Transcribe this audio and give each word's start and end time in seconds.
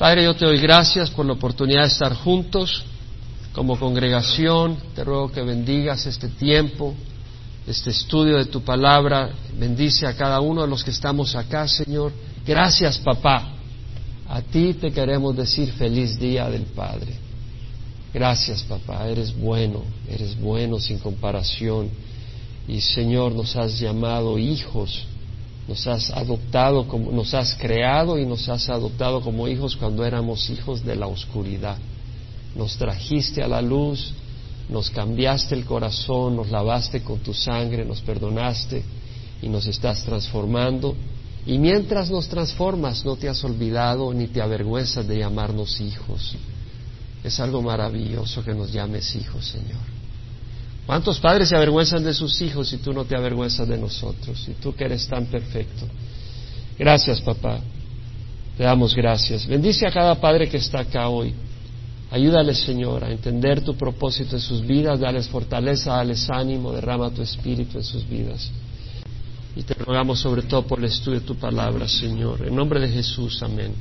Padre, 0.00 0.24
yo 0.24 0.34
te 0.34 0.46
doy 0.46 0.58
gracias 0.58 1.10
por 1.10 1.26
la 1.26 1.34
oportunidad 1.34 1.82
de 1.82 1.88
estar 1.88 2.14
juntos 2.14 2.84
como 3.52 3.78
congregación. 3.78 4.78
Te 4.94 5.04
ruego 5.04 5.30
que 5.30 5.42
bendigas 5.42 6.06
este 6.06 6.28
tiempo, 6.28 6.94
este 7.66 7.90
estudio 7.90 8.38
de 8.38 8.46
tu 8.46 8.62
palabra. 8.62 9.28
Bendice 9.58 10.06
a 10.06 10.16
cada 10.16 10.40
uno 10.40 10.62
de 10.62 10.68
los 10.68 10.82
que 10.82 10.90
estamos 10.90 11.36
acá, 11.36 11.68
Señor. 11.68 12.12
Gracias, 12.46 12.96
papá. 12.96 13.52
A 14.26 14.40
ti 14.40 14.72
te 14.72 14.90
queremos 14.90 15.36
decir 15.36 15.70
feliz 15.72 16.18
día 16.18 16.48
del 16.48 16.62
Padre. 16.62 17.12
Gracias, 18.14 18.62
papá. 18.62 19.06
Eres 19.06 19.38
bueno, 19.38 19.82
eres 20.08 20.34
bueno 20.40 20.78
sin 20.78 20.98
comparación. 20.98 21.90
Y, 22.66 22.80
Señor, 22.80 23.32
nos 23.34 23.54
has 23.54 23.78
llamado 23.78 24.38
hijos 24.38 25.04
nos 25.70 25.86
has 25.86 26.10
adoptado, 26.10 26.88
como, 26.88 27.12
nos 27.12 27.32
has 27.32 27.54
creado 27.54 28.18
y 28.18 28.26
nos 28.26 28.48
has 28.48 28.68
adoptado 28.68 29.20
como 29.20 29.46
hijos 29.46 29.76
cuando 29.76 30.04
éramos 30.04 30.50
hijos 30.50 30.84
de 30.84 30.96
la 30.96 31.06
oscuridad. 31.06 31.78
Nos 32.56 32.76
trajiste 32.76 33.40
a 33.40 33.46
la 33.46 33.62
luz, 33.62 34.12
nos 34.68 34.90
cambiaste 34.90 35.54
el 35.54 35.64
corazón, 35.64 36.34
nos 36.34 36.50
lavaste 36.50 37.04
con 37.04 37.20
tu 37.20 37.32
sangre, 37.32 37.84
nos 37.84 38.00
perdonaste 38.00 38.82
y 39.42 39.48
nos 39.48 39.64
estás 39.68 40.02
transformando. 40.02 40.96
Y 41.46 41.56
mientras 41.58 42.10
nos 42.10 42.26
transformas, 42.26 43.04
no 43.04 43.14
te 43.14 43.28
has 43.28 43.44
olvidado 43.44 44.12
ni 44.12 44.26
te 44.26 44.42
avergüenzas 44.42 45.06
de 45.06 45.18
llamarnos 45.18 45.80
hijos. 45.80 46.34
Es 47.22 47.38
algo 47.38 47.62
maravilloso 47.62 48.42
que 48.42 48.54
nos 48.54 48.72
llames 48.72 49.14
hijos, 49.14 49.46
Señor. 49.46 49.99
¿Cuántos 50.90 51.20
padres 51.20 51.48
se 51.48 51.54
avergüenzan 51.54 52.02
de 52.02 52.12
sus 52.12 52.40
hijos 52.42 52.72
y 52.72 52.78
tú 52.78 52.92
no 52.92 53.04
te 53.04 53.14
avergüenzas 53.14 53.68
de 53.68 53.78
nosotros? 53.78 54.44
Y 54.48 54.54
tú 54.54 54.74
que 54.74 54.86
eres 54.86 55.06
tan 55.06 55.26
perfecto. 55.26 55.86
Gracias, 56.76 57.20
papá. 57.20 57.60
Te 58.58 58.64
damos 58.64 58.92
gracias. 58.96 59.46
Bendice 59.46 59.86
a 59.86 59.92
cada 59.92 60.16
padre 60.16 60.48
que 60.48 60.56
está 60.56 60.80
acá 60.80 61.08
hoy. 61.08 61.32
Ayúdales, 62.10 62.58
Señor, 62.58 63.04
a 63.04 63.12
entender 63.12 63.60
tu 63.60 63.76
propósito 63.76 64.34
en 64.34 64.42
sus 64.42 64.66
vidas, 64.66 64.98
dales 64.98 65.28
fortaleza, 65.28 65.92
dales 65.92 66.28
ánimo, 66.28 66.72
derrama 66.72 67.08
tu 67.10 67.22
espíritu 67.22 67.78
en 67.78 67.84
sus 67.84 68.08
vidas. 68.08 68.50
Y 69.54 69.62
te 69.62 69.74
rogamos 69.74 70.18
sobre 70.18 70.42
todo 70.42 70.66
por 70.66 70.80
el 70.80 70.86
estudio 70.86 71.20
de 71.20 71.24
tu 71.24 71.36
palabra, 71.36 71.86
Señor. 71.86 72.44
En 72.44 72.56
nombre 72.56 72.80
de 72.80 72.88
Jesús, 72.88 73.40
amén. 73.44 73.72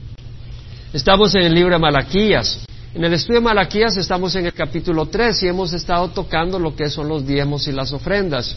Estamos 0.94 1.34
en 1.34 1.42
el 1.42 1.56
libro 1.56 1.74
de 1.74 1.80
Malaquías. 1.80 2.69
En 2.92 3.04
el 3.04 3.14
estudio 3.14 3.40
de 3.40 3.46
Malaquías 3.46 3.96
estamos 3.98 4.34
en 4.36 4.48
el 4.48 4.54
capítulo 4.54 5.06
3 5.06 5.44
y 5.44 5.48
hemos 5.48 5.74
estado 5.74 6.08
tocando 6.10 6.58
lo 6.58 6.76
que 6.76 6.90
son 6.90 7.08
los 7.08 7.26
diezmos 7.26 7.68
y 7.68 7.72
las 7.72 7.94
ofrendas. 7.94 8.56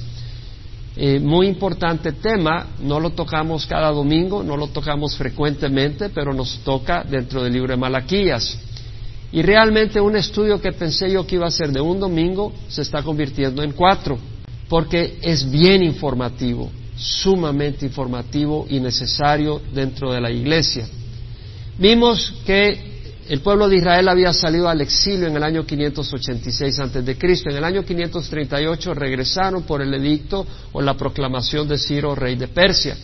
Eh, 0.96 1.20
muy 1.20 1.48
importante 1.48 2.12
tema, 2.12 2.68
no 2.80 2.98
lo 2.98 3.10
tocamos 3.10 3.66
cada 3.66 3.90
domingo, 3.90 4.42
no 4.42 4.56
lo 4.56 4.68
tocamos 4.68 5.16
frecuentemente, 5.18 6.08
pero 6.08 6.32
nos 6.32 6.60
toca 6.64 7.04
dentro 7.04 7.42
del 7.42 7.52
libro 7.52 7.72
de 7.72 7.76
Malaquías. 7.76 8.56
Y 9.32 9.42
realmente 9.42 10.00
un 10.00 10.16
estudio 10.16 10.62
que 10.62 10.72
pensé 10.72 11.10
yo 11.10 11.26
que 11.26 11.34
iba 11.34 11.46
a 11.46 11.50
ser 11.50 11.70
de 11.70 11.82
un 11.82 12.00
domingo 12.00 12.54
se 12.68 12.82
está 12.82 13.02
convirtiendo 13.02 13.62
en 13.62 13.72
cuatro, 13.72 14.18
porque 14.70 15.18
es 15.20 15.50
bien 15.50 15.82
informativo, 15.82 16.70
sumamente 16.96 17.84
informativo 17.84 18.66
y 18.70 18.80
necesario 18.80 19.60
dentro 19.74 20.10
de 20.10 20.22
la 20.22 20.30
iglesia. 20.30 20.86
Vimos 21.78 22.32
que 22.46 22.91
el 23.28 23.40
pueblo 23.40 23.68
de 23.68 23.76
Israel 23.76 24.08
había 24.08 24.32
salido 24.32 24.68
al 24.68 24.80
exilio 24.80 25.28
en 25.28 25.36
el 25.36 25.42
año 25.44 25.64
586 25.64 26.78
antes 26.80 27.04
de 27.04 27.16
Cristo. 27.16 27.50
En 27.50 27.56
el 27.56 27.64
año 27.64 27.84
538 27.84 28.94
regresaron 28.94 29.62
por 29.62 29.80
el 29.80 29.94
edicto 29.94 30.44
o 30.72 30.82
la 30.82 30.94
proclamación 30.94 31.68
de 31.68 31.78
Ciro, 31.78 32.14
rey 32.16 32.34
de 32.34 32.48
Persia. 32.48 32.96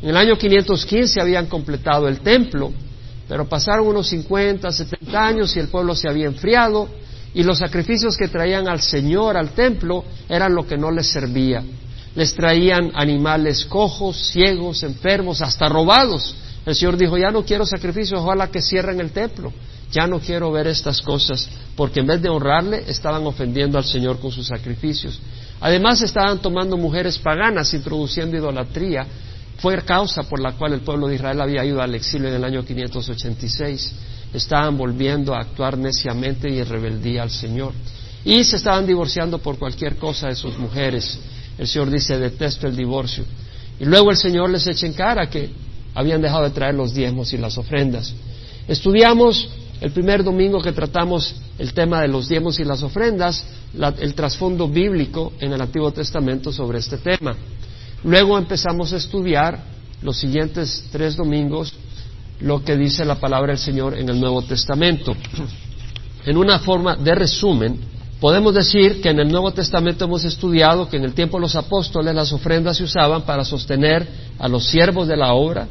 En 0.00 0.10
el 0.10 0.16
año 0.16 0.38
515 0.38 1.20
habían 1.20 1.46
completado 1.46 2.06
el 2.06 2.20
templo, 2.20 2.72
pero 3.26 3.48
pasaron 3.48 3.88
unos 3.88 4.08
50, 4.08 4.70
70 4.70 5.26
años 5.26 5.56
y 5.56 5.58
el 5.58 5.68
pueblo 5.68 5.96
se 5.96 6.08
había 6.08 6.26
enfriado 6.26 6.88
y 7.34 7.42
los 7.42 7.58
sacrificios 7.58 8.16
que 8.16 8.28
traían 8.28 8.68
al 8.68 8.80
Señor 8.80 9.36
al 9.36 9.50
templo 9.50 10.04
eran 10.28 10.54
lo 10.54 10.66
que 10.66 10.78
no 10.78 10.92
les 10.92 11.08
servía. 11.08 11.64
Les 12.14 12.32
traían 12.32 12.92
animales 12.94 13.64
cojos, 13.64 14.30
ciegos, 14.30 14.84
enfermos, 14.84 15.42
hasta 15.42 15.68
robados 15.68 16.34
el 16.68 16.74
Señor 16.74 16.98
dijo, 16.98 17.16
ya 17.16 17.30
no 17.30 17.46
quiero 17.46 17.64
sacrificios, 17.64 18.20
ojalá 18.20 18.48
que 18.48 18.60
cierren 18.60 19.00
el 19.00 19.10
templo. 19.10 19.50
Ya 19.90 20.06
no 20.06 20.20
quiero 20.20 20.52
ver 20.52 20.66
estas 20.66 21.00
cosas, 21.00 21.48
porque 21.74 22.00
en 22.00 22.06
vez 22.06 22.20
de 22.20 22.28
honrarle, 22.28 22.84
estaban 22.88 23.26
ofendiendo 23.26 23.78
al 23.78 23.84
Señor 23.84 24.20
con 24.20 24.30
sus 24.30 24.48
sacrificios. 24.48 25.18
Además, 25.60 26.02
estaban 26.02 26.40
tomando 26.40 26.76
mujeres 26.76 27.16
paganas, 27.16 27.72
introduciendo 27.72 28.36
idolatría. 28.36 29.06
Fue 29.60 29.82
causa 29.82 30.24
por 30.24 30.40
la 30.40 30.52
cual 30.52 30.74
el 30.74 30.82
pueblo 30.82 31.08
de 31.08 31.14
Israel 31.14 31.40
había 31.40 31.64
ido 31.64 31.80
al 31.80 31.94
exilio 31.94 32.28
en 32.28 32.34
el 32.34 32.44
año 32.44 32.62
586. 32.62 33.94
Estaban 34.34 34.76
volviendo 34.76 35.34
a 35.34 35.40
actuar 35.40 35.78
neciamente 35.78 36.50
y 36.50 36.58
en 36.58 36.68
rebeldía 36.68 37.22
al 37.22 37.30
Señor. 37.30 37.72
Y 38.26 38.44
se 38.44 38.56
estaban 38.56 38.86
divorciando 38.86 39.38
por 39.38 39.58
cualquier 39.58 39.96
cosa 39.96 40.28
de 40.28 40.34
sus 40.34 40.58
mujeres. 40.58 41.18
El 41.56 41.66
Señor 41.66 41.88
dice, 41.88 42.18
detesto 42.18 42.66
el 42.66 42.76
divorcio. 42.76 43.24
Y 43.80 43.86
luego 43.86 44.10
el 44.10 44.18
Señor 44.18 44.50
les 44.50 44.66
echa 44.66 44.84
en 44.84 44.92
cara 44.92 45.30
que 45.30 45.50
habían 45.98 46.22
dejado 46.22 46.44
de 46.44 46.50
traer 46.50 46.76
los 46.76 46.94
diezmos 46.94 47.32
y 47.32 47.38
las 47.38 47.58
ofrendas. 47.58 48.14
Estudiamos 48.68 49.48
el 49.80 49.90
primer 49.90 50.22
domingo 50.22 50.60
que 50.60 50.70
tratamos 50.70 51.34
el 51.58 51.72
tema 51.72 52.00
de 52.00 52.06
los 52.06 52.28
diezmos 52.28 52.60
y 52.60 52.64
las 52.64 52.84
ofrendas, 52.84 53.44
el 53.98 54.14
trasfondo 54.14 54.68
bíblico 54.68 55.32
en 55.40 55.52
el 55.52 55.60
Antiguo 55.60 55.90
Testamento 55.90 56.52
sobre 56.52 56.78
este 56.78 56.98
tema. 56.98 57.34
Luego 58.04 58.38
empezamos 58.38 58.92
a 58.92 58.96
estudiar 58.96 59.58
los 60.00 60.16
siguientes 60.16 60.84
tres 60.92 61.16
domingos 61.16 61.74
lo 62.38 62.62
que 62.62 62.76
dice 62.76 63.04
la 63.04 63.16
palabra 63.16 63.48
del 63.48 63.58
Señor 63.58 63.98
en 63.98 64.08
el 64.08 64.20
Nuevo 64.20 64.42
Testamento. 64.42 65.16
En 66.24 66.36
una 66.36 66.60
forma 66.60 66.94
de 66.94 67.12
resumen, 67.16 67.76
podemos 68.20 68.54
decir 68.54 69.00
que 69.00 69.08
en 69.08 69.18
el 69.18 69.32
Nuevo 69.32 69.50
Testamento 69.50 70.04
hemos 70.04 70.24
estudiado 70.24 70.88
que 70.88 70.96
en 70.96 71.02
el 71.02 71.14
tiempo 71.14 71.38
de 71.38 71.40
los 71.40 71.56
apóstoles 71.56 72.14
las 72.14 72.32
ofrendas 72.32 72.76
se 72.76 72.84
usaban 72.84 73.22
para 73.22 73.44
sostener 73.44 74.06
a 74.38 74.46
los 74.46 74.64
siervos 74.64 75.08
de 75.08 75.16
la 75.16 75.32
obra, 75.32 75.66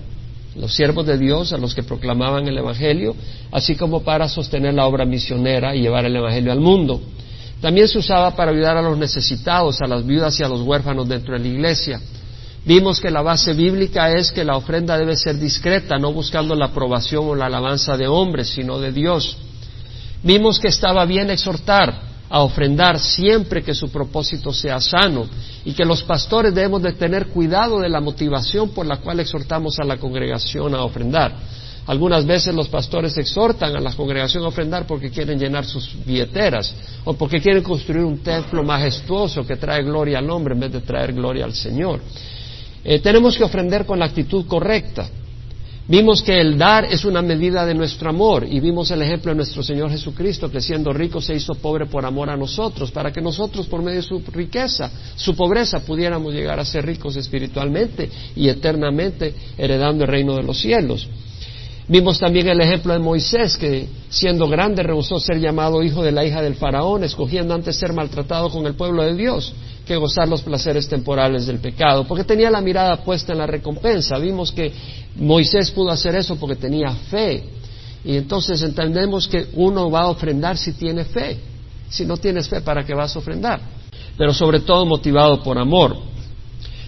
los 0.58 0.76
siervos 0.76 1.06
de 1.06 1.18
Dios, 1.18 1.54
a 1.54 1.58
los 1.58 1.76
que 1.76 1.84
proclamaban 1.84 2.48
el 2.48 2.58
Evangelio, 2.58 3.16
así 3.52 3.76
como 3.76 4.04
para 4.04 4.28
sostener 4.28 4.74
la 4.74 4.88
obra 4.88 5.06
misionera 5.06 5.76
y 5.76 5.82
llevar 5.82 6.06
el 6.06 6.16
Evangelio 6.16 6.52
al 6.52 6.60
mundo. 6.60 7.02
También 7.62 7.88
se 7.88 7.98
usaba 7.98 8.36
para 8.36 8.52
ayudar 8.52 8.78
a 8.78 8.82
los 8.82 8.98
necesitados, 8.98 9.82
a 9.82 9.88
las 9.88 10.06
viudas 10.06 10.40
y 10.40 10.44
a 10.44 10.48
los 10.48 10.62
huérfanos 10.62 11.08
dentro 11.08 11.34
de 11.34 11.40
la 11.40 11.48
iglesia. 11.48 12.02
Vimos 12.66 13.00
que 13.00 13.10
la 13.10 13.22
base 13.22 13.54
bíblica 13.54 14.12
es 14.12 14.32
que 14.32 14.44
la 14.44 14.58
ofrenda 14.58 14.98
debe 14.98 15.16
ser 15.16 15.40
discreta, 15.40 15.98
no 15.98 16.12
buscando 16.12 16.54
la 16.54 16.66
aprobación 16.66 17.26
o 17.26 17.36
la 17.36 17.46
alabanza 17.46 17.96
de 17.96 18.08
hombres, 18.08 18.50
sino 18.50 18.80
de 18.80 18.92
Dios. 18.92 19.38
Vimos 20.22 20.60
que 20.60 20.68
estaba 20.68 21.06
bien 21.06 21.30
exhortar, 21.30 22.07
a 22.30 22.42
ofrendar 22.42 23.00
siempre 23.00 23.64
que 23.64 23.74
su 23.74 23.90
propósito 23.90 24.52
sea 24.52 24.80
sano 24.80 25.26
y 25.64 25.74
que 25.74 25.86
los 25.86 26.04
pastores 26.04 26.54
debemos 26.54 26.82
de 26.82 26.94
tener 26.94 27.28
cuidado 27.28 27.80
de 27.80 27.90
la 27.90 28.02
motivación 28.02 28.70
por 28.70 28.86
la 28.86 28.98
cual 28.98 29.20
exhortamos 29.20 29.80
a 29.80 29.86
la 29.86 29.98
congregación 29.98 30.76
a 30.76 30.84
ofrendar. 30.84 31.34
Algunas 31.88 32.26
veces 32.26 32.54
los 32.54 32.68
pastores 32.68 33.18
exhortan 33.18 33.74
a 33.78 33.80
la 33.80 33.94
congregación 33.94 34.44
a 34.44 34.50
ofrendar 34.50 34.86
porque 34.86 35.10
quieren 35.10 35.40
llenar 35.40 35.66
sus 35.66 35.90
billeteras 36.06 36.76
o 37.06 37.14
porque 37.14 37.40
quieren 37.40 37.64
construir 37.64 38.04
un 38.04 38.18
templo 38.20 38.62
majestuoso 38.62 39.48
que 39.48 39.56
trae 39.56 39.84
gloria 39.84 40.20
al 40.20 40.30
hombre 40.30 40.54
en 40.54 40.60
vez 40.60 40.74
de 40.74 40.82
traer 40.82 41.14
gloria 41.14 41.46
al 41.46 41.54
Señor. 41.54 42.02
Eh, 42.84 43.00
tenemos 43.00 43.38
que 43.38 43.44
ofrendar 43.46 43.86
con 43.86 44.00
la 44.00 44.06
actitud 44.06 44.46
correcta. 44.48 45.10
Vimos 45.90 46.22
que 46.22 46.38
el 46.42 46.58
dar 46.58 46.84
es 46.84 47.06
una 47.06 47.22
medida 47.22 47.66
de 47.66 47.74
nuestro 47.74 48.10
amor 48.10 48.46
y 48.46 48.60
vimos 48.60 48.92
el 48.92 49.02
ejemplo 49.02 49.32
de 49.32 49.38
nuestro 49.38 49.64
Señor 49.64 49.90
Jesucristo 49.90 50.52
que 50.52 50.60
siendo 50.60 50.92
rico 50.92 51.22
se 51.22 51.34
hizo 51.34 51.56
pobre 51.56 51.86
por 51.86 52.06
amor 52.06 52.30
a 52.30 52.36
nosotros, 52.36 52.92
para 52.92 53.14
que 53.14 53.22
nosotros 53.22 53.68
por 53.68 53.82
medio 53.82 54.02
de 54.02 54.08
su 54.08 54.22
riqueza, 54.34 54.92
su 55.16 55.34
pobreza, 55.34 55.80
pudiéramos 55.80 56.34
llegar 56.34 56.60
a 56.60 56.66
ser 56.66 56.86
ricos 56.86 57.16
espiritualmente 57.16 58.10
y 58.36 58.50
eternamente 58.50 59.34
heredando 59.58 60.04
el 60.04 60.10
reino 60.10 60.36
de 60.36 60.44
los 60.44 60.60
cielos. 60.60 61.08
Vimos 61.88 62.20
también 62.20 62.50
el 62.50 62.60
ejemplo 62.60 62.92
de 62.92 63.00
Moisés, 63.00 63.56
que 63.56 63.88
siendo 64.10 64.50
grande 64.50 64.84
rehusó 64.84 65.22
ser 65.22 65.40
llamado 65.40 65.82
hijo 65.84 66.04
de 66.04 66.12
la 66.12 66.26
hija 66.26 66.42
del 66.42 66.56
faraón, 66.56 67.06
escogiendo 67.06 67.54
antes 67.54 67.78
ser 67.78 67.94
maltratado 67.94 68.50
con 68.50 68.66
el 68.68 68.76
pueblo 68.76 69.04
de 69.04 69.16
Dios 69.16 69.54
que 69.88 69.96
gozar 69.96 70.28
los 70.28 70.42
placeres 70.42 70.88
temporales 70.88 71.48
del 71.48 71.60
pecado, 71.60 72.06
porque 72.06 72.24
tenía 72.24 72.52
la 72.52 72.62
mirada 72.62 72.98
puesta 72.98 73.32
en 73.32 73.40
la 73.40 73.48
recompensa. 73.48 74.18
Vimos 74.20 74.52
que 74.52 74.72
Moisés 75.16 75.72
pudo 75.72 75.90
hacer 75.90 76.16
eso 76.16 76.36
porque 76.36 76.58
tenía 76.58 76.92
fe. 76.92 77.44
Y 78.04 78.18
entonces 78.18 78.62
entendemos 78.62 79.28
que 79.28 79.48
uno 79.54 79.90
va 79.90 80.02
a 80.02 80.10
ofrendar 80.10 80.58
si 80.58 80.74
tiene 80.74 81.06
fe. 81.06 81.40
Si 81.90 82.06
no 82.06 82.18
tienes 82.18 82.48
fe, 82.48 82.62
¿para 82.62 82.86
qué 82.86 82.94
vas 82.94 83.16
a 83.16 83.20
ofrendar? 83.20 83.62
Pero 84.18 84.34
sobre 84.34 84.60
todo 84.60 84.86
motivado 84.86 85.42
por 85.42 85.58
amor. 85.58 85.96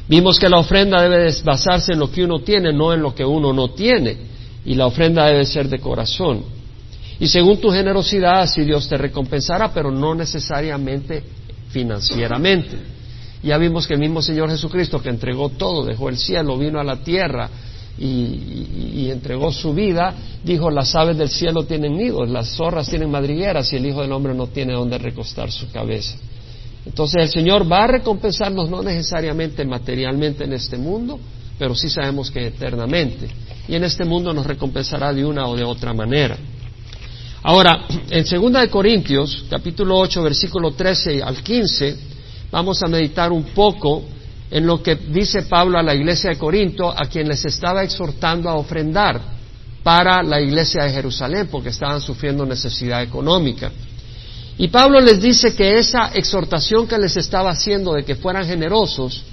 Vimos 0.07 0.38
que 0.38 0.50
la 0.50 0.57
ofrenda 0.57 1.01
debe 1.01 1.34
basarse 1.44 1.94
en 1.94 2.00
lo 2.00 2.12
que 2.12 2.24
uno 2.24 2.40
tiene, 2.40 2.74
no 2.74 2.94
en 2.94 3.01
lo 3.01 3.16
que 3.16 3.24
uno 3.24 3.54
no 3.54 3.69
tiene. 3.69 4.18
Y 4.66 4.75
la 4.75 4.88
ofrenda 4.88 5.25
debe 5.25 5.46
ser 5.46 5.69
de 5.69 5.80
corazón. 5.80 6.44
Y 7.19 7.28
según 7.28 7.57
tu 7.57 7.69
generosidad, 7.72 8.42
así 8.42 8.63
Dios 8.63 8.88
te 8.88 8.98
recompensará, 8.98 9.74
pero 9.74 9.92
no 9.92 10.16
necesariamente 10.16 11.24
financieramente. 11.69 12.77
Ya 13.42 13.57
vimos 13.57 13.88
que 13.88 13.94
el 13.94 14.00
mismo 14.00 14.21
Señor 14.21 14.50
Jesucristo 14.50 15.01
que 15.01 15.10
entregó 15.10 15.50
todo, 15.50 15.86
dejó 15.86 16.10
el 16.10 16.18
cielo, 16.18 16.57
vino 16.57 16.80
a 16.80 16.83
la 16.83 16.98
tierra 16.98 17.50
y, 17.98 19.10
entregó 19.10 19.51
su 19.51 19.74
vida, 19.74 20.13
dijo, 20.44 20.69
las 20.69 20.95
aves 20.95 21.18
del 21.18 21.30
cielo 21.30 21.63
tienen 21.63 21.98
nidos, 21.98 22.30
las 22.30 22.50
zorras 22.56 22.89
tienen 22.89 23.10
madrigueras 23.10 23.71
y 23.74 23.77
el 23.77 23.86
Hijo 23.86 24.01
del 24.01 24.12
Hombre 24.12 24.33
no 24.33 24.48
tiene 24.48 24.74
donde 24.74 24.98
recostar 24.98 25.51
su 25.51 25.71
cabeza. 25.71 26.16
Entonces 26.86 27.24
el 27.24 27.30
Señor 27.30 27.69
va 27.69 27.83
a 27.83 27.88
recompensarnos 27.88 28.69
no 28.69 28.81
necesariamente 28.81 29.65
materialmente 29.65 30.45
en 30.45 30.54
este 30.54 30.77
mundo, 30.77 31.19
pero 31.57 31.75
sí 31.75 31.89
sabemos 31.89 32.31
que 32.31 32.48
eternamente. 32.48 33.27
Y 33.68 33.75
en 33.75 33.83
este 33.83 34.06
mundo 34.06 34.33
nos 34.33 34.45
recompensará 34.45 35.13
de 35.13 35.25
una 35.25 35.48
o 35.48 35.56
de 35.56 35.63
otra 35.63 35.94
manera. 35.94 36.38
Ahora, 37.41 37.86
en 38.09 38.25
2 38.25 38.53
de 38.53 38.69
Corintios, 38.69 39.45
capítulo 39.50 39.97
8, 39.97 40.21
versículo 40.24 40.71
13 40.71 41.24
al 41.24 41.41
15, 41.41 41.95
vamos 42.51 42.83
a 42.83 42.88
meditar 42.88 43.31
un 43.31 43.44
poco 43.45 44.03
en 44.51 44.65
lo 44.65 44.83
que 44.83 44.95
dice 44.95 45.44
Pablo 45.44 45.77
a 45.77 45.83
la 45.83 45.95
iglesia 45.95 46.31
de 46.31 46.38
Corinto, 46.38 46.89
a 46.89 47.06
quien 47.06 47.30
les 47.30 47.45
estaba 47.45 47.83
exhortando 47.83 48.50
a 48.50 48.56
ofrendar 48.56 49.21
para 49.83 50.21
la 50.21 50.41
iglesia 50.41 50.83
de 50.83 50.91
Jerusalén, 50.91 51.47
porque 51.50 51.69
estaban 51.69 52.01
sufriendo 52.01 52.45
necesidad 52.45 53.01
económica. 53.01 53.71
Y 54.57 54.68
Pablo 54.68 55.00
les 55.00 55.21
dice 55.21 55.56
que 55.56 55.77
esa 55.77 56.12
exhortación 56.13 56.88
que 56.88 56.97
les 56.97 57.15
estaba 57.15 57.51
haciendo 57.51 57.94
de 57.94 58.03
que 58.03 58.15
fueran 58.15 58.45
generosos 58.45 59.24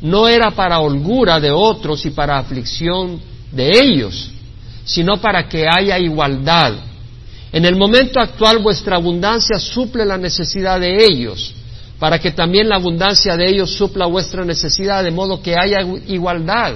no 0.00 0.26
era 0.26 0.52
para 0.52 0.80
holgura 0.80 1.38
de 1.38 1.50
otros 1.50 2.06
y 2.06 2.10
para 2.10 2.38
aflicción 2.38 3.20
de 3.52 3.70
ellos, 3.78 4.30
sino 4.86 5.20
para 5.20 5.46
que 5.46 5.66
haya 5.68 5.98
igualdad. 5.98 6.89
En 7.52 7.64
el 7.64 7.76
momento 7.76 8.20
actual 8.20 8.58
vuestra 8.58 8.96
abundancia 8.96 9.58
suple 9.58 10.04
la 10.04 10.16
necesidad 10.16 10.78
de 10.78 11.04
ellos 11.04 11.54
para 12.00 12.18
que 12.18 12.32
también 12.32 12.68
la 12.68 12.76
abundancia 12.76 13.36
de 13.36 13.44
ellos 13.48 13.70
supla 13.72 14.06
vuestra 14.06 14.42
necesidad, 14.42 15.04
de 15.04 15.10
modo 15.10 15.42
que 15.42 15.54
haya 15.54 15.82
igualdad. 16.08 16.72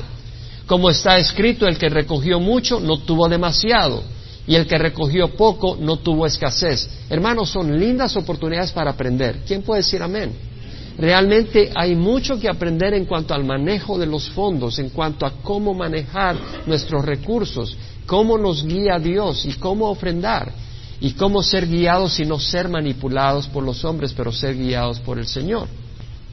Como 0.66 0.90
está 0.90 1.16
escrito, 1.16 1.66
el 1.66 1.78
que 1.78 1.88
recogió 1.88 2.38
mucho 2.38 2.78
no 2.78 2.98
tuvo 2.98 3.26
demasiado, 3.26 4.02
y 4.46 4.54
el 4.54 4.66
que 4.66 4.76
recogió 4.76 5.28
poco 5.28 5.78
no 5.80 5.96
tuvo 5.96 6.26
escasez. 6.26 6.90
Hermanos, 7.08 7.48
son 7.48 7.78
lindas 7.78 8.14
oportunidades 8.18 8.70
para 8.72 8.90
aprender. 8.90 9.38
¿Quién 9.46 9.62
puede 9.62 9.80
decir 9.80 10.02
amén? 10.02 10.30
Realmente 10.98 11.72
hay 11.74 11.94
mucho 11.94 12.38
que 12.38 12.48
aprender 12.48 12.92
en 12.92 13.06
cuanto 13.06 13.32
al 13.32 13.44
manejo 13.44 13.98
de 13.98 14.06
los 14.06 14.28
fondos, 14.28 14.78
en 14.78 14.90
cuanto 14.90 15.24
a 15.24 15.32
cómo 15.42 15.72
manejar 15.72 16.36
nuestros 16.66 17.02
recursos, 17.02 17.74
cómo 18.06 18.38
nos 18.38 18.64
guía 18.64 18.98
Dios 18.98 19.44
y 19.44 19.54
cómo 19.54 19.88
ofrendar 19.90 20.52
y 21.00 21.12
cómo 21.12 21.42
ser 21.42 21.66
guiados 21.66 22.18
y 22.20 22.24
no 22.24 22.38
ser 22.38 22.68
manipulados 22.68 23.48
por 23.48 23.62
los 23.62 23.84
hombres, 23.84 24.12
pero 24.16 24.32
ser 24.32 24.56
guiados 24.56 25.00
por 25.00 25.18
el 25.18 25.26
Señor. 25.26 25.68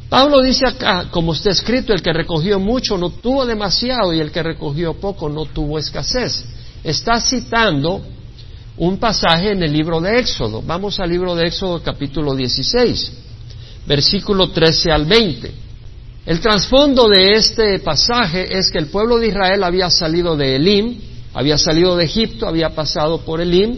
Pablo 0.09 0.41
dice 0.41 0.67
acá, 0.67 1.07
como 1.09 1.33
está 1.33 1.51
escrito, 1.51 1.93
el 1.93 2.01
que 2.01 2.11
recogió 2.11 2.59
mucho 2.59 2.97
no 2.97 3.09
tuvo 3.09 3.45
demasiado 3.45 4.13
y 4.13 4.19
el 4.19 4.31
que 4.31 4.43
recogió 4.43 4.93
poco 4.93 5.29
no 5.29 5.45
tuvo 5.45 5.79
escasez. 5.79 6.43
Está 6.83 7.21
citando 7.21 8.01
un 8.77 8.97
pasaje 8.97 9.51
en 9.51 9.63
el 9.63 9.71
libro 9.71 10.01
de 10.01 10.19
Éxodo. 10.19 10.61
Vamos 10.65 10.99
al 10.99 11.09
libro 11.09 11.35
de 11.35 11.47
Éxodo 11.47 11.81
capítulo 11.81 12.35
16, 12.35 13.11
versículo 13.85 14.49
13 14.49 14.91
al 14.91 15.05
20. 15.05 15.51
El 16.25 16.39
trasfondo 16.39 17.07
de 17.07 17.33
este 17.33 17.79
pasaje 17.79 18.57
es 18.57 18.69
que 18.69 18.79
el 18.79 18.87
pueblo 18.87 19.17
de 19.17 19.27
Israel 19.27 19.63
había 19.63 19.89
salido 19.89 20.35
de 20.35 20.55
Elim, 20.55 21.10
había 21.33 21.57
salido 21.57 21.95
de 21.95 22.05
Egipto, 22.05 22.47
había 22.47 22.69
pasado 22.69 23.21
por 23.21 23.41
Elim, 23.41 23.77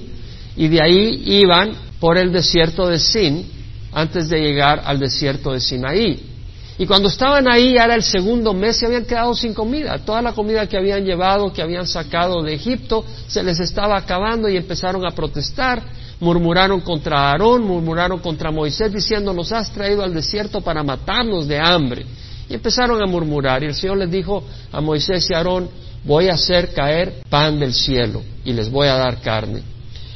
y 0.56 0.68
de 0.68 0.82
ahí 0.82 1.24
iban 1.26 1.74
por 2.00 2.18
el 2.18 2.32
desierto 2.32 2.88
de 2.88 3.00
Sin 3.00 3.46
antes 3.92 4.30
de 4.30 4.40
llegar 4.40 4.82
al 4.86 5.00
desierto 5.00 5.54
de 5.54 5.60
Sinaí. 5.60 6.34
Y 6.78 6.88
cuando 6.88 7.08
estaban 7.08 7.48
ahí, 7.48 7.78
era 7.78 7.94
el 7.94 8.02
segundo 8.02 8.54
mes, 8.54 8.78
se 8.78 8.88
habían 8.88 9.06
quedado 9.06 9.36
sin 9.36 9.54
comida. 9.54 10.00
Toda 10.00 10.22
la 10.22 10.34
comida 10.34 10.68
que 10.68 10.78
habían 10.78 11.06
llevado, 11.06 11.54
que 11.54 11.62
habían 11.62 11.86
sacado 11.86 12.42
de 12.42 12.56
Egipto, 12.56 13.06
se 13.28 13.44
les 13.44 13.60
estaba 13.60 13.96
acabando 13.96 14.50
y 14.50 14.58
empezaron 14.58 15.06
a 15.06 15.12
protestar. 15.12 15.84
Murmuraron 16.20 16.82
contra 16.82 17.30
Aarón, 17.30 17.64
murmuraron 17.64 18.20
contra 18.20 18.50
Moisés, 18.50 18.92
diciendo, 18.92 19.34
nos 19.34 19.52
has 19.52 19.72
traído 19.72 20.04
al 20.04 20.14
desierto 20.14 20.62
para 20.62 20.84
matarnos 20.84 21.48
de 21.48 21.60
hambre. 21.60 22.06
Y 22.50 22.56
empezaron 22.56 23.02
a 23.04 23.06
murmurar. 23.06 23.64
Y 23.64 23.68
el 23.68 23.76
Señor 23.76 23.98
les 23.98 24.10
dijo 24.10 24.44
a 24.72 24.82
Moisés 24.82 25.30
y 25.30 25.34
Aarón, 25.34 25.70
voy 26.04 26.28
a 26.28 26.34
hacer 26.34 26.74
caer 26.74 27.22
pan 27.30 27.60
del 27.60 27.74
cielo 27.74 28.22
y 28.44 28.54
les 28.54 28.70
voy 28.70 28.88
a 28.88 28.96
dar 28.96 29.22
carne. 29.22 29.64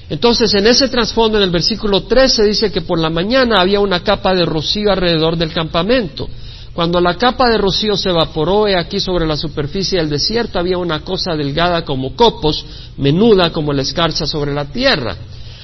Entonces, 0.10 0.54
en 0.54 0.68
ese 0.68 0.88
trasfondo, 0.88 1.38
en 1.38 1.44
el 1.44 1.50
versículo 1.50 2.04
13, 2.04 2.44
dice 2.44 2.72
que 2.72 2.82
por 2.82 3.00
la 3.00 3.10
mañana 3.10 3.60
había 3.60 3.80
una 3.80 4.04
capa 4.04 4.34
de 4.34 4.46
rocío 4.46 4.92
alrededor 4.92 5.36
del 5.36 5.52
campamento. 5.52 6.28
Cuando 6.74 7.02
la 7.02 7.16
capa 7.16 7.50
de 7.50 7.58
rocío 7.58 7.98
se 7.98 8.10
evaporó, 8.10 8.68
he 8.68 8.78
aquí 8.78 9.00
sobre 9.00 9.26
la 9.26 9.36
superficie 9.36 10.00
del 10.00 10.10
desierto 10.10 10.60
había 10.60 10.78
una 10.78 11.02
cosa 11.02 11.36
delgada 11.36 11.84
como 11.84 12.16
copos, 12.16 12.64
menuda 12.98 13.52
como 13.52 13.74
la 13.74 13.82
escarcha 13.82 14.26
sobre 14.26 14.54
la 14.54 14.66
tierra. 14.66 15.18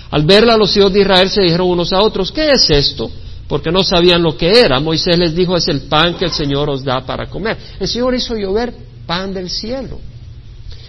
Al 0.10 0.24
verla, 0.26 0.58
los 0.58 0.76
hijos 0.76 0.92
de 0.92 1.02
Israel 1.02 1.30
se 1.30 1.42
dijeron 1.42 1.70
unos 1.70 1.94
a 1.94 2.02
otros, 2.02 2.32
¿qué 2.32 2.52
es 2.52 2.70
esto? 2.70 3.10
Porque 3.48 3.72
no 3.72 3.84
sabían 3.84 4.24
lo 4.24 4.36
que 4.36 4.60
era. 4.60 4.80
Moisés 4.80 5.18
les 5.18 5.36
dijo, 5.36 5.56
es 5.56 5.68
el 5.68 5.82
pan 5.82 6.16
que 6.16 6.26
el 6.26 6.32
Señor 6.32 6.70
os 6.70 6.84
da 6.84 7.06
para 7.06 7.28
comer. 7.28 7.58
El 7.80 7.88
Señor 7.88 8.14
hizo 8.16 8.36
llover 8.36 8.74
pan 9.06 9.34
del 9.34 9.50
cielo. 9.50 10.00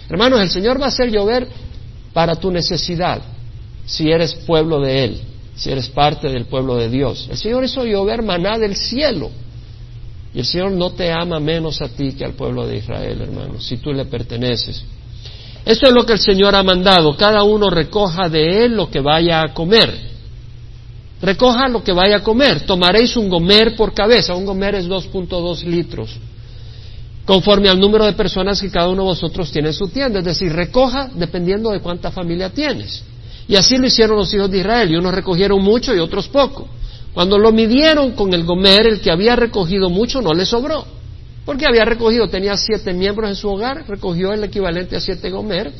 Hermanos, 0.09 0.41
el 0.41 0.49
Señor 0.49 0.79
va 0.79 0.85
a 0.85 0.89
hacer 0.89 1.11
llover 1.11 1.47
para 2.13 2.35
tu 2.35 2.51
necesidad 2.51 3.21
si 3.85 4.09
eres 4.09 4.33
pueblo 4.33 4.79
de 4.81 5.03
Él, 5.03 5.21
si 5.55 5.71
eres 5.71 5.89
parte 5.89 6.29
del 6.29 6.45
pueblo 6.45 6.75
de 6.75 6.89
Dios. 6.89 7.27
El 7.29 7.37
Señor 7.37 7.63
hizo 7.63 7.85
llover 7.85 8.23
maná 8.23 8.57
del 8.57 8.75
cielo. 8.75 9.31
Y 10.33 10.39
el 10.39 10.45
Señor 10.45 10.71
no 10.71 10.91
te 10.91 11.11
ama 11.11 11.39
menos 11.39 11.81
a 11.81 11.87
ti 11.87 12.13
que 12.13 12.25
al 12.25 12.33
pueblo 12.33 12.67
de 12.67 12.77
Israel, 12.77 13.21
hermano, 13.21 13.61
si 13.61 13.77
tú 13.77 13.93
le 13.93 14.05
perteneces. 14.05 14.83
Esto 15.65 15.87
es 15.87 15.93
lo 15.93 16.05
que 16.05 16.13
el 16.13 16.19
Señor 16.19 16.55
ha 16.55 16.61
mandado. 16.61 17.15
Cada 17.15 17.43
uno 17.43 17.69
recoja 17.69 18.27
de 18.29 18.65
Él 18.65 18.75
lo 18.75 18.89
que 18.89 18.99
vaya 18.99 19.41
a 19.41 19.53
comer. 19.53 20.13
Recoja 21.21 21.67
lo 21.69 21.83
que 21.83 21.93
vaya 21.93 22.17
a 22.17 22.23
comer. 22.23 22.65
Tomaréis 22.65 23.15
un 23.17 23.29
gomer 23.29 23.75
por 23.75 23.93
cabeza. 23.93 24.35
Un 24.35 24.45
gomer 24.45 24.75
es 24.75 24.87
2.2 24.87 25.63
litros. 25.63 26.15
Conforme 27.25 27.69
al 27.69 27.79
número 27.79 28.05
de 28.05 28.13
personas 28.13 28.61
que 28.61 28.69
cada 28.69 28.87
uno 28.87 29.01
de 29.01 29.09
vosotros 29.09 29.51
tiene 29.51 29.69
en 29.69 29.73
su 29.73 29.87
tienda. 29.87 30.19
Es 30.19 30.25
decir, 30.25 30.53
recoja 30.53 31.09
dependiendo 31.13 31.71
de 31.71 31.79
cuánta 31.79 32.11
familia 32.11 32.51
tienes. 32.51 33.03
Y 33.47 33.55
así 33.55 33.77
lo 33.77 33.87
hicieron 33.87 34.17
los 34.17 34.33
hijos 34.33 34.49
de 34.49 34.59
Israel, 34.59 34.91
y 34.91 34.95
unos 34.95 35.13
recogieron 35.13 35.61
mucho 35.61 35.93
y 35.93 35.99
otros 35.99 36.27
poco. 36.27 36.67
Cuando 37.13 37.37
lo 37.37 37.51
midieron 37.51 38.11
con 38.11 38.33
el 38.33 38.43
gomer, 38.43 38.87
el 38.87 39.01
que 39.01 39.11
había 39.11 39.35
recogido 39.35 39.89
mucho 39.89 40.21
no 40.21 40.33
le 40.33 40.45
sobró, 40.45 40.85
porque 41.45 41.65
había 41.65 41.85
recogido, 41.85 42.27
tenía 42.27 42.57
siete 42.57 42.93
miembros 42.93 43.29
en 43.29 43.35
su 43.35 43.49
hogar, 43.49 43.85
recogió 43.87 44.33
el 44.33 44.43
equivalente 44.43 44.95
a 44.95 44.99
siete 44.99 45.29
gomer 45.29 45.71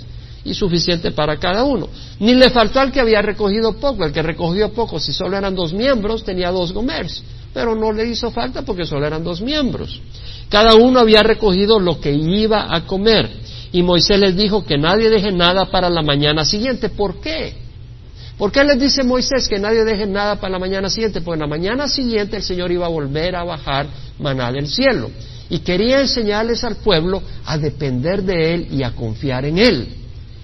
y 0.46 0.54
suficiente 0.54 1.12
para 1.12 1.38
cada 1.38 1.64
uno. 1.64 1.90
Ni 2.20 2.36
le 2.36 2.50
faltó 2.52 2.80
al 2.80 2.92
que 2.92 3.02
había 3.02 3.22
recogido 3.22 3.74
poco, 3.74 4.06
el 4.06 4.14
que 4.14 4.22
recogió 4.22 4.72
poco, 4.72 5.00
si 5.00 5.12
solo 5.12 5.36
eran 5.36 5.56
dos 5.56 5.74
miembros, 5.74 6.24
tenía 6.24 6.52
dos 6.52 6.72
gomers, 6.72 7.24
pero 7.56 7.74
no 7.74 7.94
le 7.94 8.06
hizo 8.06 8.32
falta 8.32 8.64
porque 8.64 8.86
solo 8.86 9.08
eran 9.08 9.24
dos 9.24 9.40
miembros. 9.40 10.02
Cada 10.50 10.76
uno 10.76 11.00
había 11.00 11.24
recogido 11.24 11.80
lo 11.80 12.02
que 12.02 12.12
iba 12.12 12.76
a 12.76 12.86
comer. 12.86 13.30
Y 13.72 13.82
Moisés 13.82 14.20
les 14.20 14.36
dijo 14.36 14.66
que 14.66 14.78
nadie 14.78 15.10
deje 15.10 15.32
nada 15.32 15.72
para 15.72 15.90
la 15.90 16.02
mañana 16.02 16.44
siguiente. 16.44 16.90
¿Por 16.90 17.22
qué? 17.22 17.56
¿Por 18.38 18.52
qué 18.52 18.66
les 18.66 18.78
dice 18.78 19.06
Moisés 19.06 19.48
que 19.48 19.58
nadie 19.58 19.86
deje 19.86 20.06
nada 20.06 20.36
para 20.36 20.52
la 20.52 20.60
mañana 20.60 20.90
siguiente? 20.90 21.22
Pues 21.22 21.36
en 21.38 21.44
la 21.44 21.48
mañana 21.48 21.88
siguiente 21.88 22.36
el 22.36 22.44
Señor 22.44 22.74
iba 22.74 22.88
a 22.88 22.90
volver 22.90 23.38
a 23.38 23.46
bajar 23.46 23.88
maná 24.20 24.52
del 24.52 24.68
cielo. 24.68 25.10
Y 25.50 25.60
quería 25.60 26.02
enseñarles 26.02 26.62
al 26.66 26.76
pueblo 26.76 27.24
a 27.46 27.58
depender 27.58 28.22
de 28.22 28.54
Él 28.54 28.68
y 28.70 28.84
a 28.84 28.92
confiar 28.92 29.46
en 29.46 29.60
Él. 29.60 29.88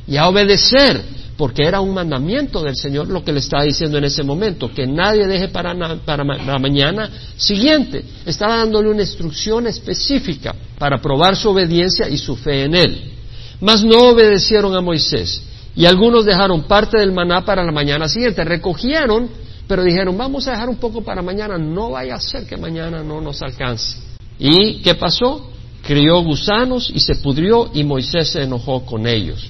Y 0.08 0.16
a 0.16 0.30
obedecer, 0.30 1.04
porque 1.42 1.64
era 1.64 1.82
un 1.82 1.92
mandamiento 1.92 2.62
del 2.62 2.76
Señor 2.76 3.08
lo 3.08 3.24
que 3.24 3.32
le 3.32 3.40
estaba 3.40 3.64
diciendo 3.64 3.98
en 3.98 4.04
ese 4.04 4.22
momento, 4.22 4.72
que 4.72 4.86
nadie 4.86 5.26
deje 5.26 5.48
para, 5.48 5.74
la 5.74 6.60
mañana 6.60 7.10
siguiente. 7.36 8.06
Estaba 8.28 8.58
dándole 8.58 8.92
una 8.92 9.02
instrucción 9.02 9.66
específica 9.66 10.54
para 10.78 11.02
probar 11.02 11.36
su 11.36 11.50
obediencia 11.50 12.08
y 12.08 12.20
su 12.20 12.36
fe 12.36 12.66
en 12.66 12.76
Él. 12.76 13.14
Mas 13.60 13.84
no 13.84 14.10
obedecieron 14.10 14.76
a 14.76 14.82
Moisés. 14.82 15.42
Y 15.76 15.88
algunos 15.88 16.26
dejaron 16.26 16.62
parte 16.66 17.00
del 17.00 17.12
maná 17.12 17.44
para 17.44 17.66
la 17.66 17.72
mañana 17.72 18.08
siguiente. 18.08 18.44
Recogieron, 18.44 19.28
pero 19.68 19.84
dijeron, 19.84 20.16
vamos 20.16 20.48
a 20.48 20.52
dejar 20.52 20.70
un 20.70 20.78
poco 20.78 21.02
para 21.02 21.24
mañana. 21.24 21.58
No 21.58 21.90
vaya 21.90 22.18
a 22.18 22.22
ser 22.22 22.46
que 22.46 22.56
mañana 22.56 23.02
no 23.02 23.20
nos 23.20 23.42
alcance. 23.42 23.98
¿Y 24.38 24.84
qué 24.84 24.94
pasó? 24.94 25.50
Crió 25.82 26.22
gusanos 26.22 26.92
y 26.94 27.00
se 27.00 27.16
pudrió 27.16 27.72
y 27.74 27.84
Moisés 27.84 28.30
se 28.30 28.44
enojó 28.44 28.86
con 28.86 29.08
ellos. 29.08 29.50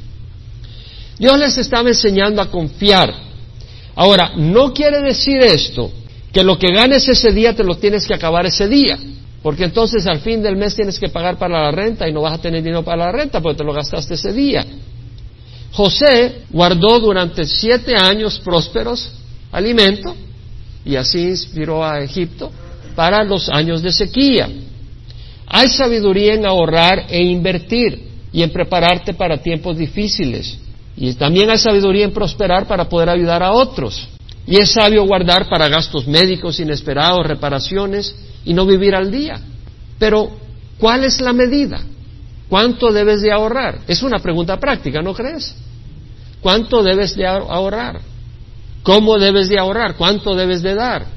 Dios 1.17 1.37
les 1.37 1.57
estaba 1.57 1.89
enseñando 1.89 2.41
a 2.41 2.49
confiar. 2.49 3.13
Ahora, 3.95 4.33
no 4.35 4.73
quiere 4.73 5.01
decir 5.01 5.37
esto 5.41 5.91
que 6.31 6.43
lo 6.43 6.57
que 6.57 6.73
ganes 6.73 7.07
ese 7.07 7.31
día 7.31 7.55
te 7.55 7.63
lo 7.63 7.75
tienes 7.75 8.07
que 8.07 8.13
acabar 8.13 8.45
ese 8.45 8.67
día. 8.67 8.97
Porque 9.41 9.63
entonces 9.63 10.05
al 10.05 10.19
fin 10.19 10.41
del 10.41 10.55
mes 10.55 10.75
tienes 10.75 10.99
que 10.99 11.09
pagar 11.09 11.37
para 11.37 11.63
la 11.63 11.71
renta 11.71 12.07
y 12.07 12.13
no 12.13 12.21
vas 12.21 12.37
a 12.37 12.41
tener 12.41 12.61
dinero 12.61 12.83
para 12.83 13.05
la 13.05 13.11
renta 13.11 13.41
porque 13.41 13.57
te 13.57 13.63
lo 13.63 13.73
gastaste 13.73 14.13
ese 14.13 14.31
día. 14.31 14.65
José 15.71 16.43
guardó 16.51 16.99
durante 16.99 17.45
siete 17.45 17.95
años 17.97 18.39
prósperos 18.39 19.09
alimento 19.51 20.15
y 20.85 20.95
así 20.95 21.19
inspiró 21.29 21.83
a 21.83 22.01
Egipto 22.01 22.51
para 22.95 23.23
los 23.23 23.49
años 23.49 23.81
de 23.81 23.91
sequía. 23.91 24.49
Hay 25.47 25.69
sabiduría 25.69 26.35
en 26.35 26.45
ahorrar 26.45 27.07
e 27.09 27.23
invertir. 27.23 28.11
y 28.33 28.43
en 28.43 28.49
prepararte 28.49 29.13
para 29.13 29.43
tiempos 29.43 29.77
difíciles. 29.77 30.57
Y 31.03 31.15
también 31.15 31.50
hay 31.50 31.58
sabiduría 31.58 32.05
en 32.05 32.13
prosperar 32.13 32.67
para 32.67 32.88
poder 32.88 33.10
ayudar 33.10 33.41
a 33.41 33.53
otros. 33.53 34.08
Y 34.46 34.60
es 34.60 34.72
sabio 34.72 35.03
guardar 35.03 35.50
para 35.50 35.67
gastos 35.67 36.05
médicos 36.05 36.60
inesperados, 36.60 37.25
reparaciones 37.25 38.15
y 38.46 38.53
no 38.53 38.67
vivir 38.67 38.93
al 38.93 39.10
día. 39.10 39.41
Pero, 39.98 40.29
¿cuál 40.77 41.03
es 41.03 41.20
la 41.20 41.34
medida? 41.34 41.81
¿Cuánto 42.48 42.91
debes 42.91 43.22
de 43.22 43.31
ahorrar? 43.31 43.79
Es 43.88 44.03
una 44.03 44.20
pregunta 44.20 44.58
práctica, 44.58 45.01
¿no 45.01 45.15
crees? 45.15 45.55
¿Cuánto 46.39 46.84
debes 46.84 47.15
de 47.15 47.25
ahorrar? 47.25 48.00
¿Cómo 48.84 49.17
debes 49.17 49.50
de 49.50 49.58
ahorrar? 49.58 49.96
¿Cuánto 49.96 50.36
debes 50.36 50.62
de 50.62 50.75
dar? 50.75 51.08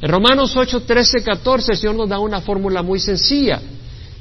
En 0.00 0.08
Romanos 0.08 0.56
8, 0.56 0.84
13, 0.86 1.22
14 1.22 1.72
el 1.72 1.76
Señor 1.76 1.96
nos 1.96 2.08
da 2.08 2.18
una 2.18 2.40
fórmula 2.40 2.82
muy 2.82 2.98
sencilla. 2.98 3.60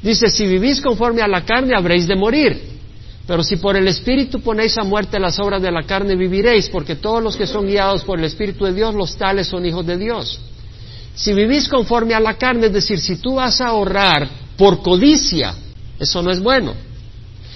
Dice, 0.02 0.28
si 0.28 0.46
vivís 0.46 0.82
conforme 0.82 1.22
a 1.22 1.30
la 1.30 1.46
carne 1.46 1.78
habréis 1.78 2.08
de 2.08 2.16
morir. 2.18 2.77
Pero 3.28 3.44
si 3.44 3.58
por 3.58 3.76
el 3.76 3.88
Espíritu 3.90 4.40
ponéis 4.40 4.78
a 4.78 4.86
muerte 4.86 5.20
las 5.20 5.38
obras 5.38 5.62
de 5.62 5.70
la 5.70 5.84
carne, 5.84 6.16
viviréis, 6.16 6.70
porque 6.70 6.96
todos 6.96 7.22
los 7.22 7.36
que 7.36 7.46
son 7.46 7.68
guiados 7.68 8.06
por 8.06 8.18
el 8.18 8.26
Espíritu 8.26 8.64
de 8.64 8.74
Dios, 8.74 8.96
los 8.96 9.18
tales 9.18 9.48
son 9.48 9.66
hijos 9.66 9.86
de 9.86 9.98
Dios. 9.98 10.40
Si 11.14 11.34
vivís 11.34 11.68
conforme 11.68 12.14
a 12.14 12.22
la 12.22 12.36
carne, 12.36 12.68
es 12.68 12.74
decir, 12.74 13.00
si 13.00 13.18
tú 13.18 13.36
vas 13.36 13.60
a 13.60 13.68
ahorrar 13.68 14.30
por 14.56 14.82
codicia, 14.82 15.54
eso 16.00 16.24
no 16.24 16.32
es 16.32 16.40
bueno. 16.40 16.74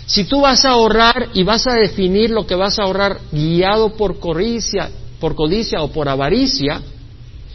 Si 0.05 0.25
tú 0.25 0.41
vas 0.41 0.65
a 0.65 0.71
ahorrar 0.71 1.29
y 1.33 1.43
vas 1.43 1.65
a 1.67 1.73
definir 1.73 2.31
lo 2.31 2.45
que 2.45 2.55
vas 2.55 2.77
a 2.77 2.83
ahorrar 2.83 3.19
guiado 3.31 3.93
por 3.93 4.19
codicia, 4.19 4.89
por 5.21 5.35
codicia 5.35 5.81
o 5.83 5.87
por 5.87 6.09
avaricia, 6.09 6.81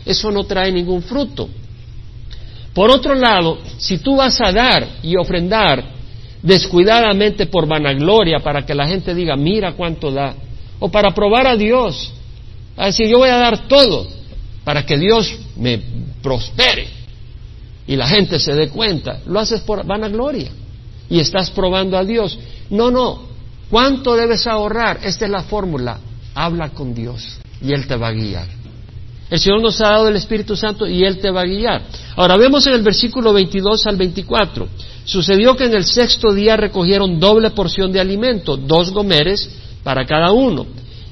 eso 0.06 0.30
no 0.30 0.44
trae 0.44 0.72
ningún 0.72 1.02
fruto. 1.02 1.50
Por 2.72 2.90
otro 2.90 3.14
lado, 3.14 3.58
si 3.76 3.98
tú 3.98 4.16
vas 4.16 4.40
a 4.40 4.52
dar 4.52 4.88
y 5.02 5.16
ofrendar 5.16 5.95
descuidadamente 6.42 7.46
por 7.46 7.66
vanagloria 7.66 8.40
para 8.40 8.64
que 8.64 8.74
la 8.74 8.86
gente 8.86 9.14
diga, 9.14 9.36
mira 9.36 9.72
cuánto 9.72 10.10
da, 10.10 10.34
o 10.78 10.90
para 10.90 11.12
probar 11.12 11.46
a 11.46 11.56
Dios, 11.56 12.12
a 12.76 12.86
decir, 12.86 13.08
yo 13.08 13.18
voy 13.18 13.30
a 13.30 13.36
dar 13.36 13.68
todo 13.68 14.06
para 14.64 14.84
que 14.84 14.98
Dios 14.98 15.38
me 15.56 15.80
prospere 16.22 16.88
y 17.86 17.96
la 17.96 18.06
gente 18.06 18.38
se 18.38 18.54
dé 18.54 18.68
cuenta, 18.68 19.20
lo 19.26 19.40
haces 19.40 19.60
por 19.60 19.86
vanagloria 19.86 20.50
y 21.08 21.20
estás 21.20 21.50
probando 21.50 21.96
a 21.96 22.04
Dios. 22.04 22.38
No, 22.70 22.90
no, 22.90 23.22
¿cuánto 23.70 24.16
debes 24.16 24.46
ahorrar? 24.46 25.00
Esta 25.02 25.24
es 25.24 25.30
la 25.30 25.44
fórmula, 25.44 25.98
habla 26.34 26.70
con 26.70 26.94
Dios 26.94 27.38
y 27.62 27.72
Él 27.72 27.86
te 27.86 27.96
va 27.96 28.08
a 28.08 28.12
guiar. 28.12 28.65
El 29.28 29.40
Señor 29.40 29.60
nos 29.60 29.80
ha 29.80 29.88
dado 29.88 30.08
el 30.08 30.16
Espíritu 30.16 30.56
Santo 30.56 30.86
y 30.86 31.04
Él 31.04 31.18
te 31.18 31.30
va 31.30 31.40
a 31.40 31.46
guiar. 31.46 31.82
Ahora 32.14 32.36
vemos 32.36 32.66
en 32.66 32.74
el 32.74 32.82
versículo 32.82 33.32
22 33.32 33.86
al 33.86 33.96
24. 33.96 34.68
Sucedió 35.04 35.56
que 35.56 35.64
en 35.64 35.74
el 35.74 35.84
sexto 35.84 36.32
día 36.32 36.56
recogieron 36.56 37.18
doble 37.18 37.50
porción 37.50 37.92
de 37.92 38.00
alimento, 38.00 38.56
dos 38.56 38.92
gomeres 38.92 39.50
para 39.82 40.06
cada 40.06 40.30
uno. 40.30 40.66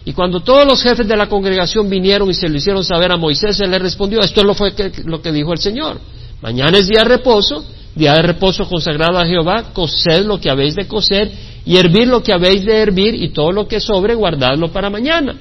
Y 0.05 0.13
cuando 0.13 0.41
todos 0.41 0.65
los 0.67 0.83
jefes 0.83 1.09
de 1.09 1.17
la 1.17 1.29
congregación 1.29 1.89
vinieron 1.89 2.31
y 2.31 2.35
se 2.35 2.49
lo 2.49 2.57
hicieron 2.57 2.85
saber 2.85 3.11
a 3.11 3.17
Moisés, 3.17 3.59
él 3.61 3.71
le 3.71 3.79
respondió, 3.79 4.21
esto 4.21 4.41
es 4.41 4.47
lo, 4.47 4.55
fue 4.55 4.75
lo 5.07 5.21
que 5.21 5.33
dijo 5.33 5.53
el 5.53 5.59
Señor. 5.59 5.99
Mañana 6.41 6.79
es 6.79 6.87
día 6.87 7.01
de 7.01 7.09
reposo, 7.09 7.65
día 7.95 8.15
de 8.15 8.23
reposo 8.23 8.69
consagrado 8.69 9.19
a 9.19 9.27
Jehová, 9.27 9.73
cosed 9.73 10.27
lo 10.27 10.39
que 10.39 10.51
habéis 10.51 10.77
de 10.77 10.87
coser 10.87 11.33
y 11.65 11.77
hervir 11.79 12.07
lo 12.07 12.23
que 12.23 12.33
habéis 12.33 12.65
de 12.65 12.77
hervir 12.77 13.15
y 13.15 13.31
todo 13.31 13.51
lo 13.51 13.67
que 13.67 13.81
sobre 13.81 14.15
guardadlo 14.15 14.71
para 14.71 14.91
mañana 14.91 15.35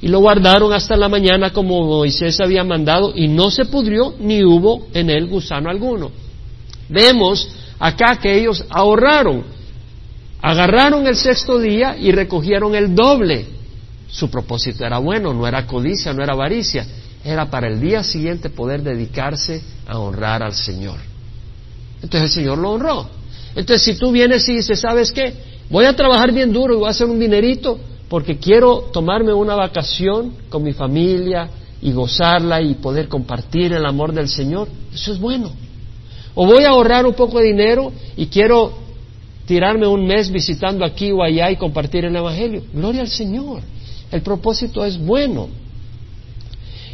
y 0.00 0.08
lo 0.08 0.20
guardaron 0.20 0.72
hasta 0.72 0.96
la 0.96 1.08
mañana 1.08 1.52
como 1.52 1.82
Moisés 1.84 2.38
había 2.40 2.64
mandado 2.64 3.12
y 3.14 3.28
no 3.28 3.50
se 3.50 3.64
pudrió 3.64 4.14
ni 4.18 4.44
hubo 4.44 4.88
en 4.92 5.10
él 5.10 5.26
gusano 5.26 5.70
alguno. 5.70 6.10
Vemos 6.88 7.48
acá 7.78 8.18
que 8.20 8.38
ellos 8.38 8.64
ahorraron, 8.68 9.44
agarraron 10.42 11.06
el 11.06 11.16
sexto 11.16 11.58
día 11.58 11.96
y 11.98 12.12
recogieron 12.12 12.74
el 12.74 12.94
doble. 12.94 13.46
Su 14.08 14.30
propósito 14.30 14.84
era 14.84 14.98
bueno, 14.98 15.32
no 15.32 15.46
era 15.46 15.66
codicia, 15.66 16.12
no 16.12 16.22
era 16.22 16.34
avaricia, 16.34 16.86
era 17.24 17.50
para 17.50 17.66
el 17.66 17.80
día 17.80 18.02
siguiente 18.04 18.50
poder 18.50 18.82
dedicarse 18.82 19.62
a 19.86 19.98
honrar 19.98 20.42
al 20.42 20.52
Señor. 20.52 20.98
Entonces 22.02 22.30
el 22.30 22.42
Señor 22.42 22.58
lo 22.58 22.72
honró. 22.72 23.08
Entonces 23.56 23.82
si 23.82 23.98
tú 23.98 24.12
vienes 24.12 24.46
y 24.48 24.56
dices, 24.56 24.78
¿sabes 24.78 25.10
qué? 25.10 25.32
Voy 25.70 25.86
a 25.86 25.96
trabajar 25.96 26.32
bien 26.32 26.52
duro 26.52 26.74
y 26.74 26.76
voy 26.76 26.86
a 26.86 26.90
hacer 26.90 27.06
un 27.06 27.18
dinerito, 27.18 27.78
porque 28.08 28.38
quiero 28.38 28.90
tomarme 28.92 29.32
una 29.32 29.54
vacación 29.54 30.32
con 30.48 30.62
mi 30.62 30.72
familia 30.72 31.48
y 31.82 31.92
gozarla 31.92 32.60
y 32.60 32.74
poder 32.74 33.08
compartir 33.08 33.72
el 33.72 33.84
amor 33.84 34.12
del 34.12 34.28
Señor, 34.28 34.68
eso 34.92 35.12
es 35.12 35.18
bueno. 35.18 35.50
O 36.34 36.46
voy 36.46 36.64
a 36.64 36.70
ahorrar 36.70 37.06
un 37.06 37.14
poco 37.14 37.38
de 37.38 37.46
dinero 37.46 37.92
y 38.16 38.26
quiero 38.26 38.72
tirarme 39.46 39.86
un 39.86 40.06
mes 40.06 40.30
visitando 40.30 40.84
aquí 40.84 41.10
o 41.10 41.22
allá 41.22 41.50
y 41.50 41.56
compartir 41.56 42.04
el 42.04 42.14
Evangelio. 42.14 42.62
Gloria 42.72 43.00
al 43.00 43.08
Señor. 43.08 43.62
El 44.10 44.22
propósito 44.22 44.84
es 44.84 44.98
bueno. 44.98 45.48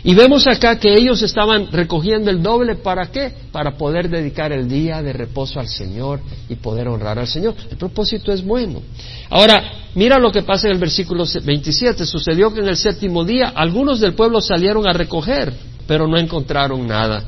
Y 0.05 0.15
vemos 0.15 0.49
acá 0.49 0.81
que 0.81 0.93
ellos 0.95 1.23
estaban 1.23 1.71
recogiendo 1.71 2.29
el 2.29 2.43
doble, 2.43 2.75
¿para 2.75 3.13
qué? 3.13 3.33
Para 3.53 3.77
poder 3.77 4.09
dedicar 4.09 4.51
el 4.51 4.69
día 4.69 5.01
de 5.01 5.13
reposo 5.13 5.61
al 5.61 5.69
Señor 5.69 6.21
y 6.49 6.57
poder 6.57 6.89
honrar 6.89 7.21
al 7.21 7.29
Señor. 7.29 7.55
El 7.71 7.77
propósito 7.77 8.33
es 8.33 8.45
bueno. 8.45 8.83
Ahora, 9.31 9.63
mira 9.95 10.19
lo 10.19 10.33
que 10.33 10.43
pasa 10.43 10.67
en 10.67 10.73
el 10.73 10.81
versículo 10.81 11.25
27. 11.45 12.05
Sucedió 12.05 12.53
que 12.53 12.61
en 12.61 12.69
el 12.69 12.77
séptimo 12.77 13.25
día 13.25 13.53
algunos 13.55 14.01
del 14.01 14.15
pueblo 14.15 14.41
salieron 14.41 14.89
a 14.89 14.93
recoger, 14.93 15.55
pero 15.87 16.09
no 16.09 16.19
encontraron 16.19 16.85
nada. 16.85 17.23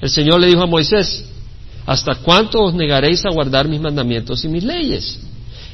El 0.00 0.10
Señor 0.10 0.40
le 0.40 0.48
dijo 0.48 0.62
a 0.62 0.66
Moisés, 0.66 1.24
¿hasta 1.86 2.16
cuánto 2.16 2.60
os 2.60 2.74
negaréis 2.74 3.24
a 3.24 3.30
guardar 3.30 3.68
mis 3.68 3.80
mandamientos 3.80 4.44
y 4.44 4.48
mis 4.48 4.64
leyes? 4.64 5.20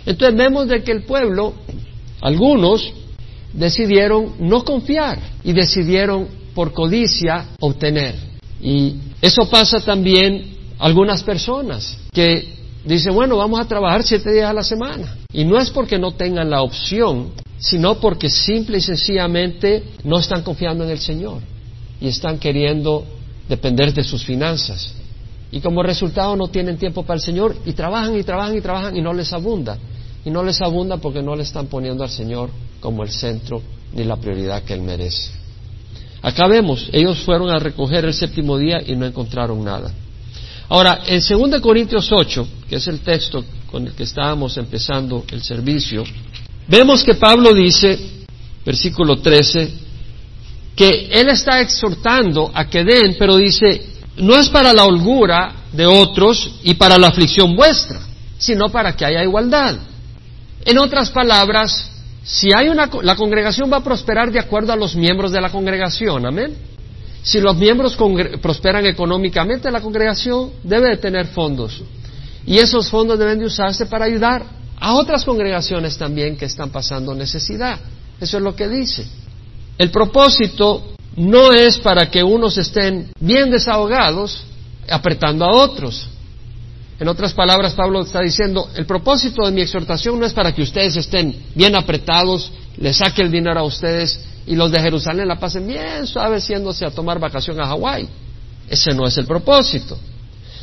Entonces 0.04 0.36
vemos 0.36 0.68
de 0.68 0.82
que 0.82 0.92
el 0.92 1.04
pueblo, 1.04 1.54
algunos, 2.20 2.92
decidieron 3.52 4.35
no 4.38 4.64
confiar 4.64 5.19
y 5.45 5.52
decidieron 5.52 6.28
por 6.54 6.73
codicia 6.73 7.49
obtener. 7.61 8.14
Y 8.61 8.97
eso 9.21 9.49
pasa 9.49 9.80
también 9.80 10.57
a 10.78 10.87
algunas 10.87 11.23
personas 11.23 11.97
que 12.12 12.54
dicen, 12.85 13.14
bueno, 13.14 13.37
vamos 13.37 13.61
a 13.61 13.64
trabajar 13.64 14.02
siete 14.02 14.33
días 14.33 14.50
a 14.50 14.54
la 14.54 14.62
semana. 14.62 15.16
Y 15.33 15.45
no 15.45 15.59
es 15.59 15.71
porque 15.71 15.99
no 15.99 16.12
tengan 16.12 16.50
la 16.50 16.62
opción, 16.62 17.30
sino 17.59 18.00
porque 18.00 18.28
simple 18.28 18.78
y 18.78 18.80
sencillamente 18.80 19.83
no 20.04 20.19
están 20.19 20.42
confiando 20.42 20.85
en 20.85 20.90
el 20.90 20.99
Señor 20.99 21.40
y 22.00 22.09
están 22.09 22.38
queriendo 22.38 23.04
depender 23.49 23.92
de 23.92 24.04
sus 24.04 24.25
finanzas. 24.25 24.95
Y 25.52 25.61
como 25.61 25.83
resultado 25.83 26.37
no 26.37 26.49
tienen 26.49 26.78
tiempo 26.78 27.02
para 27.02 27.16
el 27.16 27.23
Señor 27.23 27.57
y 27.66 27.73
trabajan 27.73 28.16
y 28.16 28.23
trabajan 28.23 28.57
y 28.57 28.61
trabajan 28.61 28.97
y 28.97 29.02
no 29.02 29.12
les 29.12 29.33
abunda. 29.33 29.78
Y 30.25 30.30
no 30.30 30.42
les 30.42 30.61
abunda 30.61 30.99
porque 30.99 31.23
no 31.23 31.35
le 31.35 31.42
están 31.42 31.66
poniendo 31.66 32.04
al 32.04 32.11
Señor 32.11 32.50
como 32.80 33.02
el 33.02 33.10
centro 33.10 33.62
ni 33.92 34.04
la 34.04 34.16
prioridad 34.16 34.62
que 34.62 34.75
Él 34.75 34.82
merece. 34.82 35.30
Acá 36.22 36.46
vemos, 36.49 36.88
ellos 36.92 37.18
fueron 37.20 37.50
a 37.50 37.58
recoger 37.58 38.04
el 38.04 38.14
séptimo 38.14 38.58
día 38.58 38.80
y 38.84 38.94
no 38.94 39.06
encontraron 39.06 39.64
nada. 39.64 39.92
Ahora, 40.68 41.00
en 41.06 41.20
2 41.20 41.60
Corintios 41.60 42.10
8, 42.12 42.49
que 42.68 42.76
es 42.76 42.87
el 42.87 43.00
texto 43.00 43.44
con 43.70 43.87
el 43.87 43.94
que 43.94 44.04
estábamos 44.04 44.56
empezando 44.56 45.25
el 45.30 45.42
servicio, 45.42 46.04
vemos 46.68 47.02
que 47.02 47.14
Pablo 47.14 47.52
dice, 47.54 47.99
versículo 48.64 49.16
13, 49.20 49.72
que 50.76 51.08
él 51.12 51.28
está 51.28 51.60
exhortando 51.60 52.50
a 52.54 52.68
que 52.68 52.84
den, 52.84 53.16
pero 53.18 53.37
dice, 53.37 53.84
no 54.18 54.38
es 54.38 54.49
para 54.49 54.72
la 54.72 54.84
holgura 54.84 55.54
de 55.72 55.87
otros 55.87 56.52
y 56.62 56.75
para 56.75 56.99
la 56.99 57.08
aflicción 57.08 57.56
vuestra, 57.56 58.00
sino 58.38 58.68
para 58.68 58.94
que 58.94 59.04
haya 59.04 59.22
igualdad. 59.22 59.76
En 60.64 60.78
otras 60.78 61.10
palabras, 61.10 61.90
si 62.30 62.49
hay 62.54 62.68
una, 62.68 62.88
la 63.02 63.16
congregación 63.16 63.70
va 63.72 63.78
a 63.78 63.84
prosperar 63.84 64.30
de 64.30 64.38
acuerdo 64.38 64.72
a 64.72 64.76
los 64.76 64.94
miembros 64.94 65.32
de 65.32 65.40
la 65.40 65.50
congregación, 65.50 66.25
amén. 66.26 66.56
Si 67.22 67.40
los 67.40 67.56
miembros 67.56 67.96
prosperan 68.40 68.87
económicamente, 68.87 69.70
la 69.70 69.80
congregación 69.80 70.52
debe 70.62 70.90
de 70.90 70.96
tener 70.96 71.26
fondos. 71.26 71.82
Y 72.46 72.58
esos 72.58 72.88
fondos 72.88 73.18
deben 73.18 73.38
de 73.38 73.46
usarse 73.46 73.87
para 73.87 74.06
ayudar 74.06 74.44
a 74.78 74.94
otras 74.94 75.25
congregaciones 75.25 75.99
también 75.99 76.37
que 76.37 76.46
están 76.46 76.70
pasando 76.70 77.14
necesidad. 77.14 77.78
Eso 78.20 78.38
es 78.38 78.42
lo 78.42 78.54
que 78.54 78.68
dice. 78.68 79.06
El 79.76 79.90
propósito 79.90 80.94
no 81.16 81.52
es 81.52 81.78
para 81.78 82.10
que 82.10 82.22
unos 82.22 82.56
estén 82.56 83.10
bien 83.18 83.50
desahogados 83.50 84.44
apretando 84.88 85.44
a 85.44 85.52
otros. 85.52 86.08
En 87.00 87.09
otras 87.09 87.33
palabras, 87.33 87.73
Pablo 87.73 88.02
está 88.02 88.21
diciendo, 88.21 88.69
el 88.76 88.85
propósito 88.85 89.47
de 89.47 89.52
mi 89.52 89.62
exhortación 89.62 90.21
no 90.21 90.26
es 90.26 90.35
para 90.35 90.54
que 90.54 90.61
ustedes 90.61 90.97
estén 90.97 91.35
bien 91.54 91.75
apretados, 91.75 92.52
les 92.76 92.99
saque 92.99 93.23
el 93.23 93.30
dinero 93.30 93.59
a 93.59 93.62
ustedes 93.62 94.21
y 94.47 94.54
los 94.54 94.71
de 94.71 94.80
Jerusalén 94.80 95.26
la 95.26 95.37
pasen 95.37 95.66
bien 95.66 96.07
suave 96.07 96.42
siéndose 96.42 96.85
a 96.85 96.90
tomar 96.90 97.19
vacación 97.19 97.59
a 97.59 97.66
Hawái. 97.66 98.07
Ese 98.69 98.92
no 98.92 99.07
es 99.07 99.16
el 99.16 99.25
propósito. 99.25 99.99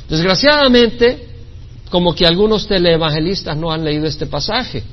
Desgraciadamente, 0.08 1.28
como 1.90 2.14
que 2.14 2.28
algunos 2.28 2.68
teleevangelistas 2.68 3.58
no 3.58 3.72
han 3.72 3.84
leído 3.84 4.06
este 4.06 4.28
pasaje, 4.28 4.84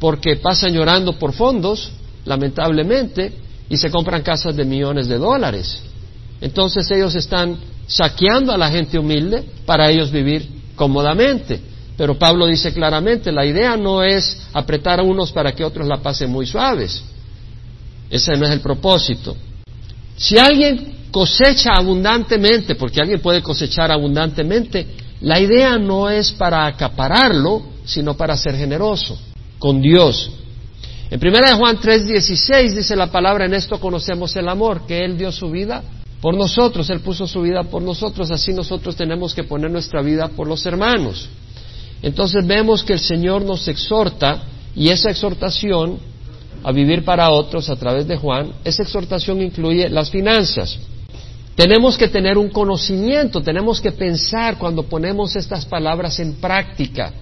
porque 0.00 0.36
pasan 0.36 0.72
llorando 0.72 1.16
por 1.20 1.34
fondos, 1.34 1.92
lamentablemente, 2.24 3.32
y 3.70 3.76
se 3.76 3.92
compran 3.92 4.22
casas 4.22 4.56
de 4.56 4.64
millones 4.64 5.06
de 5.06 5.18
dólares. 5.18 5.82
Entonces 6.40 6.90
ellos 6.90 7.14
están 7.14 7.58
saqueando 7.86 8.50
a 8.50 8.58
la 8.58 8.70
gente 8.72 8.98
humilde 8.98 9.44
para 9.66 9.88
ellos 9.88 10.10
vivir 10.10 10.53
cómodamente. 10.74 11.60
Pero 11.96 12.18
Pablo 12.18 12.46
dice 12.46 12.72
claramente, 12.72 13.30
la 13.30 13.46
idea 13.46 13.76
no 13.76 14.02
es 14.02 14.48
apretar 14.52 15.00
a 15.00 15.04
unos 15.04 15.30
para 15.30 15.52
que 15.52 15.64
otros 15.64 15.86
la 15.86 15.98
pasen 15.98 16.30
muy 16.30 16.46
suaves. 16.46 17.02
Ese 18.10 18.36
no 18.36 18.46
es 18.46 18.52
el 18.52 18.60
propósito. 18.60 19.36
Si 20.16 20.38
alguien 20.38 21.08
cosecha 21.10 21.74
abundantemente, 21.74 22.74
porque 22.74 23.00
alguien 23.00 23.20
puede 23.20 23.42
cosechar 23.42 23.92
abundantemente, 23.92 24.86
la 25.20 25.40
idea 25.40 25.78
no 25.78 26.10
es 26.10 26.32
para 26.32 26.66
acapararlo, 26.66 27.62
sino 27.84 28.16
para 28.16 28.36
ser 28.36 28.56
generoso 28.56 29.16
con 29.58 29.80
Dios. 29.80 30.30
En 31.10 31.20
1 31.20 31.56
Juan 31.56 31.78
3:16 31.78 32.74
dice 32.74 32.96
la 32.96 33.06
palabra, 33.06 33.46
en 33.46 33.54
esto 33.54 33.78
conocemos 33.78 34.34
el 34.34 34.48
amor, 34.48 34.86
que 34.86 35.04
Él 35.04 35.16
dio 35.16 35.30
su 35.30 35.50
vida 35.50 35.82
por 36.24 36.34
nosotros, 36.34 36.88
Él 36.88 37.00
puso 37.00 37.26
su 37.26 37.42
vida 37.42 37.64
por 37.64 37.82
nosotros, 37.82 38.30
así 38.30 38.54
nosotros 38.54 38.96
tenemos 38.96 39.34
que 39.34 39.44
poner 39.44 39.70
nuestra 39.70 40.00
vida 40.00 40.28
por 40.28 40.48
los 40.48 40.64
hermanos. 40.64 41.28
Entonces 42.00 42.46
vemos 42.46 42.82
que 42.82 42.94
el 42.94 42.98
Señor 42.98 43.42
nos 43.42 43.68
exhorta 43.68 44.42
y 44.74 44.88
esa 44.88 45.10
exhortación 45.10 45.98
a 46.62 46.72
vivir 46.72 47.04
para 47.04 47.28
otros 47.28 47.68
a 47.68 47.76
través 47.76 48.08
de 48.08 48.16
Juan, 48.16 48.54
esa 48.64 48.84
exhortación 48.84 49.42
incluye 49.42 49.90
las 49.90 50.08
finanzas. 50.08 50.78
Tenemos 51.56 51.98
que 51.98 52.08
tener 52.08 52.38
un 52.38 52.48
conocimiento, 52.48 53.42
tenemos 53.42 53.78
que 53.78 53.92
pensar 53.92 54.56
cuando 54.56 54.84
ponemos 54.84 55.36
estas 55.36 55.66
palabras 55.66 56.18
en 56.20 56.36
práctica. 56.36 57.12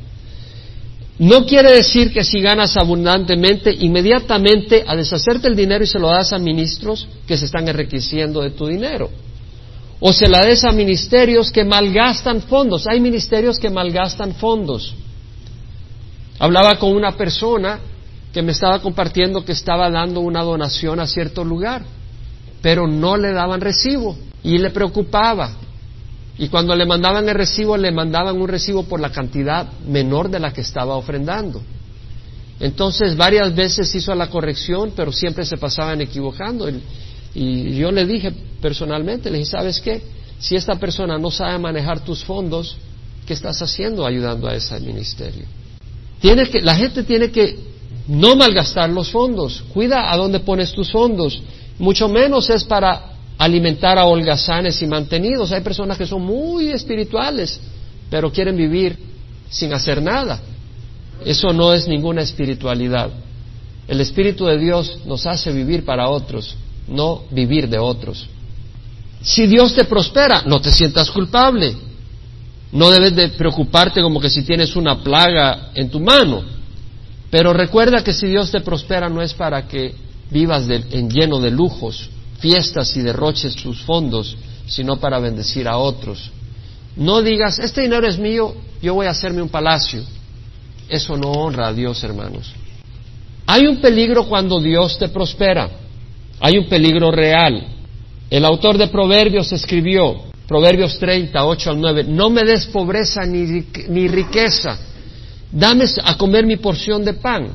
No 1.23 1.47
quiere 1.47 1.71
decir 1.71 2.13
que 2.13 2.25
si 2.25 2.41
ganas 2.41 2.77
abundantemente, 2.77 3.73
inmediatamente 3.73 4.83
a 4.85 4.97
deshacerte 4.97 5.47
el 5.47 5.55
dinero 5.55 5.85
y 5.85 5.87
se 5.87 6.01
lo 6.01 6.09
das 6.09 6.33
a 6.33 6.39
ministros 6.41 7.07
que 7.29 7.37
se 7.37 7.45
están 7.45 7.69
enriqueciendo 7.69 8.41
de 8.41 8.51
tu 8.51 8.67
dinero. 8.67 9.09
O 10.01 10.13
se 10.13 10.29
la 10.29 10.45
des 10.45 10.65
a 10.65 10.73
ministerios 10.73 11.53
que 11.53 11.65
malgastan 11.65 12.43
fondos. 12.43 12.89
Hay 12.89 12.99
ministerios 12.99 13.61
que 13.61 13.71
malgastan 13.71 14.35
fondos. 14.35 14.97
Hablaba 16.41 16.75
con 16.75 16.93
una 16.93 17.13
persona 17.13 17.79
que 18.33 18.43
me 18.43 18.51
estaba 18.51 18.81
compartiendo 18.81 19.45
que 19.45 19.53
estaba 19.53 19.89
dando 19.91 20.23
una 20.23 20.43
donación 20.43 20.99
a 20.99 21.07
cierto 21.07 21.45
lugar, 21.45 21.85
pero 22.61 22.89
no 22.89 23.17
le 23.17 23.31
daban 23.31 23.61
recibo 23.61 24.17
y 24.43 24.59
le 24.59 24.71
preocupaba. 24.71 25.53
Y 26.39 26.49
cuando 26.49 26.75
le 26.75 26.87
mandaban 26.87 27.29
el 27.29 27.35
recibo, 27.35 27.77
le 27.77 27.93
mandaban 27.93 28.41
un 28.41 28.49
recibo 28.49 28.85
por 28.85 29.01
la 29.01 29.11
cantidad 29.11 29.71
menor 29.87 30.31
de 30.31 30.41
la 30.41 30.53
que 30.53 30.63
estaba 30.63 30.97
ofrendando. 30.97 31.63
Entonces 32.61 33.17
varias 33.17 33.55
veces 33.55 33.95
hizo 33.95 34.15
la 34.15 34.29
corrección, 34.29 34.93
pero 34.95 35.13
siempre 35.13 35.45
se 35.45 35.57
pasaban 35.57 36.01
equivocando. 36.01 36.71
Y, 37.35 37.75
yo 37.75 37.91
le 37.91 38.07
dije 38.07 38.33
personalmente, 38.61 39.31
le 39.31 39.39
dije, 39.39 39.51
¿sabes 39.51 39.81
qué? 39.81 40.01
Si 40.39 40.57
esta 40.57 40.77
persona 40.77 41.19
no 41.19 41.31
sabe 41.31 41.59
manejar 41.59 42.01
tus 42.01 42.25
fondos, 42.25 42.77
¿qué 43.27 43.35
estás 43.35 43.61
haciendo 43.63 44.07
ayudando 44.07 44.49
a 44.49 44.55
ese 44.55 44.79
ministerio? 44.81 45.45
Que, 46.21 46.61
la 46.63 46.77
gente 46.77 47.03
tiene 47.03 47.31
que 47.31 47.59
no 48.07 48.37
malgastar 48.37 48.91
los 48.91 49.11
fondos. 49.11 49.65
Cuida 49.73 50.13
a 50.13 50.17
dónde 50.17 50.41
pones 50.41 50.73
tus 50.73 50.91
fondos. 50.91 51.43
Mucho 51.79 52.09
menos 52.09 52.49
es 52.49 52.65
para 52.65 53.12
alimentar 53.39 53.99
a 53.99 54.07
holgazanes 54.07 54.81
y 54.83 54.87
mantenidos. 54.87 55.53
Hay 55.53 55.63
personas 55.63 55.99
que 55.99 56.07
son 56.07 56.23
muy 56.23 56.69
espirituales, 56.69 57.61
pero 58.11 58.33
quieren 58.33 58.57
vivir 58.57 58.99
sin 59.49 59.73
hacer 59.73 60.03
nada. 60.03 60.41
Eso 61.25 61.53
no 61.53 61.73
es 61.73 61.87
ninguna 61.89 62.23
espiritualidad. 62.23 63.11
El 63.89 64.01
Espíritu 64.01 64.47
de 64.47 64.59
Dios 64.59 64.99
nos 65.07 65.27
hace 65.27 65.53
vivir 65.53 65.85
para 65.85 66.09
otros, 66.09 66.57
no 66.89 67.25
vivir 67.31 67.69
de 67.69 67.79
otros. 67.79 68.29
Si 69.23 69.47
Dios 69.47 69.75
te 69.75 69.85
prospera, 69.85 70.43
no 70.47 70.61
te 70.61 70.73
sientas 70.73 71.11
culpable. 71.11 71.75
No 72.73 72.91
debes 72.91 73.15
de 73.15 73.29
preocuparte 73.29 74.01
como 74.01 74.19
que 74.19 74.31
si 74.31 74.43
tienes 74.45 74.75
una 74.77 75.03
plaga 75.03 75.71
en 75.75 75.91
tu 75.91 76.01
mano. 76.01 76.43
Pero 77.31 77.53
recuerda 77.53 78.03
que 78.03 78.13
si 78.13 78.27
Dios 78.27 78.51
te 78.51 78.61
prospera 78.61 79.09
no 79.09 79.23
es 79.23 79.35
para 79.35 79.67
que 79.69 79.95
vivas 80.31 80.65
en 80.69 81.11
lleno 81.11 81.39
de 81.39 81.51
lujos, 81.51 82.09
fiestas 82.43 82.95
y 82.97 83.03
derroches 83.03 83.55
tus 83.55 83.81
fondos, 83.83 84.37
sino 84.67 84.99
para 84.99 85.21
bendecir 85.21 85.69
a 85.69 85.79
otros. 85.79 86.31
No 86.97 87.23
digas, 87.23 87.61
este 87.61 87.83
dinero 87.83 88.07
es 88.07 88.19
mío, 88.19 88.55
yo 88.83 88.95
voy 88.95 89.07
a 89.07 89.11
hacerme 89.11 89.41
un 89.41 89.49
palacio. 89.49 90.03
Eso 90.89 91.17
no 91.17 91.31
honra 91.31 91.69
a 91.69 91.73
Dios, 91.73 92.03
hermanos. 92.03 92.53
Hay 93.47 93.67
un 93.67 93.81
peligro 93.81 94.27
cuando 94.27 94.61
Dios 94.61 94.99
te 94.99 95.09
prospera. 95.09 95.71
Hay 96.41 96.59
un 96.59 96.69
peligro 96.69 97.13
real. 97.13 97.65
El 98.29 98.45
autor 98.45 98.77
de 98.77 98.89
Proverbios 98.89 99.53
escribió, 99.53 100.25
Proverbios 100.49 100.99
30, 100.99 101.47
8 101.47 101.71
al 101.71 101.81
9, 101.81 102.05
no 102.09 102.29
me 102.29 102.43
des 102.43 102.67
pobreza 102.67 103.25
ni, 103.25 103.65
ni 103.89 104.09
riqueza, 104.09 104.77
dame 105.51 105.85
a 106.03 106.17
comer 106.17 106.45
mi 106.45 106.57
porción 106.57 107.05
de 107.05 107.15
pan, 107.15 107.51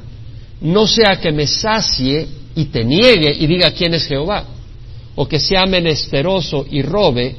no 0.62 0.88
sea 0.88 1.20
que 1.20 1.32
me 1.32 1.46
sacie 1.46 2.28
y 2.56 2.66
te 2.66 2.86
niegue 2.86 3.32
y 3.38 3.46
diga 3.48 3.72
quién 3.72 3.94
es 3.96 4.06
Jehová 4.06 4.57
o 5.18 5.28
que 5.28 5.40
sea 5.40 5.66
menesteroso 5.66 6.66
y 6.70 6.84
robe 6.84 7.36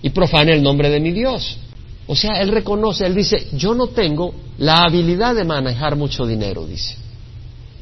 y 0.00 0.10
profane 0.10 0.52
el 0.52 0.62
nombre 0.62 0.88
de 0.88 1.00
mi 1.00 1.10
Dios. 1.10 1.58
O 2.06 2.14
sea, 2.14 2.40
él 2.40 2.48
reconoce, 2.48 3.04
él 3.04 3.14
dice, 3.14 3.48
yo 3.52 3.74
no 3.74 3.88
tengo 3.88 4.32
la 4.58 4.84
habilidad 4.84 5.34
de 5.34 5.44
manejar 5.44 5.96
mucho 5.96 6.24
dinero, 6.24 6.66
dice. 6.66 6.96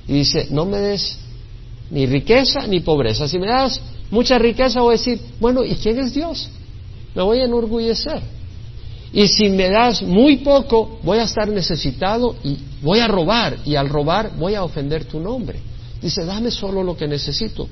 Y 0.09 0.15
dice, 0.15 0.49
no 0.51 0.65
me 0.65 0.79
des 0.79 1.19
ni 1.91 2.07
riqueza 2.07 2.67
ni 2.67 2.81
pobreza. 2.81 3.29
Si 3.29 3.39
me 3.39 3.49
das 3.49 3.81
mucha 4.11 4.39
riqueza 4.39 4.81
voy 4.81 4.95
a 4.95 4.99
decir, 4.99 5.21
bueno, 5.39 5.63
¿y 5.63 5.75
quién 5.75 5.99
es 5.99 6.15
Dios? 6.15 6.49
Me 7.15 7.23
voy 7.23 7.41
a 7.41 7.45
enorgullecer. 7.45 8.23
Y 9.13 9.29
si 9.29 9.51
me 9.51 9.69
das 9.69 10.03
muy 10.03 10.39
poco, 10.39 11.01
voy 11.03 11.19
a 11.19 11.25
estar 11.25 11.49
necesitado 11.49 12.35
y 12.45 12.57
voy 12.81 13.01
a 13.01 13.09
robar. 13.09 13.59
Y 13.67 13.75
al 13.77 13.91
robar 13.91 14.33
voy 14.39 14.55
a 14.55 14.65
ofender 14.65 15.05
tu 15.05 15.21
nombre. 15.21 15.61
Dice, 16.01 16.25
dame 16.25 16.51
solo 16.51 16.83
lo 16.83 16.97
que 16.97 17.07
necesito. 17.07 17.69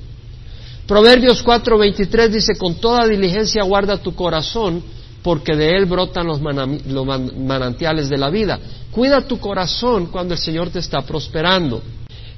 Proverbios 0.87 1.43
4:23 1.43 2.29
dice, 2.29 2.57
con 2.57 2.75
toda 2.75 3.05
diligencia 3.05 3.61
guarda 3.63 3.97
tu 3.97 4.15
corazón, 4.15 4.81
porque 5.21 5.55
de 5.55 5.75
él 5.75 5.85
brotan 5.85 6.25
los, 6.25 6.41
manantiales 6.41 8.07
de 8.07 8.17
la 8.17 8.29
vida. 8.29 8.57
Cuida 8.89 9.21
tu 9.21 9.37
corazón 9.37 10.05
cuando 10.05 10.33
el 10.33 10.39
Señor 10.39 10.69
te 10.69 10.79
está 10.79 11.01
prosperando. 11.01 11.81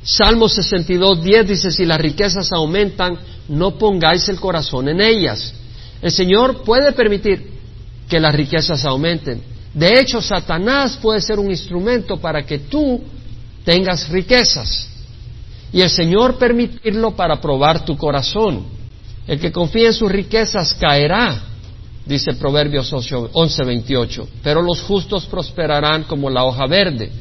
Salmo 0.02 0.48
62:10 0.48 1.44
dice, 1.46 1.72
si 1.72 1.86
las 1.86 2.02
riquezas 2.02 2.52
aumentan, 2.52 3.20
no 3.50 3.78
pongáis 3.78 4.28
el 4.30 4.40
corazón 4.40 4.90
en 4.90 5.00
ellas. 5.00 5.54
El 6.02 6.12
Señor 6.12 6.64
puede 6.64 6.92
permitir 6.94 7.52
que 8.10 8.20
las 8.20 8.34
riquezas 8.34 8.84
aumenten. 8.84 9.44
De 9.76 10.00
hecho, 10.00 10.22
Satanás 10.22 10.98
puede 11.00 11.22
ser 11.22 11.38
un 11.38 11.52
instrumento 11.52 12.18
para 12.18 12.44
que 12.44 12.58
tú 12.58 13.04
tengas 13.64 14.10
riquezas 14.10 14.90
y 15.72 15.82
el 15.82 15.90
Señor 15.90 16.38
permitirlo 16.38 17.12
para 17.12 17.40
probar 17.40 17.86
tu 17.86 17.96
corazón. 17.98 18.66
El 19.28 19.40
que 19.40 19.52
confía 19.52 19.88
en 19.88 19.94
sus 19.94 20.12
riquezas 20.12 20.74
caerá, 20.74 21.44
dice 22.06 22.34
Proverbios 22.34 22.92
11:28, 22.92 24.28
pero 24.42 24.62
los 24.62 24.82
justos 24.82 25.26
prosperarán 25.28 26.04
como 26.04 26.30
la 26.30 26.46
hoja 26.46 26.66
verde. 26.66 27.12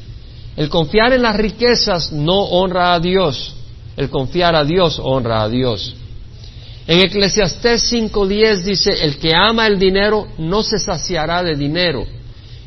El 0.57 0.69
confiar 0.69 1.13
en 1.13 1.21
las 1.21 1.35
riquezas 1.35 2.11
no 2.11 2.39
honra 2.39 2.93
a 2.93 2.99
Dios, 2.99 3.53
el 3.95 4.09
confiar 4.09 4.55
a 4.55 4.63
Dios 4.63 4.99
honra 5.01 5.43
a 5.43 5.49
Dios. 5.49 5.95
En 6.87 7.01
Eclesiastés 7.01 7.91
5:10 7.93 8.63
dice, 8.63 9.03
el 9.03 9.19
que 9.19 9.35
ama 9.35 9.67
el 9.67 9.77
dinero 9.77 10.27
no 10.39 10.63
se 10.63 10.79
saciará 10.79 11.43
de 11.43 11.55
dinero, 11.55 12.03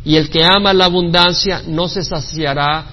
y 0.05 0.15
el 0.15 0.31
que 0.31 0.45
ama 0.45 0.73
la 0.73 0.85
abundancia 0.85 1.63
no 1.67 1.89
se 1.89 2.05
saciará 2.05 2.87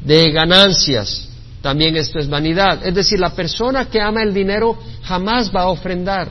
de 0.00 0.30
ganancias 0.30 1.26
también 1.66 1.96
esto 1.96 2.20
es 2.20 2.28
vanidad. 2.28 2.86
Es 2.86 2.94
decir, 2.94 3.18
la 3.18 3.30
persona 3.30 3.86
que 3.86 4.00
ama 4.00 4.22
el 4.22 4.32
dinero 4.32 4.78
jamás 5.02 5.50
va 5.52 5.62
a 5.62 5.68
ofrendar 5.70 6.30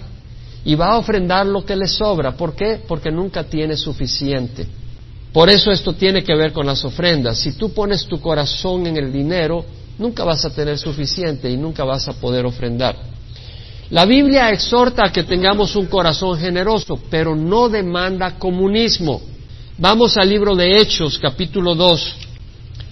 y 0.63 0.75
va 0.75 0.93
a 0.93 0.97
ofrendar 0.97 1.45
lo 1.45 1.65
que 1.65 1.75
le 1.75 1.89
sobra. 1.89 2.37
¿Por 2.37 2.55
qué? 2.55 2.79
Porque 2.87 3.11
nunca 3.11 3.43
tiene 3.43 3.75
suficiente. 3.75 4.65
Por 5.33 5.49
eso 5.49 5.71
esto 5.71 5.91
tiene 5.91 6.23
que 6.23 6.33
ver 6.33 6.53
con 6.53 6.65
las 6.65 6.85
ofrendas. 6.85 7.37
Si 7.37 7.51
tú 7.51 7.73
pones 7.73 8.05
tu 8.05 8.21
corazón 8.21 8.87
en 8.87 8.95
el 8.95 9.11
dinero, 9.11 9.65
nunca 9.99 10.23
vas 10.23 10.45
a 10.45 10.55
tener 10.55 10.77
suficiente 10.77 11.51
y 11.51 11.57
nunca 11.57 11.83
vas 11.83 12.07
a 12.07 12.13
poder 12.13 12.45
ofrendar. 12.45 12.95
La 13.89 14.05
Biblia 14.05 14.51
exhorta 14.51 15.05
a 15.05 15.11
que 15.11 15.23
tengamos 15.23 15.75
un 15.75 15.87
corazón 15.87 16.39
generoso, 16.39 16.97
pero 17.09 17.35
no 17.35 17.67
demanda 17.67 18.39
comunismo. 18.39 19.21
Vamos 19.77 20.15
al 20.15 20.29
libro 20.29 20.55
de 20.55 20.77
Hechos, 20.79 21.19
capítulo 21.19 21.75
2. 21.75 22.15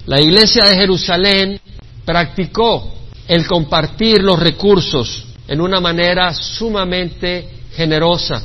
La 0.08 0.20
iglesia 0.20 0.66
de 0.66 0.76
Jerusalén 0.76 1.62
practicó 2.06 2.94
el 3.28 3.48
compartir 3.48 4.22
los 4.22 4.40
recursos 4.40 5.26
en 5.48 5.62
una 5.62 5.80
manera 5.80 6.34
sumamente 6.34 7.50
generosa. 7.76 8.44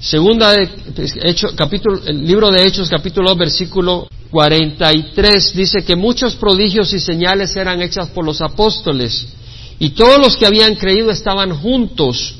Segunda 0.00 0.52
de, 0.52 0.70
capítulo, 1.56 2.00
el 2.06 2.24
libro 2.24 2.50
de 2.50 2.64
Hechos, 2.64 2.88
capítulo 2.88 3.30
2, 3.30 3.38
versículo 3.38 4.08
43, 4.30 5.54
dice 5.54 5.84
que 5.84 5.96
muchos 5.96 6.36
prodigios 6.36 6.92
y 6.92 7.00
señales 7.00 7.56
eran 7.56 7.82
hechas 7.82 8.08
por 8.10 8.24
los 8.24 8.40
apóstoles 8.40 9.26
y 9.78 9.90
todos 9.90 10.18
los 10.18 10.36
que 10.36 10.46
habían 10.46 10.76
creído 10.76 11.10
estaban 11.10 11.50
juntos 11.56 12.34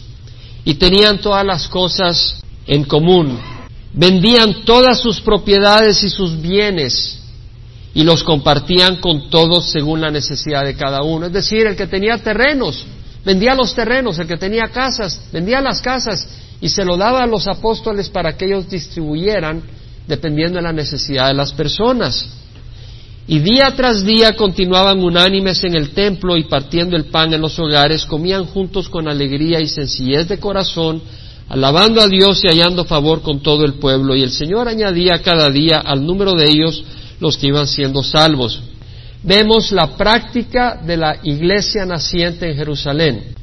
y 0.64 0.74
tenían 0.74 1.18
todas 1.18 1.44
las 1.44 1.66
cosas 1.68 2.40
en 2.66 2.84
común. 2.84 3.38
vendían 3.92 4.64
todas 4.64 5.00
sus 5.00 5.20
propiedades 5.20 6.02
y 6.04 6.10
sus 6.10 6.40
bienes 6.40 7.18
y 7.98 8.04
los 8.04 8.22
compartían 8.22 8.98
con 8.98 9.28
todos 9.28 9.72
según 9.72 10.00
la 10.00 10.12
necesidad 10.12 10.64
de 10.64 10.76
cada 10.76 11.02
uno. 11.02 11.26
Es 11.26 11.32
decir, 11.32 11.66
el 11.66 11.74
que 11.74 11.88
tenía 11.88 12.16
terrenos, 12.18 12.86
vendía 13.24 13.56
los 13.56 13.74
terrenos, 13.74 14.20
el 14.20 14.28
que 14.28 14.36
tenía 14.36 14.68
casas, 14.68 15.20
vendía 15.32 15.60
las 15.60 15.82
casas 15.82 16.28
y 16.60 16.68
se 16.68 16.84
lo 16.84 16.96
daba 16.96 17.24
a 17.24 17.26
los 17.26 17.48
apóstoles 17.48 18.08
para 18.08 18.36
que 18.36 18.44
ellos 18.44 18.70
distribuyeran 18.70 19.62
dependiendo 20.06 20.58
de 20.58 20.62
la 20.62 20.72
necesidad 20.72 21.26
de 21.26 21.34
las 21.34 21.52
personas. 21.52 22.24
Y 23.26 23.40
día 23.40 23.74
tras 23.74 24.04
día 24.04 24.36
continuaban 24.36 25.02
unánimes 25.02 25.64
en 25.64 25.74
el 25.74 25.90
templo 25.90 26.36
y 26.36 26.44
partiendo 26.44 26.96
el 26.96 27.06
pan 27.06 27.34
en 27.34 27.40
los 27.40 27.58
hogares, 27.58 28.04
comían 28.04 28.44
juntos 28.44 28.88
con 28.88 29.08
alegría 29.08 29.60
y 29.60 29.66
sencillez 29.66 30.28
de 30.28 30.38
corazón, 30.38 31.02
alabando 31.48 32.00
a 32.00 32.06
Dios 32.06 32.44
y 32.44 32.46
hallando 32.46 32.84
favor 32.84 33.22
con 33.22 33.40
todo 33.40 33.64
el 33.64 33.74
pueblo. 33.74 34.14
Y 34.14 34.22
el 34.22 34.30
Señor 34.30 34.68
añadía 34.68 35.20
cada 35.20 35.50
día 35.50 35.78
al 35.84 36.06
número 36.06 36.34
de 36.34 36.44
ellos 36.44 36.84
los 37.20 37.36
que 37.36 37.48
iban 37.48 37.66
siendo 37.66 38.02
salvos. 38.02 38.62
Vemos 39.22 39.72
la 39.72 39.96
práctica 39.96 40.80
de 40.84 40.96
la 40.96 41.18
iglesia 41.22 41.84
naciente 41.84 42.50
en 42.50 42.56
Jerusalén. 42.56 43.34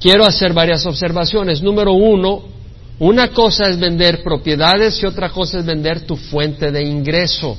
Quiero 0.00 0.24
hacer 0.24 0.52
varias 0.52 0.86
observaciones. 0.86 1.62
Número 1.62 1.92
uno, 1.92 2.44
una 2.98 3.28
cosa 3.28 3.68
es 3.68 3.78
vender 3.78 4.22
propiedades 4.22 5.02
y 5.02 5.06
otra 5.06 5.30
cosa 5.30 5.58
es 5.58 5.66
vender 5.66 6.06
tu 6.06 6.16
fuente 6.16 6.70
de 6.70 6.82
ingreso. 6.82 7.56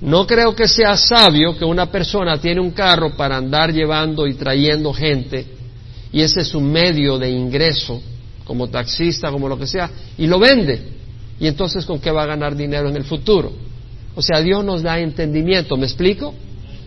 No 0.00 0.26
creo 0.26 0.54
que 0.54 0.66
sea 0.66 0.96
sabio 0.96 1.56
que 1.56 1.64
una 1.64 1.86
persona 1.86 2.38
tiene 2.38 2.60
un 2.60 2.72
carro 2.72 3.16
para 3.16 3.36
andar 3.36 3.72
llevando 3.72 4.26
y 4.26 4.34
trayendo 4.34 4.92
gente 4.92 5.62
y 6.12 6.20
ese 6.20 6.40
es 6.40 6.54
un 6.54 6.70
medio 6.70 7.18
de 7.18 7.30
ingreso, 7.30 8.00
como 8.44 8.68
taxista, 8.68 9.30
como 9.30 9.48
lo 9.48 9.58
que 9.58 9.66
sea, 9.66 9.90
y 10.18 10.26
lo 10.26 10.38
vende. 10.38 10.92
Y 11.40 11.46
entonces, 11.46 11.86
¿con 11.86 11.98
qué 11.98 12.10
va 12.10 12.24
a 12.24 12.26
ganar 12.26 12.54
dinero 12.54 12.90
en 12.90 12.96
el 12.96 13.04
futuro? 13.04 13.50
O 14.14 14.22
sea, 14.22 14.40
Dios 14.40 14.64
nos 14.64 14.82
da 14.82 14.98
entendimiento, 14.98 15.76
¿me 15.76 15.86
explico? 15.86 16.34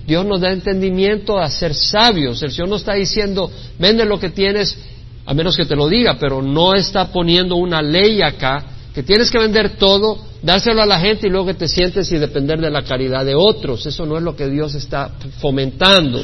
Dios 0.06 0.26
nos 0.26 0.42
da 0.42 0.52
entendimiento 0.52 1.40
a 1.40 1.50
ser 1.50 1.74
sabios. 1.74 2.42
El 2.44 2.52
Señor 2.52 2.70
no 2.70 2.76
está 2.76 2.94
diciendo, 2.94 3.50
vende 3.80 4.06
lo 4.06 4.20
que 4.20 4.30
tienes, 4.30 4.78
a 5.26 5.34
menos 5.34 5.58
que 5.58 5.66
te 5.66 5.76
lo 5.76 5.88
diga, 5.88 6.18
pero 6.20 6.42
no 6.42 6.76
está 6.76 7.12
poniendo 7.12 7.56
una 7.56 7.82
ley 7.82 8.22
acá 8.22 8.64
que 8.94 9.04
tienes 9.04 9.30
que 9.30 9.40
vender 9.40 9.78
todo, 9.78 10.18
dárselo 10.42 10.82
a 10.82 10.86
la 10.86 11.00
gente 11.00 11.28
y 11.28 11.30
luego 11.30 11.48
que 11.48 11.56
te 11.56 11.68
sientes 11.68 12.10
y 12.12 12.18
depender 12.18 12.62
de 12.62 12.70
la 12.70 12.84
caridad 12.84 13.26
de 13.26 13.36
otros. 13.36 13.86
Eso 13.86 14.06
no 14.06 14.16
es 14.16 14.24
lo 14.24 14.36
que 14.36 14.48
Dios 14.48 14.74
está 14.76 15.12
fomentando. 15.42 16.24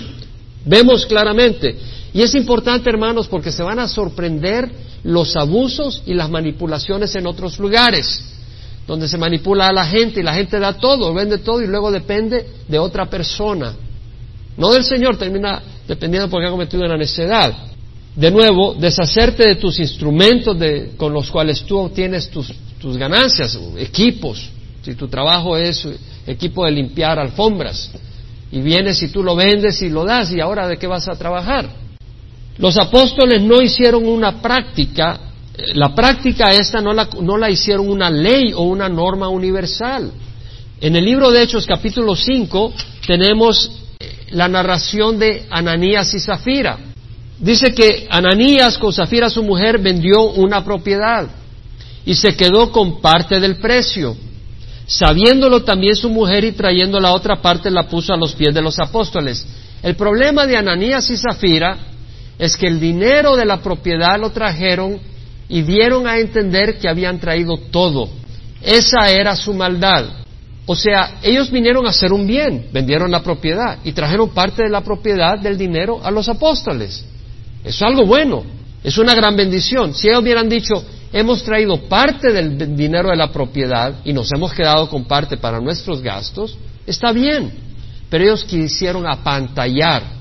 Vemos 0.63 1.05
claramente. 1.05 1.75
Y 2.13 2.21
es 2.21 2.33
importante, 2.35 2.89
hermanos, 2.89 3.27
porque 3.27 3.51
se 3.51 3.63
van 3.63 3.79
a 3.79 3.87
sorprender 3.87 4.71
los 5.03 5.35
abusos 5.35 6.03
y 6.05 6.13
las 6.13 6.29
manipulaciones 6.29 7.13
en 7.15 7.27
otros 7.27 7.57
lugares, 7.59 8.23
donde 8.91 9.07
se 9.07 9.17
manipula 9.17 9.69
a 9.69 9.71
la 9.71 9.85
gente 9.85 10.19
y 10.19 10.23
la 10.23 10.33
gente 10.33 10.59
da 10.59 10.73
todo, 10.73 11.13
vende 11.13 11.37
todo 11.37 11.61
y 11.61 11.65
luego 11.65 11.89
depende 11.91 12.45
de 12.67 12.77
otra 12.77 13.05
persona. 13.05 13.73
No 14.57 14.73
del 14.73 14.83
Señor, 14.83 15.15
termina 15.15 15.61
dependiendo 15.87 16.29
porque 16.29 16.47
ha 16.47 16.51
cometido 16.51 16.83
una 16.83 16.97
necedad 16.97 17.53
de 18.13 18.29
nuevo, 18.29 18.75
deshacerte 18.77 19.47
de 19.47 19.55
tus 19.55 19.79
instrumentos 19.79 20.57
con 20.97 21.13
los 21.13 21.31
cuales 21.31 21.63
tú 21.63 21.77
obtienes 21.77 22.29
tus, 22.29 22.51
tus 22.81 22.97
ganancias, 22.97 23.57
equipos. 23.77 24.49
Si 24.83 24.95
tu 24.95 25.07
trabajo 25.07 25.55
es 25.55 25.87
equipo 26.27 26.65
de 26.65 26.71
limpiar 26.71 27.17
alfombras, 27.17 27.91
y 28.51 28.59
vienes 28.59 29.01
y 29.01 29.07
tú 29.07 29.23
lo 29.23 29.37
vendes 29.37 29.81
y 29.81 29.89
lo 29.89 30.03
das, 30.03 30.33
y 30.33 30.41
ahora 30.41 30.67
de 30.67 30.75
qué 30.75 30.87
vas 30.87 31.07
a 31.07 31.15
trabajar. 31.15 31.69
Los 32.57 32.77
apóstoles 32.77 33.41
no 33.41 33.61
hicieron 33.61 34.05
una 34.05 34.41
práctica, 34.41 35.17
la 35.73 35.93
práctica 35.93 36.51
esta 36.51 36.81
no 36.81 36.93
la, 36.93 37.09
no 37.21 37.37
la 37.37 37.49
hicieron 37.49 37.89
una 37.89 38.09
ley 38.09 38.53
o 38.53 38.63
una 38.63 38.87
norma 38.87 39.27
universal. 39.27 40.11
En 40.79 40.95
el 40.95 41.05
libro 41.05 41.29
de 41.29 41.43
Hechos 41.43 41.65
capítulo 41.65 42.15
5 42.15 42.73
tenemos 43.05 43.71
eh, 43.99 44.27
la 44.31 44.47
narración 44.47 45.19
de 45.19 45.45
Ananías 45.49 46.13
y 46.13 46.19
Zafira. 46.19 46.77
Dice 47.37 47.73
que 47.73 48.07
Ananías 48.09 48.77
con 48.77 48.93
Zafira 48.93 49.29
su 49.29 49.43
mujer 49.43 49.79
vendió 49.79 50.23
una 50.23 50.63
propiedad 50.63 51.27
y 52.05 52.15
se 52.15 52.35
quedó 52.35 52.71
con 52.71 53.01
parte 53.01 53.39
del 53.39 53.57
precio. 53.57 54.15
Sabiéndolo 54.87 55.63
también 55.63 55.95
su 55.95 56.09
mujer 56.09 56.43
y 56.43 56.51
trayendo 56.53 56.99
la 56.99 57.13
otra 57.13 57.41
parte 57.41 57.69
la 57.69 57.87
puso 57.87 58.13
a 58.13 58.17
los 58.17 58.33
pies 58.33 58.53
de 58.53 58.61
los 58.61 58.79
apóstoles. 58.79 59.45
El 59.83 59.95
problema 59.95 60.47
de 60.47 60.57
Ananías 60.57 61.09
y 61.09 61.17
Zafira 61.17 61.77
es 62.39 62.57
que 62.57 62.67
el 62.67 62.79
dinero 62.79 63.35
de 63.35 63.45
la 63.45 63.61
propiedad 63.61 64.19
lo 64.19 64.31
trajeron 64.31 65.10
y 65.51 65.63
dieron 65.63 66.07
a 66.07 66.17
entender 66.17 66.79
que 66.79 66.87
habían 66.87 67.19
traído 67.19 67.57
todo. 67.57 68.09
Esa 68.63 69.11
era 69.11 69.35
su 69.35 69.53
maldad. 69.53 70.05
O 70.65 70.75
sea, 70.75 71.19
ellos 71.21 71.51
vinieron 71.51 71.85
a 71.85 71.89
hacer 71.89 72.13
un 72.13 72.25
bien, 72.25 72.69
vendieron 72.71 73.11
la 73.11 73.21
propiedad 73.21 73.79
y 73.83 73.91
trajeron 73.91 74.29
parte 74.29 74.63
de 74.63 74.69
la 74.69 74.79
propiedad 74.79 75.37
del 75.37 75.57
dinero 75.57 75.99
a 76.01 76.09
los 76.09 76.29
apóstoles. 76.29 77.03
Es 77.65 77.81
algo 77.81 78.05
bueno, 78.05 78.43
es 78.81 78.97
una 78.97 79.13
gran 79.13 79.35
bendición. 79.35 79.93
Si 79.93 80.07
ellos 80.07 80.21
hubieran 80.21 80.47
dicho, 80.47 80.85
hemos 81.11 81.43
traído 81.43 81.77
parte 81.89 82.31
del 82.31 82.73
dinero 82.77 83.09
de 83.09 83.17
la 83.17 83.29
propiedad 83.29 83.95
y 84.05 84.13
nos 84.13 84.31
hemos 84.31 84.53
quedado 84.53 84.87
con 84.87 85.03
parte 85.03 85.35
para 85.35 85.59
nuestros 85.59 86.01
gastos, 86.01 86.57
está 86.87 87.11
bien. 87.11 87.51
Pero 88.09 88.23
ellos 88.23 88.45
quisieron 88.45 89.05
apantallar. 89.05 90.20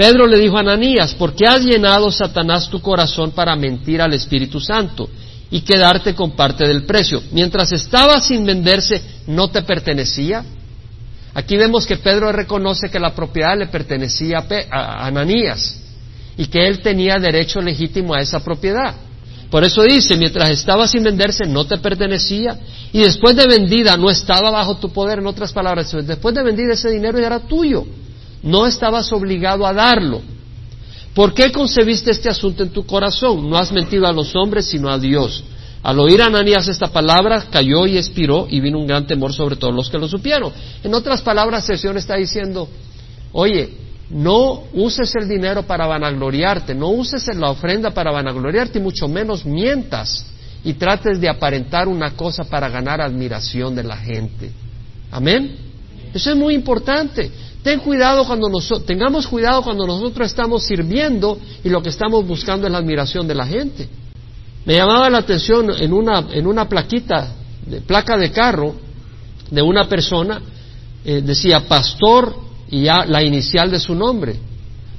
Pedro 0.00 0.26
le 0.26 0.38
dijo 0.38 0.56
a 0.56 0.60
Ananías, 0.60 1.12
¿por 1.12 1.34
qué 1.34 1.46
has 1.46 1.60
llenado 1.60 2.10
Satanás 2.10 2.70
tu 2.70 2.80
corazón 2.80 3.32
para 3.32 3.54
mentir 3.54 4.00
al 4.00 4.14
Espíritu 4.14 4.58
Santo 4.58 5.10
y 5.50 5.60
quedarte 5.60 6.14
con 6.14 6.30
parte 6.30 6.66
del 6.66 6.84
precio? 6.84 7.22
Mientras 7.32 7.70
estaba 7.72 8.18
sin 8.18 8.46
venderse, 8.46 9.02
¿no 9.26 9.48
te 9.50 9.60
pertenecía? 9.60 10.42
Aquí 11.34 11.54
vemos 11.58 11.84
que 11.84 11.98
Pedro 11.98 12.32
reconoce 12.32 12.88
que 12.88 12.98
la 12.98 13.14
propiedad 13.14 13.58
le 13.58 13.66
pertenecía 13.66 14.42
a 14.70 15.06
Ananías 15.06 15.78
y 16.38 16.46
que 16.46 16.66
él 16.66 16.80
tenía 16.80 17.18
derecho 17.18 17.60
legítimo 17.60 18.14
a 18.14 18.22
esa 18.22 18.42
propiedad. 18.42 18.94
Por 19.50 19.64
eso 19.64 19.82
dice, 19.82 20.16
mientras 20.16 20.48
estaba 20.48 20.88
sin 20.88 21.02
venderse 21.02 21.44
no 21.44 21.66
te 21.66 21.76
pertenecía 21.76 22.58
y 22.90 23.00
después 23.00 23.36
de 23.36 23.46
vendida 23.46 23.98
no 23.98 24.08
estaba 24.08 24.50
bajo 24.50 24.78
tu 24.78 24.94
poder, 24.94 25.18
en 25.18 25.26
otras 25.26 25.52
palabras, 25.52 25.94
después 26.06 26.34
de 26.34 26.42
vendida 26.42 26.72
ese 26.72 26.88
dinero 26.88 27.20
ya 27.20 27.26
era 27.26 27.40
tuyo, 27.40 27.84
no 28.42 28.66
estabas 28.66 29.12
obligado 29.12 29.66
a 29.66 29.72
darlo. 29.72 30.22
¿Por 31.14 31.34
qué 31.34 31.50
concebiste 31.50 32.10
este 32.10 32.28
asunto 32.28 32.62
en 32.62 32.70
tu 32.70 32.86
corazón? 32.86 33.50
No 33.50 33.56
has 33.56 33.72
mentido 33.72 34.06
a 34.06 34.12
los 34.12 34.34
hombres 34.36 34.66
sino 34.66 34.88
a 34.88 34.98
Dios. 34.98 35.42
Al 35.82 35.98
oír 35.98 36.20
a 36.22 36.26
Ananías 36.26 36.68
esta 36.68 36.88
palabra, 36.88 37.46
cayó 37.50 37.86
y 37.86 37.96
expiró 37.96 38.46
y 38.48 38.60
vino 38.60 38.78
un 38.78 38.86
gran 38.86 39.06
temor 39.06 39.32
sobre 39.32 39.56
todos 39.56 39.74
los 39.74 39.88
que 39.88 39.98
lo 39.98 40.08
supieron. 40.08 40.52
En 40.84 40.94
otras 40.94 41.22
palabras, 41.22 41.68
el 41.70 41.78
Señor 41.78 41.96
está 41.96 42.16
diciendo, 42.16 42.68
oye, 43.32 43.70
no 44.10 44.64
uses 44.74 45.14
el 45.16 45.26
dinero 45.26 45.62
para 45.62 45.86
vanagloriarte, 45.86 46.74
no 46.74 46.88
uses 46.88 47.26
la 47.34 47.50
ofrenda 47.50 47.92
para 47.92 48.10
vanagloriarte 48.10 48.78
y 48.78 48.82
mucho 48.82 49.08
menos 49.08 49.46
mientas 49.46 50.26
y 50.64 50.74
trates 50.74 51.20
de 51.20 51.28
aparentar 51.28 51.88
una 51.88 52.10
cosa 52.10 52.44
para 52.44 52.68
ganar 52.68 53.00
admiración 53.00 53.74
de 53.74 53.84
la 53.84 53.96
gente. 53.96 54.50
Amén. 55.10 55.56
Eso 56.12 56.30
es 56.30 56.36
muy 56.36 56.54
importante. 56.54 57.30
Ten 57.62 57.80
cuidado 57.80 58.24
cuando 58.24 58.48
nosotros, 58.48 58.86
tengamos 58.86 59.26
cuidado 59.26 59.62
cuando 59.62 59.86
nosotros 59.86 60.28
estamos 60.28 60.64
sirviendo 60.64 61.38
y 61.62 61.68
lo 61.68 61.82
que 61.82 61.90
estamos 61.90 62.26
buscando 62.26 62.66
es 62.66 62.72
la 62.72 62.78
admiración 62.78 63.28
de 63.28 63.34
la 63.34 63.46
gente. 63.46 63.88
Me 64.64 64.74
llamaba 64.74 65.10
la 65.10 65.18
atención 65.18 65.70
en 65.78 65.92
una, 65.92 66.26
en 66.32 66.46
una 66.46 66.68
plaquita, 66.68 67.34
de, 67.66 67.80
placa 67.82 68.16
de 68.16 68.30
carro 68.30 68.74
de 69.50 69.62
una 69.62 69.88
persona, 69.88 70.40
eh, 71.04 71.22
decía 71.22 71.60
pastor 71.66 72.34
y 72.70 72.82
ya 72.82 73.04
la 73.04 73.22
inicial 73.22 73.70
de 73.70 73.80
su 73.80 73.94
nombre. 73.94 74.36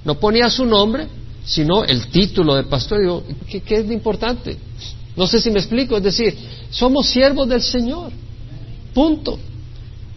No 0.04 0.16
ponía 0.16 0.50
su 0.50 0.66
nombre, 0.66 1.08
sino 1.46 1.84
el 1.84 2.08
título 2.08 2.56
de 2.56 2.64
pastor. 2.64 3.00
Digo, 3.00 3.24
¿qué, 3.50 3.62
¿qué, 3.62 3.76
es 3.78 3.92
importante? 3.92 4.58
No 5.16 5.26
sé 5.26 5.40
si 5.40 5.52
me 5.52 5.60
explico. 5.60 5.98
Es 5.98 6.04
decir, 6.04 6.36
somos 6.70 7.08
siervos 7.08 7.48
del 7.48 7.62
Señor. 7.62 8.12
Punto. 8.94 9.40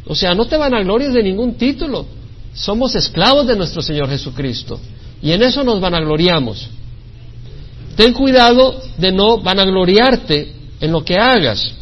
O 0.06 0.14
sea, 0.14 0.34
no 0.34 0.46
te 0.46 0.56
van 0.56 0.74
a 0.74 0.82
glorias 0.82 1.14
de 1.14 1.22
ningún 1.22 1.54
título. 1.54 2.06
Somos 2.54 2.94
esclavos 2.94 3.46
de 3.46 3.56
nuestro 3.56 3.82
Señor 3.82 4.08
Jesucristo. 4.08 4.80
Y 5.20 5.32
en 5.32 5.42
eso 5.42 5.64
nos 5.64 5.80
vanagloriamos. 5.80 6.68
Ten 7.96 8.12
cuidado 8.12 8.80
de 8.98 9.12
no 9.12 9.38
vanagloriarte 9.38 10.52
en 10.80 10.92
lo 10.92 11.04
que 11.04 11.16
hagas. 11.16 11.74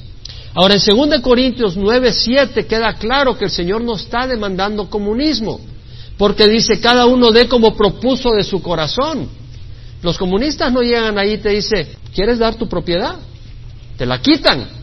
Ahora, 0.54 0.74
en 0.74 1.10
2 1.10 1.20
Corintios 1.20 1.76
9, 1.76 2.12
7 2.12 2.66
queda 2.66 2.94
claro 2.94 3.36
que 3.36 3.46
el 3.46 3.50
Señor 3.50 3.82
no 3.82 3.96
está 3.96 4.26
demandando 4.26 4.90
comunismo, 4.90 5.60
porque 6.18 6.46
dice, 6.46 6.78
cada 6.78 7.06
uno 7.06 7.32
dé 7.32 7.48
como 7.48 7.74
propuso 7.74 8.30
de 8.30 8.44
su 8.44 8.60
corazón. 8.62 9.28
Los 10.02 10.18
comunistas 10.18 10.72
no 10.72 10.82
llegan 10.82 11.16
ahí 11.16 11.32
y 11.34 11.38
te 11.38 11.50
dicen, 11.50 11.88
¿quieres 12.14 12.38
dar 12.38 12.56
tu 12.56 12.68
propiedad? 12.68 13.16
Te 13.96 14.04
la 14.04 14.20
quitan. 14.20 14.81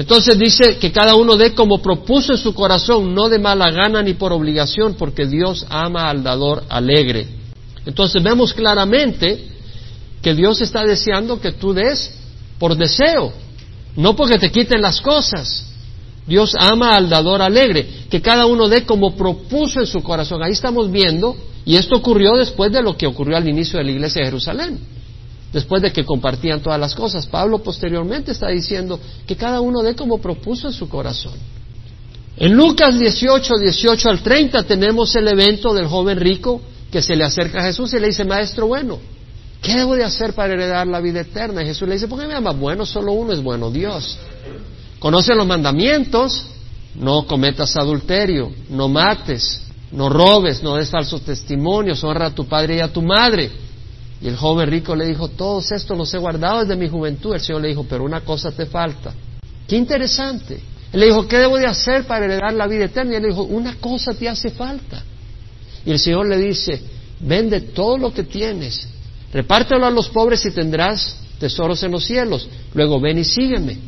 Entonces 0.00 0.38
dice 0.38 0.78
que 0.78 0.92
cada 0.92 1.14
uno 1.14 1.36
dé 1.36 1.52
como 1.52 1.82
propuso 1.82 2.32
en 2.32 2.38
su 2.38 2.54
corazón, 2.54 3.14
no 3.14 3.28
de 3.28 3.38
mala 3.38 3.70
gana 3.70 4.02
ni 4.02 4.14
por 4.14 4.32
obligación, 4.32 4.94
porque 4.94 5.26
Dios 5.26 5.66
ama 5.68 6.08
al 6.08 6.22
dador 6.22 6.64
alegre. 6.70 7.28
Entonces 7.84 8.22
vemos 8.22 8.54
claramente 8.54 9.46
que 10.22 10.34
Dios 10.34 10.62
está 10.62 10.84
deseando 10.84 11.38
que 11.38 11.52
tú 11.52 11.74
des 11.74 12.14
por 12.58 12.78
deseo, 12.78 13.30
No 13.94 14.16
porque 14.16 14.38
te 14.38 14.50
quiten 14.50 14.80
las 14.80 15.02
cosas. 15.02 15.66
Dios 16.26 16.54
ama 16.58 16.96
al 16.96 17.10
dador 17.10 17.42
alegre, 17.42 17.86
que 18.08 18.22
cada 18.22 18.46
uno 18.46 18.68
dé 18.68 18.86
como 18.86 19.14
propuso 19.14 19.80
en 19.80 19.86
su 19.86 20.02
corazón. 20.02 20.42
Ahí 20.42 20.52
estamos 20.52 20.90
viendo, 20.90 21.36
y 21.66 21.76
esto 21.76 21.96
ocurrió 21.96 22.38
después 22.38 22.72
de 22.72 22.80
lo 22.80 22.96
que 22.96 23.06
ocurrió 23.06 23.36
al 23.36 23.46
inicio 23.46 23.78
de 23.78 23.84
la 23.84 23.90
iglesia 23.90 24.20
de 24.20 24.28
Jerusalén, 24.28 24.78
después 25.52 25.82
de 25.82 25.92
que 25.92 26.04
compartían 26.04 26.60
todas 26.60 26.78
las 26.78 26.94
cosas. 26.94 27.26
Pablo 27.26 27.58
posteriormente 27.58 28.32
está 28.32 28.48
diciendo 28.48 28.98
que 29.26 29.36
cada 29.36 29.60
uno 29.60 29.82
dé 29.82 29.94
como 29.94 30.18
propuso 30.18 30.68
en 30.68 30.72
su 30.72 30.88
corazón. 30.88 31.34
En 32.36 32.54
Lucas 32.54 32.98
18, 32.98 33.54
18 33.58 34.08
al 34.08 34.22
30 34.22 34.62
tenemos 34.62 35.14
el 35.16 35.28
evento 35.28 35.74
del 35.74 35.86
joven 35.86 36.18
rico 36.18 36.60
que 36.90 37.02
se 37.02 37.14
le 37.14 37.24
acerca 37.24 37.60
a 37.60 37.64
Jesús 37.64 37.92
y 37.92 38.00
le 38.00 38.08
dice, 38.08 38.24
Maestro 38.24 38.66
bueno, 38.66 38.98
¿qué 39.60 39.76
debo 39.76 39.94
de 39.94 40.04
hacer 40.04 40.32
para 40.32 40.54
heredar 40.54 40.86
la 40.86 41.00
vida 41.00 41.20
eterna? 41.20 41.62
Y 41.62 41.66
Jesús 41.66 41.86
le 41.86 41.94
dice, 41.94 42.08
¿por 42.08 42.18
qué 42.18 42.26
me 42.26 42.34
llamas 42.34 42.58
bueno? 42.58 42.86
Solo 42.86 43.12
uno 43.12 43.32
es 43.32 43.42
bueno, 43.42 43.70
Dios. 43.70 44.18
Conoce 44.98 45.34
los 45.34 45.46
mandamientos, 45.46 46.46
no 46.94 47.26
cometas 47.26 47.76
adulterio, 47.76 48.52
no 48.68 48.88
mates, 48.88 49.62
no 49.92 50.08
robes, 50.08 50.62
no 50.62 50.76
des 50.76 50.90
falsos 50.90 51.22
testimonios, 51.22 52.02
honra 52.04 52.26
a 52.26 52.34
tu 52.34 52.46
padre 52.46 52.76
y 52.76 52.80
a 52.80 52.92
tu 52.92 53.02
madre. 53.02 53.50
Y 54.22 54.28
el 54.28 54.36
joven 54.36 54.68
rico 54.68 54.94
le 54.94 55.06
dijo, 55.06 55.28
todos 55.28 55.72
estos 55.72 55.96
los 55.96 56.12
he 56.12 56.18
guardado 56.18 56.60
desde 56.60 56.76
mi 56.76 56.88
juventud. 56.88 57.34
El 57.34 57.40
Señor 57.40 57.62
le 57.62 57.68
dijo, 57.68 57.86
pero 57.88 58.04
una 58.04 58.20
cosa 58.20 58.52
te 58.52 58.66
falta. 58.66 59.14
Qué 59.66 59.76
interesante. 59.76 60.60
Él 60.92 61.00
le 61.00 61.06
dijo, 61.06 61.26
¿qué 61.26 61.38
debo 61.38 61.56
de 61.56 61.66
hacer 61.66 62.04
para 62.04 62.26
heredar 62.26 62.52
la 62.52 62.66
vida 62.66 62.84
eterna? 62.84 63.12
Y 63.12 63.16
él 63.16 63.22
le 63.22 63.28
dijo, 63.28 63.44
una 63.44 63.76
cosa 63.76 64.12
te 64.12 64.28
hace 64.28 64.50
falta. 64.50 65.02
Y 65.86 65.90
el 65.90 65.98
Señor 65.98 66.28
le 66.28 66.36
dice, 66.36 66.82
vende 67.20 67.60
todo 67.60 67.96
lo 67.96 68.12
que 68.12 68.24
tienes, 68.24 68.88
repártelo 69.32 69.86
a 69.86 69.90
los 69.90 70.08
pobres 70.10 70.44
y 70.44 70.50
tendrás 70.50 71.16
tesoros 71.38 71.82
en 71.82 71.92
los 71.92 72.04
cielos. 72.04 72.46
Luego 72.74 73.00
ven 73.00 73.18
y 73.18 73.24
sígueme. 73.24 73.78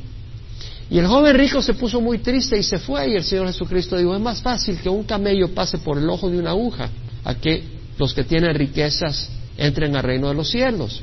Y 0.89 0.99
el 0.99 1.07
joven 1.07 1.37
rico 1.37 1.61
se 1.61 1.75
puso 1.75 2.01
muy 2.01 2.19
triste 2.19 2.57
y 2.57 2.63
se 2.63 2.79
fue. 2.79 3.11
Y 3.11 3.17
el 3.17 3.25
Señor 3.25 3.49
Jesucristo 3.49 3.97
dijo, 3.97 4.15
es 4.15 4.21
más 4.21 4.41
fácil 4.41 4.79
que 4.81 4.89
un 4.89 5.05
camello 5.05 5.55
pase 5.55 5.79
por 5.79 5.99
el 5.99 6.09
ojo 6.09 6.31
de 6.31 6.39
una 6.39 6.51
aguja 6.51 6.89
a 7.25 7.35
que 7.35 7.65
los 7.99 8.15
que 8.15 8.25
tienen 8.25 8.55
riquezas 8.55 9.29
entren 9.57 9.97
al 9.97 10.03
reino 10.03 10.29
de 10.29 10.35
los 10.35 10.51
cielos. 10.51 11.03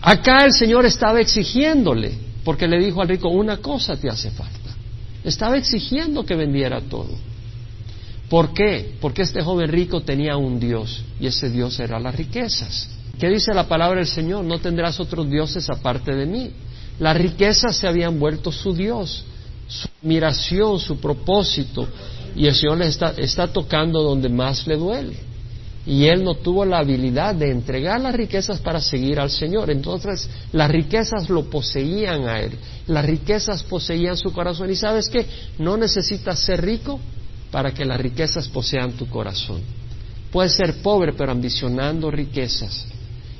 Acá 0.00 0.44
el 0.44 0.52
Señor 0.52 0.86
estaba 0.86 1.20
exigiéndole, 1.20 2.12
porque 2.44 2.68
le 2.68 2.78
dijo 2.78 3.02
al 3.02 3.08
rico, 3.08 3.28
una 3.28 3.58
cosa 3.58 3.96
te 3.96 4.08
hace 4.08 4.30
falta. 4.30 4.54
Estaba 5.24 5.56
exigiendo 5.56 6.24
que 6.24 6.36
vendiera 6.36 6.80
todo. 6.80 7.10
¿Por 8.28 8.52
qué? 8.52 8.94
Porque 9.00 9.22
este 9.22 9.42
joven 9.42 9.68
rico 9.70 10.02
tenía 10.02 10.36
un 10.36 10.58
Dios 10.58 11.02
y 11.20 11.26
ese 11.26 11.50
Dios 11.50 11.78
era 11.78 11.98
las 11.98 12.14
riquezas. 12.14 12.88
¿Qué 13.18 13.28
dice 13.28 13.54
la 13.54 13.66
palabra 13.66 13.98
del 13.98 14.08
Señor? 14.08 14.44
No 14.44 14.58
tendrás 14.58 15.00
otros 15.00 15.30
dioses 15.30 15.68
aparte 15.70 16.14
de 16.14 16.26
mí. 16.26 16.50
Las 16.98 17.16
riquezas 17.16 17.76
se 17.76 17.86
habían 17.86 18.18
vuelto 18.18 18.50
su 18.52 18.74
Dios, 18.74 19.24
su 19.68 19.88
admiración, 20.02 20.78
su 20.78 20.98
propósito, 20.98 21.88
y 22.34 22.46
el 22.46 22.54
Señor 22.54 22.78
le 22.78 22.86
está 22.86 23.48
tocando 23.48 24.02
donde 24.02 24.28
más 24.28 24.66
le 24.66 24.76
duele. 24.76 25.16
Y 25.86 26.06
él 26.06 26.24
no 26.24 26.34
tuvo 26.34 26.64
la 26.64 26.78
habilidad 26.78 27.34
de 27.34 27.50
entregar 27.50 28.00
las 28.00 28.14
riquezas 28.14 28.58
para 28.58 28.80
seguir 28.80 29.20
al 29.20 29.30
Señor. 29.30 29.70
Entonces 29.70 30.28
las 30.52 30.68
riquezas 30.68 31.30
lo 31.30 31.44
poseían 31.48 32.28
a 32.28 32.40
él. 32.40 32.52
Las 32.88 33.04
riquezas 33.04 33.62
poseían 33.62 34.16
su 34.16 34.32
corazón. 34.32 34.68
Y 34.70 34.74
sabes 34.74 35.08
qué? 35.08 35.24
No 35.58 35.76
necesitas 35.76 36.40
ser 36.40 36.64
rico 36.64 36.98
para 37.52 37.72
que 37.72 37.84
las 37.84 38.00
riquezas 38.00 38.48
posean 38.48 38.92
tu 38.92 39.06
corazón. 39.08 39.60
Puedes 40.32 40.52
ser 40.52 40.82
pobre 40.82 41.12
pero 41.12 41.30
ambicionando 41.30 42.10
riquezas, 42.10 42.84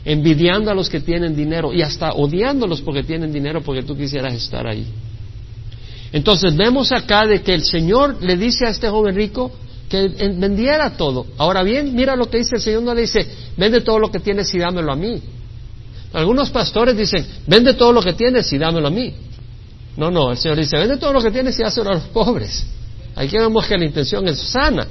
envidiando 0.04 0.70
a 0.70 0.74
los 0.74 0.88
que 0.88 1.00
tienen 1.00 1.34
dinero 1.34 1.72
y 1.72 1.82
hasta 1.82 2.12
odiándolos 2.12 2.80
porque 2.80 3.02
tienen 3.02 3.32
dinero 3.32 3.60
porque 3.60 3.82
tú 3.82 3.96
quisieras 3.96 4.34
estar 4.34 4.66
ahí. 4.66 4.86
Entonces 6.12 6.56
vemos 6.56 6.92
acá 6.92 7.26
de 7.26 7.42
que 7.42 7.54
el 7.54 7.64
Señor 7.64 8.22
le 8.22 8.36
dice 8.36 8.66
a 8.66 8.70
este 8.70 8.88
joven 8.88 9.16
rico 9.16 9.52
que 9.88 10.08
vendiera 10.08 10.96
todo. 10.96 11.26
Ahora 11.38 11.62
bien, 11.62 11.94
mira 11.94 12.16
lo 12.16 12.28
que 12.28 12.38
dice 12.38 12.56
el 12.56 12.62
Señor, 12.62 12.82
no 12.82 12.94
le 12.94 13.02
dice, 13.02 13.26
vende 13.56 13.80
todo 13.80 13.98
lo 13.98 14.10
que 14.10 14.20
tienes 14.20 14.52
y 14.54 14.58
dámelo 14.58 14.92
a 14.92 14.96
mí. 14.96 15.22
Algunos 16.12 16.50
pastores 16.50 16.96
dicen, 16.96 17.26
vende 17.46 17.74
todo 17.74 17.92
lo 17.92 18.02
que 18.02 18.12
tienes 18.12 18.52
y 18.52 18.58
dámelo 18.58 18.88
a 18.88 18.90
mí. 18.90 19.14
No, 19.96 20.10
no, 20.10 20.32
el 20.32 20.38
Señor 20.38 20.58
dice, 20.58 20.76
vende 20.76 20.96
todo 20.96 21.12
lo 21.12 21.20
que 21.20 21.30
tienes 21.30 21.58
y 21.58 21.62
dáselo 21.62 21.90
a 21.90 21.94
los 21.94 22.04
pobres. 22.04 22.66
Aquí 23.14 23.36
vemos 23.36 23.66
que 23.66 23.78
la 23.78 23.84
intención 23.84 24.26
es 24.28 24.38
sana. 24.38 24.86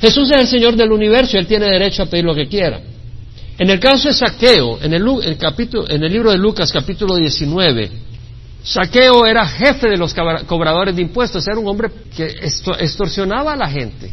Jesús 0.00 0.30
es 0.30 0.40
el 0.40 0.46
Señor 0.46 0.76
del 0.76 0.92
universo 0.92 1.36
y 1.36 1.40
Él 1.40 1.46
tiene 1.46 1.66
derecho 1.66 2.02
a 2.02 2.06
pedir 2.06 2.24
lo 2.24 2.34
que 2.34 2.46
quiera. 2.46 2.80
En 3.58 3.70
el 3.70 3.78
caso 3.78 4.08
de 4.08 4.14
Saqueo, 4.14 4.78
en 4.82 4.92
el, 4.92 5.38
capítulo, 5.38 5.88
en 5.88 6.02
el 6.02 6.12
libro 6.12 6.30
de 6.32 6.38
Lucas 6.38 6.72
capítulo 6.72 7.16
19, 7.16 7.90
Saqueo 8.64 9.26
era 9.26 9.46
jefe 9.46 9.90
de 9.90 9.98
los 9.98 10.14
cobradores 10.46 10.96
de 10.96 11.02
impuestos, 11.02 11.46
era 11.46 11.58
un 11.58 11.68
hombre 11.68 11.90
que 12.16 12.24
extorsionaba 12.80 13.52
a 13.52 13.56
la 13.56 13.68
gente. 13.68 14.10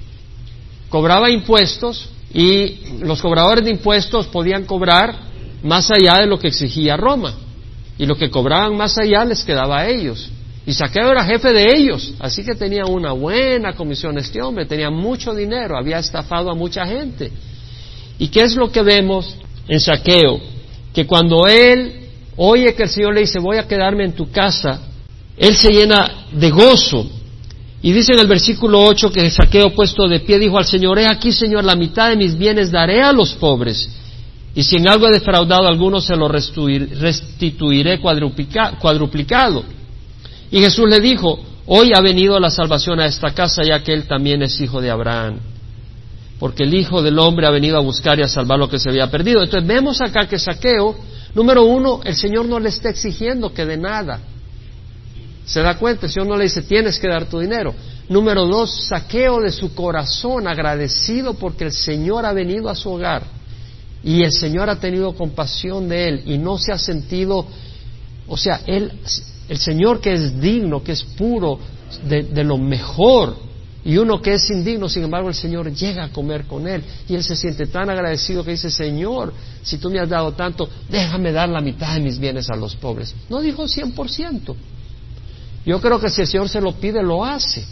Cobraba 0.90 1.30
impuestos 1.30 2.10
y 2.34 3.00
los 3.00 3.22
cobradores 3.22 3.64
de 3.64 3.72
impuestos 3.72 4.28
podían 4.28 4.66
cobrar 4.66 5.16
más 5.64 5.90
allá 5.90 6.18
de 6.18 6.28
lo 6.28 6.38
que 6.38 6.50
exigía 6.50 6.98
Roma. 6.98 7.34
Y 7.98 8.06
lo 8.06 8.16
que 8.16 8.30
cobraban 8.30 8.76
más 8.76 8.98
allá 8.98 9.24
les 9.24 9.46
quedaba 9.46 9.80
a 9.80 9.88
ellos. 9.88 10.30
Y 10.66 10.74
Saqueo 10.74 11.12
era 11.12 11.24
jefe 11.24 11.54
de 11.54 11.74
ellos, 11.74 12.14
así 12.20 12.44
que 12.44 12.54
tenía 12.54 12.86
una 12.86 13.14
buena 13.14 13.74
comisión 13.74 14.18
este 14.18 14.42
hombre, 14.42 14.66
tenía 14.66 14.90
mucho 14.90 15.34
dinero, 15.34 15.78
había 15.78 16.00
estafado 16.00 16.52
a 16.52 16.56
mucha 16.56 16.86
gente. 16.86 17.32
¿Y 18.20 18.28
qué 18.28 18.42
es 18.42 18.56
lo 18.56 18.70
que 18.70 18.82
vemos 18.82 19.36
en 19.68 19.80
Saqueo? 19.80 20.40
Que 20.94 21.08
cuando 21.08 21.48
él 21.48 22.01
oye 22.38 22.74
que 22.74 22.84
el 22.84 22.90
Señor 22.90 23.14
le 23.14 23.22
dice, 23.22 23.40
voy 23.40 23.58
a 23.58 23.68
quedarme 23.68 24.06
en 24.06 24.14
tu 24.14 24.32
casa, 24.32 24.82
él 25.38 25.56
se 25.56 25.72
llena 25.72 26.26
de 26.32 26.50
gozo. 26.50 27.06
Y 27.84 27.92
dice 27.94 28.14
en 28.14 28.20
el 28.20 28.28
versículo 28.28 28.84
8 28.84 29.12
que 29.12 29.30
Saqueo 29.32 29.74
puesto 29.74 30.08
de 30.08 30.20
pie 30.20 30.38
dijo 30.38 30.58
al 30.58 30.66
Señor, 30.66 31.00
he 31.00 31.08
aquí 31.08 31.32
Señor, 31.32 31.64
la 31.64 31.76
mitad 31.76 32.10
de 32.10 32.16
mis 32.16 32.38
bienes 32.38 32.70
daré 32.72 33.02
a 33.02 33.12
los 33.12 33.34
pobres. 33.34 33.90
Y 34.54 34.64
si 34.64 34.76
en 34.76 34.88
algo 34.88 35.08
he 35.08 35.12
defraudado 35.12 35.66
a 35.66 35.70
alguno, 35.70 36.02
se 36.02 36.16
lo 36.16 36.28
restituiré 36.28 38.00
cuadruplicado. 38.00 39.64
Y 40.52 40.60
Jesús 40.60 40.90
le 40.90 41.00
dijo, 41.00 41.40
hoy 41.66 41.92
ha 41.96 42.02
venido 42.02 42.38
la 42.40 42.50
salvación 42.50 43.00
a 43.00 43.06
esta 43.06 43.32
casa, 43.32 43.64
ya 43.64 43.82
que 43.82 43.94
él 43.94 44.08
también 44.08 44.44
es 44.44 44.60
hijo 44.60 44.82
de 44.82 44.92
Abraham. 44.92 45.40
Porque 46.38 46.64
el 46.64 46.74
Hijo 46.74 47.02
del 47.02 47.18
Hombre 47.20 47.48
ha 47.48 47.52
venido 47.52 47.78
a 47.78 47.82
buscar 47.82 48.20
y 48.20 48.24
a 48.24 48.28
salvar 48.28 48.60
lo 48.60 48.68
que 48.68 48.80
se 48.80 48.90
había 48.90 49.10
perdido. 49.10 49.42
Entonces 49.44 49.68
vemos 49.68 50.02
acá 50.02 50.28
que 50.28 50.38
Saqueo, 50.40 50.96
número 51.34 51.66
uno, 51.66 52.02
el 52.04 52.16
Señor 52.16 52.46
no 52.46 52.60
le 52.60 52.70
está 52.70 52.90
exigiendo 52.90 53.54
que 53.54 53.66
de 53.66 53.78
nada. 53.78 54.20
¿Se 55.46 55.62
da 55.62 55.78
cuenta? 55.78 56.06
El 56.06 56.12
Señor 56.12 56.28
no 56.28 56.38
le 56.38 56.46
dice, 56.46 56.62
tienes 56.62 57.00
que 57.00 57.08
dar 57.08 57.26
tu 57.26 57.40
dinero. 57.40 57.74
Número 58.10 58.46
dos, 58.46 58.88
saqueo 58.88 59.40
de 59.40 59.52
su 59.52 59.74
corazón, 59.74 60.48
agradecido 60.48 61.34
porque 61.34 61.66
el 61.66 61.74
Señor 61.74 62.26
ha 62.26 62.34
venido 62.34 62.70
a 62.70 62.76
su 62.76 62.90
hogar 62.90 63.24
y 64.04 64.24
el 64.24 64.32
Señor 64.32 64.70
ha 64.70 64.80
tenido 64.80 65.14
compasión 65.14 65.88
de 65.88 66.10
él 66.10 66.24
y 66.26 66.38
no 66.38 66.58
se 66.58 66.72
ha 66.72 66.78
sentido, 66.78 67.46
o 68.28 68.38
sea, 68.38 68.62
él 68.66 68.92
el 69.52 69.58
Señor 69.58 70.00
que 70.00 70.14
es 70.14 70.40
digno, 70.40 70.82
que 70.82 70.94
es 70.94 71.04
puro, 71.04 71.60
de, 72.08 72.44
lo 72.46 72.58
mejor, 72.58 73.36
y 73.84 73.98
uno 73.98 74.22
que 74.22 74.36
es 74.36 74.50
indigno, 74.52 74.88
sin 74.88 75.04
embargo 75.04 75.30
el 75.30 75.34
Señor 75.34 75.74
llega 75.74 76.04
a 76.04 76.10
comer 76.10 76.46
con 76.46 76.68
él 76.68 76.84
y 77.10 77.16
él 77.16 77.24
se 77.24 77.36
siente 77.36 77.66
tan 77.66 77.90
agradecido 77.90 78.44
que 78.44 78.52
dice, 78.52 78.70
Señor, 78.70 79.34
si 79.64 79.78
tú 79.78 79.90
me 79.90 80.00
has 80.00 80.10
dado 80.10 80.34
tanto, 80.34 80.70
déjame 80.90 81.32
dar 81.32 81.50
la 81.50 81.62
mitad 81.62 81.96
de 81.96 82.02
mis 82.02 82.20
bienes 82.20 82.50
a 82.52 82.56
los 82.56 82.76
pobres. 82.76 83.16
No 83.30 83.42
dijo 83.42 83.64
100%. 83.64 84.56
Yo 85.66 85.82
creo 85.82 86.00
que 86.00 86.10
si 86.10 86.22
el 86.22 86.28
Señor 86.28 86.50
se 86.50 86.62
lo 86.62 86.74
pide, 86.74 87.02
lo 87.02 87.26
hace. 87.26 87.66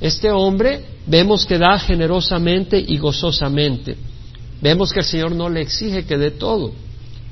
Este 0.00 0.30
hombre 0.30 0.84
vemos 1.06 1.46
que 1.46 1.58
da 1.58 1.78
generosamente 1.78 2.78
y 2.78 2.98
gozosamente. 2.98 3.96
Vemos 4.60 4.92
que 4.92 5.00
el 5.00 5.06
Señor 5.06 5.32
no 5.32 5.48
le 5.48 5.60
exige 5.60 6.04
que 6.04 6.16
dé 6.16 6.32
todo, 6.32 6.72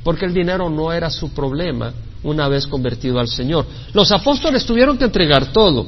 porque 0.04 0.24
el 0.24 0.34
dinero 0.34 0.70
no 0.70 0.92
era 0.92 1.10
su 1.10 1.30
problema, 1.30 1.92
una 2.22 2.48
vez 2.48 2.66
convertido 2.66 3.18
al 3.18 3.28
Señor. 3.28 3.66
Los 3.92 4.12
apóstoles 4.12 4.64
tuvieron 4.64 4.96
que 4.98 5.04
entregar 5.04 5.52
todo. 5.52 5.86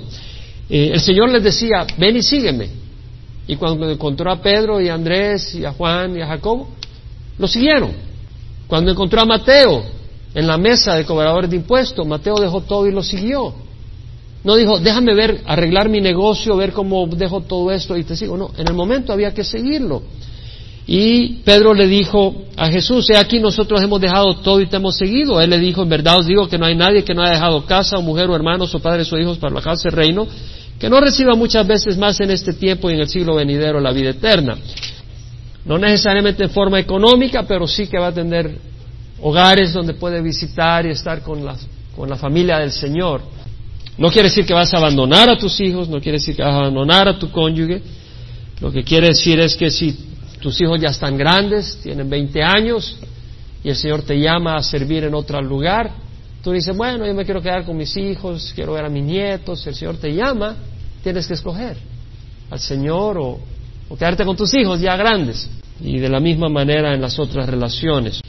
Eh, 0.70 0.90
el 0.94 1.00
Señor 1.00 1.30
les 1.30 1.42
decía, 1.42 1.86
ven 1.96 2.16
y 2.16 2.22
sígueme. 2.22 2.68
Y 3.46 3.56
cuando 3.56 3.88
encontró 3.90 4.30
a 4.30 4.42
Pedro 4.42 4.80
y 4.80 4.88
a 4.88 4.94
Andrés 4.94 5.54
y 5.54 5.64
a 5.64 5.72
Juan 5.72 6.16
y 6.16 6.20
a 6.20 6.26
Jacobo, 6.26 6.68
lo 7.38 7.48
siguieron. 7.48 7.92
Cuando 8.66 8.90
encontró 8.90 9.22
a 9.22 9.24
Mateo 9.24 9.82
en 10.34 10.46
la 10.46 10.58
mesa 10.58 10.94
de 10.94 11.04
cobradores 11.04 11.48
de 11.48 11.56
impuestos, 11.56 12.06
Mateo 12.06 12.38
dejó 12.38 12.60
todo 12.60 12.86
y 12.86 12.92
lo 12.92 13.02
siguió. 13.02 13.54
No 14.44 14.54
dijo, 14.56 14.78
déjame 14.78 15.14
ver, 15.14 15.42
arreglar 15.46 15.88
mi 15.88 16.00
negocio, 16.00 16.56
ver 16.56 16.72
cómo 16.72 17.06
dejo 17.06 17.40
todo 17.40 17.72
esto 17.72 17.96
y 17.96 18.04
te 18.04 18.14
sigo. 18.14 18.36
No, 18.36 18.50
en 18.56 18.68
el 18.68 18.74
momento 18.74 19.12
había 19.12 19.32
que 19.32 19.44
seguirlo. 19.44 20.02
Y 20.86 21.40
Pedro 21.44 21.74
le 21.74 21.86
dijo 21.86 22.34
a 22.56 22.68
Jesús, 22.68 23.10
he 23.10 23.16
aquí 23.16 23.40
nosotros 23.40 23.82
hemos 23.82 24.00
dejado 24.00 24.36
todo 24.36 24.60
y 24.60 24.66
te 24.66 24.76
hemos 24.76 24.96
seguido. 24.96 25.40
Él 25.40 25.50
le 25.50 25.58
dijo, 25.58 25.82
en 25.82 25.88
verdad 25.88 26.18
os 26.18 26.26
digo 26.26 26.48
que 26.48 26.56
no 26.56 26.64
hay 26.64 26.76
nadie 26.76 27.04
que 27.04 27.14
no 27.14 27.22
haya 27.22 27.32
dejado 27.32 27.66
casa 27.66 27.98
o 27.98 28.02
mujer 28.02 28.30
o 28.30 28.34
hermanos 28.34 28.74
o 28.74 28.78
padres 28.78 29.12
o 29.12 29.18
hijos 29.18 29.36
para 29.36 29.54
la 29.54 29.60
casa 29.60 29.90
reino, 29.90 30.26
que 30.78 30.88
no 30.88 31.00
reciba 31.00 31.34
muchas 31.34 31.66
veces 31.66 31.98
más 31.98 32.20
en 32.20 32.30
este 32.30 32.52
tiempo 32.52 32.88
y 32.90 32.94
en 32.94 33.00
el 33.00 33.08
siglo 33.08 33.34
venidero 33.34 33.80
la 33.80 33.92
vida 33.92 34.10
eterna. 34.10 34.56
No 35.64 35.76
necesariamente 35.78 36.44
en 36.44 36.50
forma 36.50 36.78
económica, 36.78 37.42
pero 37.46 37.66
sí 37.66 37.88
que 37.88 37.98
va 37.98 38.08
a 38.08 38.12
tener 38.12 38.58
hogares 39.20 39.72
donde 39.72 39.94
puede 39.94 40.22
visitar 40.22 40.86
y 40.86 40.90
estar 40.90 41.22
con, 41.22 41.44
con 41.94 42.08
la 42.08 42.16
familia 42.16 42.58
del 42.58 42.70
Señor. 42.70 43.22
No 43.98 44.10
quiere 44.10 44.28
decir 44.28 44.46
que 44.46 44.54
vas 44.54 44.72
a 44.72 44.76
abandonar 44.78 45.28
a 45.28 45.36
tus 45.36 45.58
hijos, 45.60 45.88
no 45.88 46.00
quiere 46.00 46.18
decir 46.18 46.36
que 46.36 46.42
vas 46.42 46.54
a 46.54 46.58
abandonar 46.58 47.08
a 47.08 47.18
tu 47.18 47.30
cónyuge. 47.32 47.82
Lo 48.60 48.70
que 48.70 48.84
quiere 48.84 49.08
decir 49.08 49.40
es 49.40 49.56
que 49.56 49.70
si 49.70 49.96
tus 50.40 50.60
hijos 50.60 50.80
ya 50.80 50.90
están 50.90 51.16
grandes, 51.16 51.80
tienen 51.82 52.08
20 52.08 52.42
años, 52.42 52.96
y 53.64 53.70
el 53.70 53.76
Señor 53.76 54.02
te 54.02 54.18
llama 54.18 54.56
a 54.56 54.62
servir 54.62 55.02
en 55.02 55.14
otro 55.14 55.42
lugar, 55.42 55.90
tú 56.42 56.52
dices, 56.52 56.76
bueno, 56.76 57.06
yo 57.06 57.14
me 57.14 57.24
quiero 57.24 57.42
quedar 57.42 57.64
con 57.64 57.76
mis 57.76 57.96
hijos, 57.96 58.52
quiero 58.54 58.72
ver 58.72 58.84
a 58.84 58.88
mis 58.88 59.04
nietos, 59.04 59.66
el 59.66 59.74
Señor 59.74 59.96
te 59.96 60.14
llama, 60.14 60.56
tienes 61.02 61.26
que 61.26 61.34
escoger 61.34 61.76
al 62.50 62.60
Señor 62.60 63.18
o, 63.18 63.38
o 63.88 63.96
quedarte 63.96 64.24
con 64.24 64.36
tus 64.36 64.52
hijos 64.54 64.80
ya 64.80 64.96
grandes. 64.96 65.48
Y 65.80 65.98
de 65.98 66.08
la 66.08 66.18
misma 66.18 66.48
manera 66.48 66.92
en 66.92 67.00
las 67.00 67.18
otras 67.18 67.48
relaciones. 67.48 68.20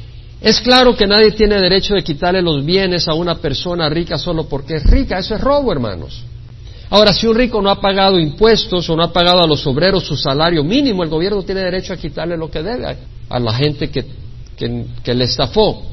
Es 0.41 0.61
claro 0.61 0.95
que 0.95 1.07
nadie 1.07 1.31
tiene 1.31 1.59
derecho 1.59 1.95
de 1.95 2.03
quitarle 2.03 2.41
los 2.41 2.63
bienes 2.63 3.07
a 3.07 3.13
una 3.13 3.35
persona 3.35 3.89
rica 3.89 4.17
solo 4.17 4.47
porque 4.47 4.75
es 4.75 4.83
rica. 4.83 5.17
Eso 5.17 5.35
es 5.35 5.41
robo, 5.41 5.71
hermanos. 5.71 6.23
Ahora, 6.91 7.13
si 7.13 7.27
un 7.27 7.35
rico 7.35 7.61
no 7.61 7.69
ha 7.69 7.79
pagado 7.79 8.19
impuestos 8.19 8.89
o 8.89 8.95
no 8.95 9.03
ha 9.03 9.13
pagado 9.13 9.43
a 9.43 9.47
los 9.47 9.65
obreros 9.67 10.05
su 10.05 10.15
salario 10.15 10.63
mínimo, 10.63 11.03
el 11.03 11.09
gobierno 11.09 11.43
tiene 11.43 11.61
derecho 11.61 11.93
a 11.93 11.97
quitarle 11.97 12.35
lo 12.35 12.49
que 12.49 12.63
debe 12.63 12.97
a 13.29 13.39
la 13.39 13.53
gente 13.53 13.89
que, 13.89 14.05
que, 14.57 15.13
le 15.13 15.23
estafó. 15.25 15.83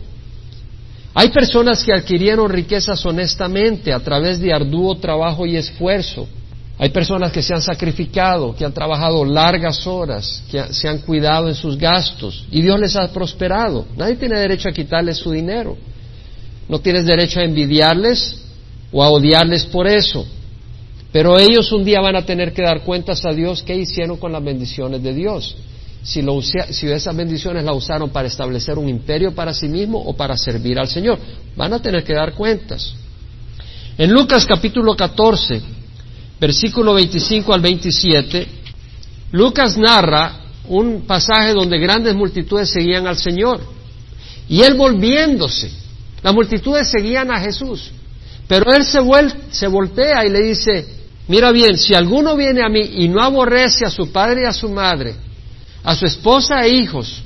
Hay 1.19 1.31
personas 1.31 1.83
que 1.83 1.95
adquirieron 1.95 2.51
riquezas 2.51 3.03
honestamente 3.07 3.91
a 3.91 3.99
través 4.01 4.39
de 4.39 4.53
arduo 4.53 4.95
trabajo 4.97 5.47
y 5.47 5.57
esfuerzo. 5.57 6.29
Hay 6.77 6.91
personas 6.91 7.33
que 7.33 7.41
se 7.41 7.55
han 7.55 7.63
sacrificado, 7.63 8.55
que 8.55 8.67
han 8.67 8.75
trabajado 8.75 9.25
largas 9.25 9.87
horas, 9.87 10.43
que 10.51 10.75
se 10.75 10.87
han 10.87 10.99
cuidado 10.99 11.49
en 11.49 11.55
sus 11.55 11.79
gastos 11.79 12.45
y 12.51 12.61
Dios 12.61 12.79
les 12.79 12.95
ha 12.97 13.11
prosperado. 13.15 13.87
Nadie 13.97 14.17
tiene 14.17 14.39
derecho 14.39 14.69
a 14.69 14.73
quitarles 14.73 15.17
su 15.17 15.31
dinero. 15.31 15.79
No 16.69 16.81
tienes 16.81 17.07
derecho 17.07 17.41
a 17.41 17.45
envidiarles 17.45 18.39
o 18.93 19.03
a 19.03 19.09
odiarles 19.09 19.65
por 19.65 19.87
eso. 19.87 20.27
Pero 21.13 21.39
ellos 21.39 21.73
un 21.73 21.83
día 21.83 22.03
van 22.03 22.17
a 22.17 22.27
tener 22.27 22.53
que 22.53 22.61
dar 22.61 22.83
cuentas 22.83 23.25
a 23.25 23.33
Dios 23.33 23.63
qué 23.63 23.75
hicieron 23.75 24.19
con 24.19 24.33
las 24.33 24.45
bendiciones 24.45 25.03
de 25.03 25.15
Dios. 25.15 25.57
Si, 26.07 26.21
esas 26.89 27.17
bendiciones 27.17 27.65
las 27.65 27.75
usaron 27.75 28.11
para 28.11 28.29
establecer 28.29 28.79
un 28.79 28.89
imperio 28.89 29.35
para 29.35 29.53
sí 29.53 29.67
mismo 29.67 29.99
o 29.99 30.17
para 30.17 30.37
servir 30.37 30.79
al 30.79 30.87
Señor. 30.87 31.19
Van 31.57 31.73
a 31.73 31.83
tener 31.83 32.05
que 32.05 32.15
dar 32.15 32.33
cuentas. 32.33 32.95
En 33.99 34.13
Lucas 34.13 34.47
capítulo 34.47 34.95
14, 34.95 35.61
versículo 36.41 36.95
25 36.95 37.53
al 37.53 37.61
27, 37.61 38.47
Lucas 39.33 39.77
narra 39.77 40.43
un 40.69 41.03
pasaje 41.09 41.53
donde 41.53 41.77
grandes 41.77 42.15
multitudes 42.15 42.71
seguían 42.71 43.09
al 43.09 43.17
Señor. 43.17 43.61
Y 44.49 44.63
él 44.63 44.75
volviéndose, 44.75 45.73
las 46.23 46.33
multitudes 46.33 46.89
seguían 46.89 47.33
a 47.33 47.41
Jesús. 47.41 47.91
Pero 48.47 48.73
él 48.73 48.85
se, 48.85 49.01
se 49.51 49.67
voltea 49.67 50.25
y 50.25 50.31
le 50.31 50.41
dice, 50.41 50.87
mira 51.27 51.51
bien, 51.51 51.77
si 51.77 51.95
alguno 51.95 52.37
viene 52.37 52.63
a 52.63 52.69
mí 52.69 52.81
y 52.93 53.09
no 53.09 53.21
aborrece 53.21 53.85
a 53.85 53.91
su 53.91 54.13
padre 54.13 54.43
y 54.43 54.47
a 54.47 54.53
su 54.53 54.69
madre, 54.69 55.26
a 55.87 55.95
su 55.95 56.05
esposa 56.05 56.67
e 56.67 56.71
hijos, 56.71 57.23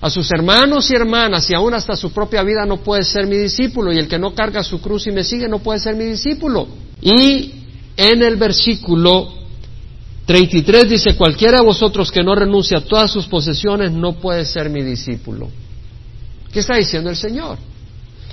a 0.00 0.08
sus 0.08 0.30
hermanos 0.32 0.90
y 0.90 0.94
hermanas 0.94 1.48
y 1.50 1.54
aún 1.54 1.74
hasta 1.74 1.94
su 1.94 2.10
propia 2.10 2.42
vida 2.42 2.64
no 2.64 2.78
puede 2.78 3.02
ser 3.02 3.26
mi 3.26 3.36
discípulo 3.36 3.92
y 3.92 3.98
el 3.98 4.08
que 4.08 4.18
no 4.18 4.34
carga 4.34 4.64
su 4.64 4.80
cruz 4.80 5.06
y 5.06 5.10
me 5.10 5.22
sigue 5.22 5.46
no 5.46 5.58
puede 5.58 5.78
ser 5.78 5.94
mi 5.94 6.06
discípulo. 6.06 6.66
Y 7.02 7.52
en 7.98 8.22
el 8.22 8.36
versículo 8.36 9.30
33 10.24 10.88
dice, 10.88 11.16
cualquiera 11.16 11.58
de 11.58 11.66
vosotros 11.66 12.10
que 12.10 12.22
no 12.22 12.34
renuncie 12.34 12.78
a 12.78 12.80
todas 12.80 13.10
sus 13.10 13.26
posesiones 13.26 13.92
no 13.92 14.14
puede 14.14 14.46
ser 14.46 14.70
mi 14.70 14.82
discípulo. 14.82 15.50
¿Qué 16.50 16.60
está 16.60 16.76
diciendo 16.76 17.10
el 17.10 17.16
Señor? 17.16 17.58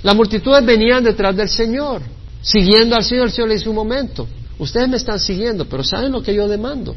Las 0.03 0.15
multitudes 0.15 0.65
venían 0.65 1.03
detrás 1.03 1.35
del 1.35 1.49
Señor, 1.49 2.01
siguiendo 2.41 2.95
al 2.95 3.03
Señor. 3.03 3.25
El 3.25 3.33
Señor 3.33 3.49
le 3.49 3.55
dice 3.55 3.67
un 3.67 3.75
momento, 3.75 4.25
ustedes 4.57 4.87
me 4.87 4.95
están 4.95 5.19
siguiendo, 5.19 5.65
pero 5.65 5.83
¿saben 5.83 6.13
lo 6.13 6.21
que 6.21 6.33
yo 6.33 6.47
demando? 6.47 6.95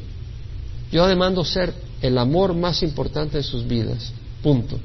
Yo 0.93 1.09
demando 1.09 1.45
ser 1.45 1.88
el 2.03 2.19
amor 2.19 2.55
más 2.55 2.83
importante 2.83 3.39
de 3.39 3.43
sus 3.43 3.67
vidas. 3.67 4.13
Punto. 4.43 4.79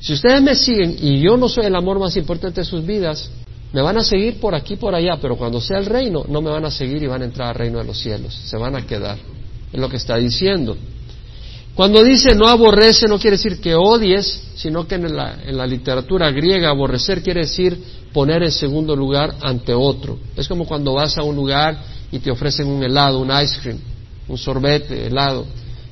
Si 0.00 0.12
ustedes 0.12 0.42
me 0.42 0.54
siguen 0.54 0.96
y 1.00 1.20
yo 1.20 1.36
no 1.36 1.48
soy 1.48 1.66
el 1.66 1.74
amor 1.74 1.98
más 1.98 2.16
importante 2.16 2.60
de 2.60 2.64
sus 2.64 2.84
vidas, 2.84 3.30
me 3.72 3.82
van 3.82 3.98
a 3.98 4.04
seguir 4.04 4.40
por 4.40 4.54
aquí, 4.54 4.76
por 4.76 4.94
allá, 4.94 5.18
pero 5.20 5.36
cuando 5.36 5.60
sea 5.60 5.78
el 5.78 5.86
reino, 5.86 6.24
no 6.28 6.40
me 6.40 6.50
van 6.50 6.64
a 6.64 6.70
seguir 6.70 7.02
y 7.02 7.06
van 7.06 7.22
a 7.22 7.26
entrar 7.26 7.48
al 7.48 7.54
reino 7.54 7.78
de 7.78 7.84
los 7.84 7.98
cielos. 7.98 8.34
Se 8.34 8.56
van 8.56 8.76
a 8.76 8.86
quedar. 8.86 9.18
Es 9.72 9.78
lo 9.78 9.88
que 9.88 9.96
está 9.96 10.16
diciendo. 10.16 10.76
Cuando 11.74 12.02
dice 12.02 12.34
no 12.34 12.48
aborrece, 12.48 13.06
no 13.06 13.18
quiere 13.18 13.36
decir 13.36 13.60
que 13.60 13.74
odies, 13.74 14.50
sino 14.56 14.88
que 14.88 14.96
en 14.96 15.14
la, 15.14 15.38
en 15.44 15.56
la 15.56 15.66
literatura 15.66 16.30
griega 16.30 16.70
aborrecer 16.70 17.22
quiere 17.22 17.42
decir 17.42 17.78
poner 18.12 18.42
en 18.42 18.50
segundo 18.50 18.96
lugar 18.96 19.36
ante 19.42 19.74
otro. 19.74 20.18
Es 20.36 20.48
como 20.48 20.66
cuando 20.66 20.94
vas 20.94 21.16
a 21.18 21.22
un 21.22 21.36
lugar 21.36 21.78
y 22.10 22.18
te 22.18 22.30
ofrecen 22.30 22.66
un 22.66 22.82
helado, 22.82 23.20
un 23.20 23.30
ice 23.30 23.60
cream, 23.60 23.78
un 24.26 24.38
sorbete, 24.38 25.06
helado. 25.06 25.46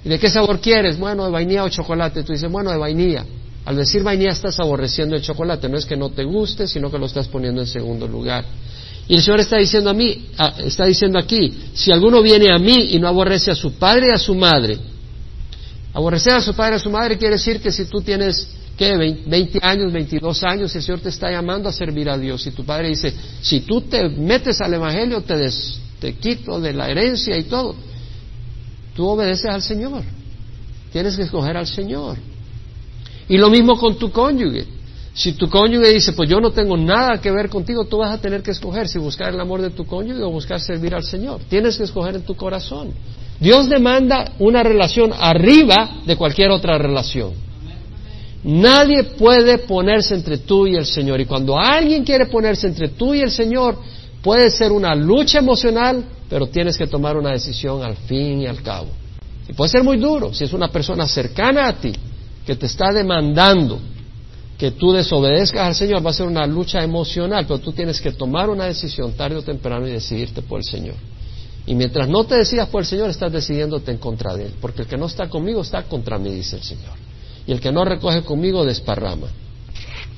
¿Y 0.07 0.09
de 0.09 0.21
qué 0.21 0.31
sabor 0.31 0.61
quieres? 0.61 1.01
Bueno, 1.01 1.25
de 1.25 1.33
vainilla 1.33 1.65
o 1.65 1.69
chocolate. 1.69 2.23
Tú 2.23 2.33
dices, 2.33 2.49
bueno, 2.49 2.71
de 2.71 2.77
vainilla. 2.77 3.27
Al 3.65 3.75
decir 3.75 4.05
vainilla 4.05 4.31
estás 4.31 4.61
aborreciendo 4.61 5.17
el 5.17 5.23
chocolate, 5.23 5.69
no 5.69 5.77
es 5.77 5.85
que 5.85 5.97
no 5.97 6.11
te 6.11 6.23
guste, 6.23 6.69
sino 6.69 6.93
que 6.93 6.97
lo 6.97 7.07
estás 7.07 7.27
poniendo 7.27 7.61
en 7.61 7.67
segundo 7.67 8.07
lugar. 8.07 8.45
Y 9.09 9.17
el 9.17 9.23
Señor 9.23 9.41
está 9.41 9.57
diciendo 9.57 9.91
a 9.91 9.95
mí, 9.95 10.27
está 10.59 10.87
diciendo 10.87 11.19
aquí, 11.19 11.53
si 11.75 11.91
alguno 11.91 12.23
viene 12.23 12.53
a 12.55 12.59
mí 12.59 12.91
y 12.93 13.01
no 13.01 13.09
aborrece 13.09 13.51
a 13.51 13.57
su 13.57 13.73
padre 13.73 14.07
y 14.11 14.15
a 14.15 14.19
su 14.19 14.37
madre, 14.37 14.79
aborrecer 15.93 16.35
a 16.35 16.41
su 16.41 16.55
padre 16.55 16.75
y 16.75 16.77
a 16.77 16.79
su 16.79 16.91
madre 16.91 17.19
quiere 17.19 17.35
decir 17.35 17.61
que 17.61 17.73
si 17.73 17.87
tú 17.87 18.01
tienes, 18.01 18.47
¿qué? 18.79 18.97
20 19.27 19.59
años, 19.61 19.93
22 19.93 20.45
años, 20.45 20.77
el 20.77 20.83
Señor 20.83 21.01
te 21.01 21.09
está 21.09 21.33
llamando 21.33 21.69
a 21.69 21.73
servir 21.73 22.09
a 22.09 22.17
Dios. 22.17 22.47
Y 22.47 22.53
tu 22.53 22.65
padre 22.65 22.91
dice, 22.91 23.13
si 23.43 23.63
tú 23.63 23.81
te 23.81 24.09
metes 24.09 24.61
al 24.61 24.73
Evangelio, 24.73 25.23
te, 25.23 25.51
te 25.99 26.15
quito 26.15 26.61
de 26.61 26.75
la 26.75 26.89
herencia 26.89 27.37
y 27.37 27.43
todo. 27.43 27.75
Tú 28.97 29.07
obedeces 29.07 29.47
al 29.47 29.63
Señor. 29.63 30.03
Tienes 30.91 31.17
que 31.17 31.23
escoger 31.23 31.57
al 31.57 31.67
Señor. 31.67 32.17
Y 33.29 33.37
lo 33.37 33.51
mismo 33.51 33.77
con 33.77 33.97
tu 33.97 34.11
cónyuge. 34.11 34.67
Si 35.13 35.33
tu 35.33 35.49
cónyuge 35.49 35.93
dice, 35.93 36.13
pues 36.13 36.29
yo 36.29 36.41
no 36.41 36.51
tengo 36.51 36.77
nada 36.77 37.21
que 37.21 37.31
ver 37.31 37.49
contigo, 37.49 37.85
tú 37.85 37.99
vas 37.99 38.13
a 38.13 38.21
tener 38.21 38.43
que 38.43 38.51
escoger 38.51 38.89
si 38.89 38.99
buscar 38.99 39.33
el 39.33 39.41
amor 39.41 39.63
de 39.63 39.71
tu 39.71 39.87
cónyuge 39.87 40.23
o 40.23 40.31
buscar 40.31 40.61
servir 40.61 40.95
al 40.95 41.05
Señor. 41.05 41.41
Tienes 41.49 41.77
que 41.77 41.85
escoger 41.85 42.17
en 42.17 42.23
tu 42.23 42.35
corazón. 42.35 42.93
Dios 43.41 43.69
demanda 43.69 44.33
una 44.39 44.63
relación 44.63 45.13
arriba 45.19 46.03
de 46.07 46.17
cualquier 46.17 46.51
otra 46.51 46.79
relación. 46.79 47.33
Nadie 48.45 49.05
puede 49.05 49.59
ponerse 49.59 50.15
entre 50.15 50.39
tú 50.39 50.67
y 50.67 50.77
el 50.77 50.87
Señor. 50.87 51.21
Y 51.21 51.27
cuando 51.27 51.59
alguien 51.59 52.05
quiere 52.05 52.27
ponerse 52.27 52.67
entre 52.67 52.89
tú 52.89 53.13
y 53.13 53.21
el 53.21 53.31
Señor, 53.31 53.79
puede 54.23 54.51
ser 54.51 54.73
una 54.73 54.95
lucha 54.95 55.39
emocional, 55.39 56.05
pero 56.29 56.47
tienes 56.49 56.77
que 56.77 56.87
tomar 56.87 57.17
una 57.17 57.31
decisión 57.31 57.83
al 57.83 57.97
fin 57.97 58.41
y 58.41 58.47
al 58.47 58.63
cabo. 58.63 58.89
Y 59.49 59.53
puede 59.53 59.71
ser 59.71 59.85
muy 59.85 59.97
duro 59.97 60.35
si 60.35 60.45
es 60.45 60.53
una 60.53 60.69
persona 60.69 61.07
cercana 61.07 61.69
a 61.69 61.73
ti, 61.75 61.93
que 62.45 62.57
te 62.57 62.67
está 62.67 62.93
demandando 62.93 63.81
que 64.59 64.71
tú 64.71 64.93
desobedezcas 64.93 65.67
al 65.67 65.75
Señor, 65.75 66.05
va 66.05 66.11
a 66.11 66.15
ser 66.15 66.27
una 66.27 66.47
lucha 66.47 66.83
emocional, 66.83 67.45
pero 67.47 67.59
tú 67.59 67.73
tienes 67.73 68.01
que 68.01 68.13
tomar 68.13 68.49
una 68.49 68.65
decisión 68.65 69.13
tarde 69.13 69.37
o 69.37 69.43
temprano 69.43 69.87
y 69.87 69.93
decidirte 69.93 70.41
por 70.43 70.61
el 70.61 70.65
Señor. 70.65 70.95
Y 71.67 71.75
mientras 71.75 72.09
no 72.09 72.25
te 72.25 72.37
decidas 72.37 72.69
por 72.69 72.83
el 72.83 72.87
Señor, 72.87 73.11
estás 73.11 73.33
decidiéndote 73.33 73.91
en 73.91 73.99
contra 73.99 74.35
de 74.35 74.47
Él, 74.47 74.55
porque 74.61 74.83
el 74.83 74.89
que 74.89 74.97
no 74.97 75.07
está 75.07 75.29
conmigo 75.29 75.61
está 75.61 75.83
contra 75.83 76.19
mí, 76.19 76.33
dice 76.33 76.57
el 76.57 76.63
Señor. 76.63 76.95
Y 77.47 77.53
el 77.53 77.61
que 77.61 77.71
no 77.71 77.85
recoge 77.85 78.23
conmigo 78.23 78.65
desparrama. 78.65 79.27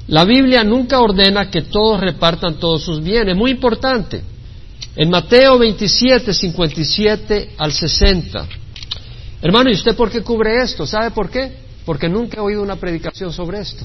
La 0.06 0.24
Biblia 0.24 0.62
nunca 0.62 1.00
ordena 1.00 1.50
que 1.50 1.62
todos 1.62 2.00
repartan 2.00 2.54
todos 2.54 2.82
sus 2.82 3.02
bienes, 3.02 3.36
muy 3.36 3.50
importante. 3.50 4.22
En 4.98 5.08
Mateo 5.08 5.58
27, 5.58 6.34
57 6.34 7.54
al 7.56 7.72
60. 7.72 8.46
Hermano, 9.40 9.70
¿y 9.70 9.74
usted 9.74 9.96
por 9.96 10.10
qué 10.10 10.20
cubre 10.20 10.62
esto? 10.62 10.86
¿Sabe 10.86 11.12
por 11.12 11.30
qué? 11.30 11.68
porque 11.88 12.06
nunca 12.06 12.36
he 12.36 12.40
oído 12.40 12.62
una 12.62 12.76
predicación 12.76 13.32
sobre 13.32 13.60
esto. 13.60 13.82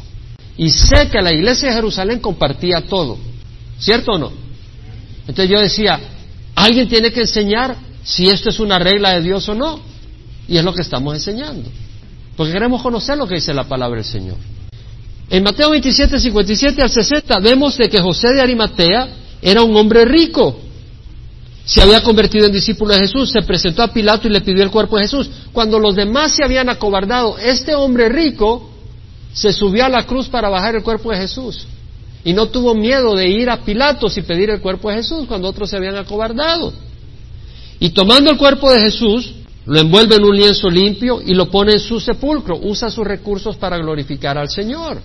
Y 0.57 0.69
sé 0.71 1.07
que 1.09 1.21
la 1.21 1.33
iglesia 1.33 1.69
de 1.69 1.75
Jerusalén 1.75 2.19
compartía 2.19 2.81
todo, 2.81 3.17
¿cierto 3.79 4.11
o 4.11 4.17
no? 4.17 4.33
Entonces 5.25 5.49
yo 5.49 5.57
decía, 5.57 5.97
alguien 6.53 6.89
tiene 6.89 7.13
que 7.13 7.21
enseñar 7.21 7.77
si 8.03 8.27
esto 8.27 8.49
es 8.49 8.59
una 8.59 8.77
regla 8.77 9.11
de 9.13 9.21
Dios 9.21 9.47
o 9.47 9.55
no. 9.55 9.79
Y 10.49 10.57
es 10.57 10.65
lo 10.65 10.73
que 10.73 10.81
estamos 10.81 11.13
enseñando. 11.13 11.69
Porque 12.35 12.51
queremos 12.51 12.81
conocer 12.81 13.17
lo 13.17 13.25
que 13.25 13.35
dice 13.35 13.53
la 13.53 13.63
palabra 13.63 13.95
del 13.95 14.05
Señor. 14.05 14.35
En 15.29 15.41
Mateo 15.41 15.69
27, 15.69 16.19
57 16.19 16.81
al 16.81 16.89
60 16.89 17.39
vemos 17.39 17.77
de 17.77 17.87
que 17.87 18.01
José 18.01 18.33
de 18.33 18.41
Arimatea 18.41 19.07
era 19.41 19.63
un 19.63 19.73
hombre 19.77 20.03
rico 20.03 20.59
se 21.65 21.81
había 21.81 22.01
convertido 22.01 22.45
en 22.45 22.51
discípulo 22.51 22.93
de 22.93 23.01
Jesús, 23.01 23.31
se 23.31 23.41
presentó 23.41 23.83
a 23.83 23.93
Pilato 23.93 24.27
y 24.27 24.31
le 24.31 24.41
pidió 24.41 24.63
el 24.63 24.71
cuerpo 24.71 24.97
de 24.97 25.03
Jesús. 25.03 25.29
Cuando 25.53 25.79
los 25.79 25.95
demás 25.95 26.35
se 26.35 26.43
habían 26.43 26.67
acobardado, 26.69 27.37
este 27.37 27.73
hombre 27.73 28.09
rico 28.09 28.69
se 29.33 29.53
subió 29.53 29.85
a 29.85 29.89
la 29.89 30.05
cruz 30.05 30.27
para 30.27 30.49
bajar 30.49 30.75
el 30.75 30.83
cuerpo 30.83 31.11
de 31.11 31.17
Jesús. 31.17 31.65
Y 32.25 32.33
no 32.33 32.47
tuvo 32.47 32.75
miedo 32.75 33.15
de 33.15 33.29
ir 33.29 33.49
a 33.49 33.63
Pilatos 33.63 34.17
y 34.17 34.21
pedir 34.21 34.49
el 34.49 34.61
cuerpo 34.61 34.89
de 34.89 34.97
Jesús 34.97 35.25
cuando 35.27 35.47
otros 35.47 35.69
se 35.69 35.77
habían 35.77 35.95
acobardado. 35.95 36.73
Y 37.79 37.89
tomando 37.89 38.31
el 38.31 38.37
cuerpo 38.37 38.71
de 38.71 38.81
Jesús, 38.81 39.33
lo 39.65 39.79
envuelve 39.79 40.15
en 40.15 40.23
un 40.23 40.35
lienzo 40.35 40.69
limpio 40.69 41.21
y 41.21 41.33
lo 41.33 41.49
pone 41.49 41.73
en 41.73 41.79
su 41.79 41.99
sepulcro. 41.99 42.59
Usa 42.61 42.89
sus 42.89 43.05
recursos 43.05 43.55
para 43.55 43.77
glorificar 43.77 44.37
al 44.37 44.49
Señor. 44.49 45.01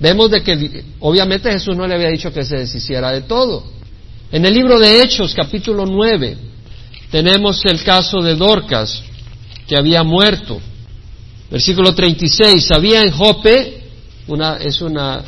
Vemos 0.00 0.30
de 0.30 0.42
que 0.42 0.84
obviamente 1.00 1.50
Jesús 1.50 1.76
no 1.76 1.86
le 1.86 1.94
había 1.94 2.08
dicho 2.08 2.32
que 2.32 2.44
se 2.44 2.56
deshiciera 2.56 3.12
de 3.12 3.22
todo. 3.22 3.64
En 4.32 4.44
el 4.44 4.54
libro 4.54 4.78
de 4.80 5.02
Hechos, 5.02 5.34
capítulo 5.34 5.86
9, 5.86 6.36
tenemos 7.12 7.64
el 7.64 7.84
caso 7.84 8.20
de 8.20 8.34
Dorcas, 8.34 9.02
que 9.68 9.78
había 9.78 10.02
muerto. 10.02 10.60
Versículo 11.48 11.94
36, 11.94 12.68
había 12.72 13.02
en 13.02 13.12
Jope, 13.12 13.84
una, 14.26 14.56
es 14.56 14.80
una 14.80 15.22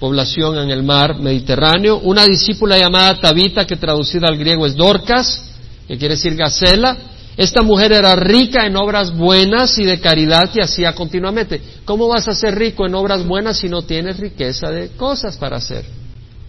población 0.00 0.58
en 0.58 0.70
el 0.70 0.82
mar 0.82 1.20
Mediterráneo, 1.20 1.98
una 1.98 2.24
discípula 2.24 2.76
llamada 2.76 3.20
Tabita, 3.20 3.68
que 3.68 3.76
traducida 3.76 4.26
al 4.26 4.36
griego 4.36 4.66
es 4.66 4.74
Dorcas, 4.74 5.44
que 5.86 5.96
quiere 5.96 6.16
decir 6.16 6.34
Gacela. 6.34 6.96
Esta 7.36 7.62
mujer 7.62 7.92
era 7.92 8.16
rica 8.16 8.66
en 8.66 8.76
obras 8.76 9.16
buenas 9.16 9.78
y 9.78 9.84
de 9.84 10.00
caridad 10.00 10.50
que 10.50 10.60
hacía 10.60 10.92
continuamente. 10.92 11.60
¿Cómo 11.84 12.08
vas 12.08 12.26
a 12.26 12.34
ser 12.34 12.56
rico 12.56 12.84
en 12.84 12.96
obras 12.96 13.24
buenas 13.24 13.58
si 13.58 13.68
no 13.68 13.82
tienes 13.82 14.18
riqueza 14.18 14.70
de 14.70 14.88
cosas 14.96 15.36
para 15.36 15.58
hacer? 15.58 16.03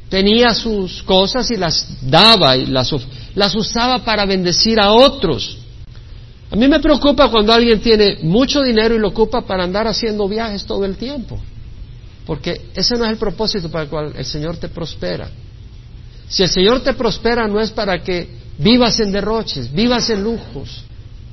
Tenía 0.09 0.53
sus 0.53 1.01
cosas 1.03 1.49
y 1.51 1.57
las 1.57 1.87
daba 2.01 2.55
y 2.55 2.67
las, 2.67 2.93
las 3.33 3.55
usaba 3.55 3.99
para 3.99 4.25
bendecir 4.25 4.79
a 4.79 4.91
otros. 4.91 5.57
A 6.51 6.55
mí 6.55 6.67
me 6.67 6.79
preocupa 6.79 7.29
cuando 7.29 7.51
alguien 7.51 7.81
tiene 7.81 8.19
mucho 8.21 8.61
dinero 8.61 8.95
y 8.95 8.99
lo 8.99 9.09
ocupa 9.09 9.41
para 9.41 9.63
andar 9.63 9.87
haciendo 9.87 10.27
viajes 10.27 10.63
todo 10.65 10.85
el 10.85 10.95
tiempo. 10.95 11.39
Porque 12.25 12.69
ese 12.75 12.95
no 12.95 13.05
es 13.05 13.11
el 13.11 13.17
propósito 13.17 13.69
para 13.69 13.83
el 13.83 13.89
cual 13.89 14.13
el 14.15 14.25
Señor 14.25 14.57
te 14.57 14.69
prospera. 14.69 15.29
Si 16.27 16.43
el 16.43 16.49
Señor 16.49 16.81
te 16.81 16.93
prospera 16.93 17.47
no 17.47 17.59
es 17.59 17.71
para 17.71 18.01
que 18.01 18.27
vivas 18.57 18.99
en 18.99 19.11
derroches, 19.11 19.71
vivas 19.71 20.09
en 20.09 20.23
lujos. 20.23 20.83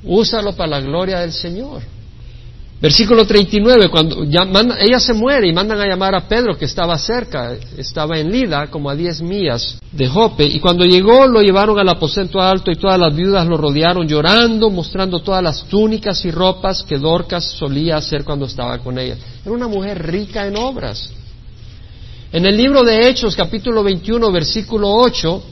Úsalo 0.03 0.53
para 0.55 0.71
la 0.71 0.81
gloria 0.81 1.19
del 1.19 1.31
Señor. 1.31 1.81
Versículo 2.83 3.25
39, 3.25 3.87
cuando 3.87 4.25
ya 4.25 4.45
ella 4.77 4.99
se 4.99 5.13
muere 5.13 5.47
y 5.47 5.53
mandan 5.53 5.79
a 5.79 5.87
llamar 5.87 6.15
a 6.15 6.27
Pedro 6.27 6.57
que 6.57 6.65
estaba 6.65 6.97
cerca, 6.97 7.55
estaba 7.77 8.19
en 8.19 8.29
Lida, 8.29 8.67
como 8.67 8.89
a 8.89 8.95
diez 8.95 9.21
millas 9.21 9.79
de 9.89 10.05
Jope, 10.05 10.43
y 10.43 10.59
cuando 10.59 10.83
llegó 10.83 11.25
lo 11.25 11.39
llevaron 11.39 11.79
al 11.79 11.87
aposento 11.87 12.41
alto 12.41 12.71
y 12.71 12.75
todas 12.75 12.99
las 12.99 13.15
viudas 13.15 13.47
lo 13.47 13.55
rodearon 13.55 14.05
llorando, 14.05 14.69
mostrando 14.69 15.19
todas 15.19 15.41
las 15.41 15.63
túnicas 15.63 16.25
y 16.25 16.31
ropas 16.31 16.83
que 16.83 16.97
Dorcas 16.97 17.45
solía 17.45 17.95
hacer 17.95 18.25
cuando 18.25 18.47
estaba 18.47 18.77
con 18.79 18.99
ellas. 18.99 19.17
Era 19.45 19.55
una 19.55 19.69
mujer 19.69 20.05
rica 20.05 20.45
en 20.45 20.57
obras. 20.57 21.09
En 22.33 22.45
el 22.45 22.57
libro 22.57 22.83
de 22.83 23.07
Hechos, 23.07 23.33
capítulo 23.33 23.81
21, 23.81 24.29
versículo 24.29 24.91
8, 24.91 25.43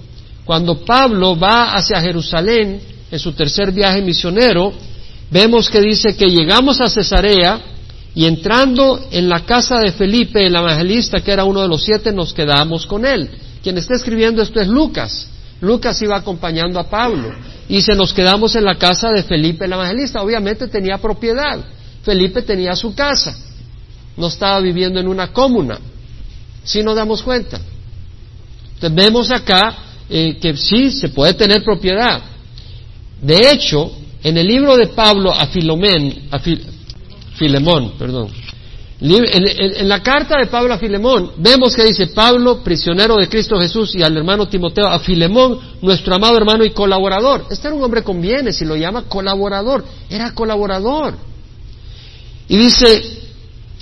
cuando 0.43 0.83
Pablo 0.83 1.39
va 1.39 1.75
hacia 1.75 2.01
Jerusalén 2.01 2.81
en 3.09 3.19
su 3.19 3.31
tercer 3.31 3.71
viaje 3.71 4.01
misionero, 4.01 4.73
vemos 5.31 5.69
que 5.69 5.81
dice 5.81 6.15
que 6.15 6.27
llegamos 6.27 6.79
a 6.81 6.89
Cesarea 6.89 7.59
y 8.13 8.25
entrando 8.25 9.07
en 9.09 9.29
la 9.29 9.45
casa 9.45 9.79
de 9.79 9.93
Felipe, 9.93 10.45
el 10.45 10.55
evangelista, 10.55 11.21
que 11.21 11.31
era 11.31 11.45
uno 11.45 11.61
de 11.61 11.69
los 11.69 11.83
siete, 11.83 12.11
nos 12.11 12.33
quedamos 12.33 12.85
con 12.85 13.05
él. 13.05 13.29
Quien 13.63 13.77
está 13.77 13.95
escribiendo 13.95 14.41
esto 14.41 14.59
es 14.59 14.67
Lucas. 14.67 15.29
Lucas 15.61 16.01
iba 16.01 16.17
acompañando 16.17 16.79
a 16.79 16.89
Pablo 16.89 17.33
y 17.69 17.81
se 17.81 17.95
nos 17.95 18.13
quedamos 18.13 18.55
en 18.55 18.65
la 18.65 18.75
casa 18.75 19.09
de 19.09 19.23
Felipe 19.23 19.65
el 19.65 19.73
evangelista. 19.73 20.21
Obviamente 20.21 20.67
tenía 20.67 20.97
propiedad. 20.97 21.63
Felipe 22.03 22.41
tenía 22.41 22.75
su 22.75 22.93
casa. 22.93 23.37
No 24.17 24.27
estaba 24.27 24.59
viviendo 24.59 24.99
en 24.99 25.07
una 25.07 25.31
comuna. 25.31 25.79
Si 26.63 26.83
nos 26.83 26.95
damos 26.95 27.21
cuenta. 27.21 27.61
Entonces 28.73 28.95
vemos 28.95 29.31
acá 29.31 29.75
eh, 30.09 30.37
que 30.41 30.57
sí 30.57 30.91
se 30.91 31.09
puede 31.09 31.33
tener 31.35 31.63
propiedad. 31.63 32.21
De 33.21 33.51
hecho, 33.51 33.91
en 34.23 34.37
el 34.37 34.47
libro 34.47 34.77
de 34.77 34.87
Pablo 34.87 35.31
a 35.31 35.47
Filomén, 35.47 36.29
a 36.31 36.39
Filemón, 37.37 37.93
perdón, 37.97 38.29
en, 39.01 39.89
la 39.89 40.03
carta 40.03 40.37
de 40.37 40.45
Pablo 40.45 40.75
a 40.75 40.77
Filemón, 40.77 41.31
vemos 41.37 41.75
que 41.75 41.83
dice 41.83 42.07
Pablo, 42.07 42.63
prisionero 42.63 43.15
de 43.15 43.27
Cristo 43.27 43.59
Jesús, 43.59 43.95
y 43.95 44.03
al 44.03 44.15
hermano 44.15 44.47
Timoteo, 44.47 44.87
a 44.87 44.99
Filemón, 44.99 45.59
nuestro 45.81 46.15
amado 46.15 46.37
hermano 46.37 46.63
y 46.63 46.69
colaborador. 46.69 47.47
Este 47.49 47.67
era 47.67 47.75
un 47.75 47.83
hombre 47.83 48.03
con 48.03 48.21
bienes 48.21 48.61
y 48.61 48.65
lo 48.65 48.75
llama 48.75 49.05
colaborador. 49.07 49.83
Era 50.07 50.35
colaborador. 50.35 51.15
Y 52.47 52.57
dice, 52.57 53.21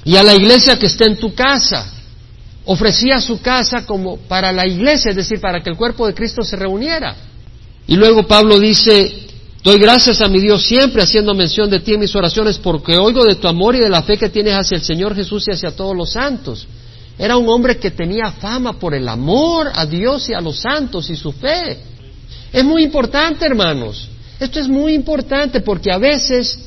y 0.06 0.16
a 0.16 0.24
la 0.24 0.36
iglesia 0.36 0.80
que 0.80 0.86
está 0.86 1.06
en 1.06 1.18
tu 1.18 1.34
casa. 1.34 1.96
Ofrecía 2.66 3.20
su 3.20 3.42
casa 3.42 3.86
como 3.86 4.18
para 4.18 4.54
la 4.54 4.68
iglesia, 4.68 5.10
es 5.10 5.18
decir, 5.18 5.42
para 5.42 5.60
que 5.60 5.70
el 5.70 5.76
cuerpo 5.76 6.08
de 6.08 6.14
Cristo 6.14 6.44
se 6.44 6.56
reuniera. 6.56 7.16
Y 7.88 7.96
luego 7.96 8.28
Pablo 8.28 8.60
dice, 8.60 9.28
Doy 9.62 9.78
gracias 9.78 10.22
a 10.22 10.30
mi 10.30 10.40
Dios 10.40 10.66
siempre 10.66 11.04
haciendo 11.04 11.34
mención 11.34 11.70
de 11.70 11.82
ti 11.82 11.94
en 11.94 12.00
mis 12.00 12.16
oraciones 12.16 12.58
porque 12.58 12.98
oigo 12.98 13.26
de 13.26 13.36
tu 13.36 13.48
amor 13.48 13.76
y 13.76 13.80
de 13.80 13.90
la 13.90 14.04
fe 14.04 14.18
que 14.18 14.30
tienes 14.30 14.54
hacia 14.54 14.76
el 14.76 14.82
Señor 14.82 15.14
Jesús 15.14 15.46
y 15.48 15.52
hacia 15.52 15.76
todos 15.76 15.96
los 15.96 16.12
santos. 16.12 16.66
Era 17.18 17.36
un 17.36 17.50
hombre 17.50 17.78
que 17.78 17.92
tenía 17.92 18.32
fama 18.32 18.80
por 18.80 18.94
el 18.94 19.08
amor 19.10 19.70
a 19.74 19.86
Dios 19.86 20.30
y 20.30 20.34
a 20.34 20.40
los 20.40 20.60
santos 20.60 21.10
y 21.10 21.18
su 21.18 21.34
fe. 21.34 21.78
Es 22.54 22.64
muy 22.64 22.84
importante, 22.84 23.46
hermanos. 23.46 24.08
Esto 24.40 24.62
es 24.62 24.70
muy 24.70 24.94
importante 24.94 25.60
porque 25.60 25.92
a 25.92 25.98
veces 25.98 26.58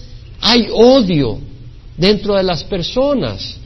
hay 0.43 0.69
odio 0.71 1.39
dentro 1.97 2.35
de 2.35 2.43
las 2.43 2.63
personas. 2.65 3.57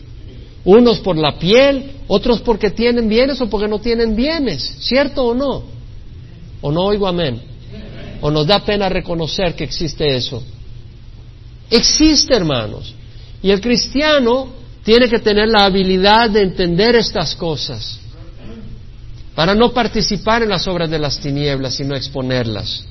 Unos 0.64 1.00
por 1.00 1.16
la 1.16 1.36
piel, 1.36 1.96
otros 2.06 2.40
porque 2.42 2.70
tienen 2.70 3.08
bienes 3.08 3.40
o 3.40 3.50
porque 3.50 3.66
no 3.66 3.80
tienen 3.80 4.14
bienes. 4.14 4.76
¿Cierto 4.78 5.24
o 5.24 5.34
no? 5.34 5.64
¿O 6.60 6.70
no 6.70 6.82
oigo 6.84 7.08
amén? 7.08 7.55
O 8.20 8.30
nos 8.30 8.46
da 8.46 8.64
pena 8.64 8.88
reconocer 8.88 9.54
que 9.54 9.64
existe 9.64 10.16
eso. 10.16 10.42
Existe, 11.70 12.34
hermanos. 12.34 12.94
Y 13.42 13.50
el 13.50 13.60
cristiano 13.60 14.48
tiene 14.84 15.08
que 15.08 15.18
tener 15.18 15.48
la 15.48 15.64
habilidad 15.64 16.30
de 16.30 16.42
entender 16.42 16.94
estas 16.96 17.34
cosas 17.34 18.00
para 19.34 19.54
no 19.54 19.72
participar 19.72 20.42
en 20.42 20.48
las 20.48 20.66
obras 20.66 20.88
de 20.88 20.98
las 20.98 21.18
tinieblas, 21.18 21.74
sino 21.74 21.94
exponerlas. 21.94 22.84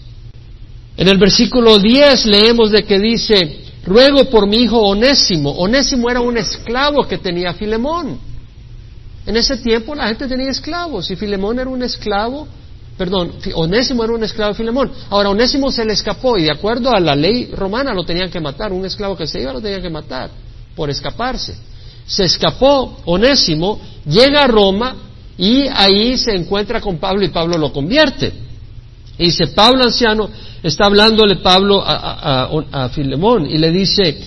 En 0.97 1.07
el 1.07 1.17
versículo 1.17 1.80
10 1.80 2.26
leemos 2.28 2.71
de 2.71 2.84
que 2.86 2.99
dice, 2.99 3.59
ruego 3.86 4.30
por 4.30 4.47
mi 4.47 4.57
hijo 4.57 4.80
Onésimo. 4.80 5.51
Onésimo 5.51 6.09
era 6.09 6.21
un 6.21 6.38
esclavo 6.38 7.07
que 7.07 7.17
tenía 7.17 7.53
Filemón. 7.53 8.19
En 9.26 9.36
ese 9.36 9.57
tiempo 9.57 9.95
la 9.95 10.07
gente 10.07 10.28
tenía 10.28 10.51
esclavos 10.51 11.09
y 11.09 11.15
Filemón 11.15 11.59
era 11.59 11.69
un 11.69 11.82
esclavo 11.82 12.47
Perdón, 12.97 13.33
Onésimo 13.55 14.05
era 14.05 14.13
un 14.13 14.23
esclavo 14.23 14.53
de 14.53 14.57
Filemón. 14.57 14.91
Ahora, 15.09 15.29
Onésimo 15.29 15.69
se 15.69 15.83
le 15.83 15.93
escapó 15.93 16.37
y 16.37 16.43
de 16.43 16.51
acuerdo 16.51 16.89
a 16.91 16.99
la 16.99 17.15
ley 17.15 17.51
romana 17.53 17.93
lo 17.93 18.05
tenían 18.05 18.31
que 18.31 18.39
matar. 18.39 18.71
Un 18.71 18.85
esclavo 18.85 19.17
que 19.17 19.27
se 19.27 19.41
iba 19.41 19.51
lo 19.51 19.59
tenían 19.59 19.81
que 19.81 19.89
matar 19.89 20.29
por 20.75 20.89
escaparse. 20.89 21.55
Se 22.05 22.23
escapó 22.23 23.01
Onésimo, 23.05 23.79
llega 24.05 24.43
a 24.43 24.47
Roma 24.47 24.95
y 25.37 25.67
ahí 25.67 26.17
se 26.17 26.35
encuentra 26.35 26.79
con 26.79 26.97
Pablo 26.97 27.25
y 27.25 27.29
Pablo 27.29 27.57
lo 27.57 27.73
convierte. 27.73 28.31
Y 29.17 29.25
dice, 29.25 29.47
Pablo 29.47 29.83
anciano, 29.83 30.29
está 30.63 30.85
hablándole 30.85 31.37
Pablo 31.37 31.83
a, 31.85 32.89
Filemón 32.93 33.45
y 33.45 33.57
le 33.57 33.71
dice, 33.71 34.17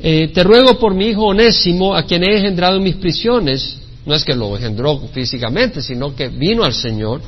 eh, 0.00 0.28
te 0.32 0.42
ruego 0.44 0.78
por 0.78 0.94
mi 0.94 1.08
hijo 1.08 1.26
Onésimo, 1.26 1.94
a 1.94 2.04
quien 2.04 2.22
he 2.24 2.38
engendrado 2.38 2.76
en 2.76 2.84
mis 2.84 2.96
prisiones. 2.96 3.78
No 4.06 4.14
es 4.14 4.24
que 4.24 4.34
lo 4.34 4.56
engendró 4.56 4.98
físicamente, 5.12 5.82
sino 5.82 6.14
que 6.14 6.28
vino 6.28 6.64
al 6.64 6.72
Señor 6.72 7.20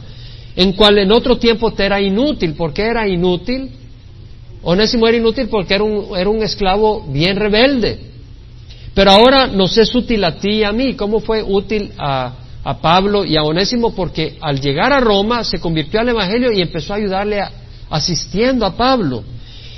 en 0.57 0.72
cual 0.72 0.98
en 0.98 1.12
otro 1.12 1.38
tiempo 1.38 1.72
te 1.72 1.84
era 1.84 2.00
inútil. 2.00 2.55
¿Por 2.55 2.72
qué 2.72 2.82
era 2.82 3.09
inútil? 3.09 3.70
Onésimo 4.62 5.07
era 5.07 5.16
inútil 5.16 5.48
porque 5.48 5.74
era 5.74 5.84
un, 5.84 6.16
era 6.16 6.30
un 6.30 6.42
esclavo 6.42 7.05
bien 7.09 7.36
rebelde. 7.36 7.98
Pero 8.94 9.11
ahora 9.11 9.46
nos 9.48 9.76
es 9.76 9.94
útil 9.94 10.24
a 10.24 10.36
ti 10.36 10.50
y 10.50 10.64
a 10.64 10.72
mí. 10.72 10.94
¿Cómo 10.94 11.20
fue 11.20 11.42
útil 11.42 11.92
a, 11.98 12.32
a 12.62 12.78
Pablo 12.78 13.24
y 13.24 13.36
a 13.36 13.42
Onésimo? 13.42 13.94
Porque 13.94 14.36
al 14.40 14.61
llegar 14.61 14.92
a 14.92 15.00
Roma 15.00 15.42
se 15.44 15.59
convirtió 15.59 16.00
al 16.00 16.09
Evangelio 16.09 16.52
y 16.52 16.61
empezó 16.61 16.92
a 16.92 16.96
ayudarle 16.96 17.42
asistiendo 17.90 18.64
a 18.64 18.76
Pablo. 18.76 19.24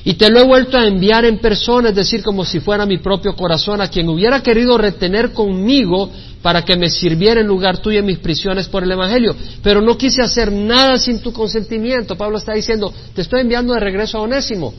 Y 0.08 0.14
te 0.14 0.30
lo 0.30 0.38
he 0.38 0.44
vuelto 0.44 0.78
a 0.78 0.86
enviar 0.86 1.24
en 1.24 1.40
persona, 1.40 1.88
es 1.88 1.96
decir, 1.96 2.22
como 2.22 2.44
si 2.44 2.60
fuera 2.60 2.86
mi 2.86 2.98
propio 2.98 3.34
corazón, 3.34 3.80
a 3.80 3.88
quien 3.88 4.08
hubiera 4.08 4.40
querido 4.40 4.78
retener 4.78 5.32
conmigo 5.32 6.08
para 6.42 6.64
que 6.64 6.76
me 6.76 6.88
sirviera 6.88 7.40
en 7.40 7.48
lugar 7.48 7.78
tuyo 7.78 7.98
en 7.98 8.06
mis 8.06 8.20
prisiones 8.20 8.68
por 8.68 8.84
el 8.84 8.92
Evangelio. 8.92 9.34
Pero 9.64 9.80
no 9.80 9.98
quise 9.98 10.22
hacer 10.22 10.52
nada 10.52 10.96
sin 11.00 11.18
tu 11.18 11.32
consentimiento. 11.32 12.14
Pablo 12.14 12.38
está 12.38 12.52
diciendo, 12.52 12.94
te 13.16 13.22
estoy 13.22 13.40
enviando 13.40 13.74
de 13.74 13.80
regreso 13.80 14.18
a 14.18 14.20
Onésimo. 14.20 14.72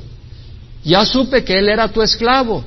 Ya 0.85 1.03
supe 1.03 1.43
que 1.43 1.59
él 1.59 1.67
era 1.67 1.89
tu 1.89 2.01
esclavo. 2.01 2.63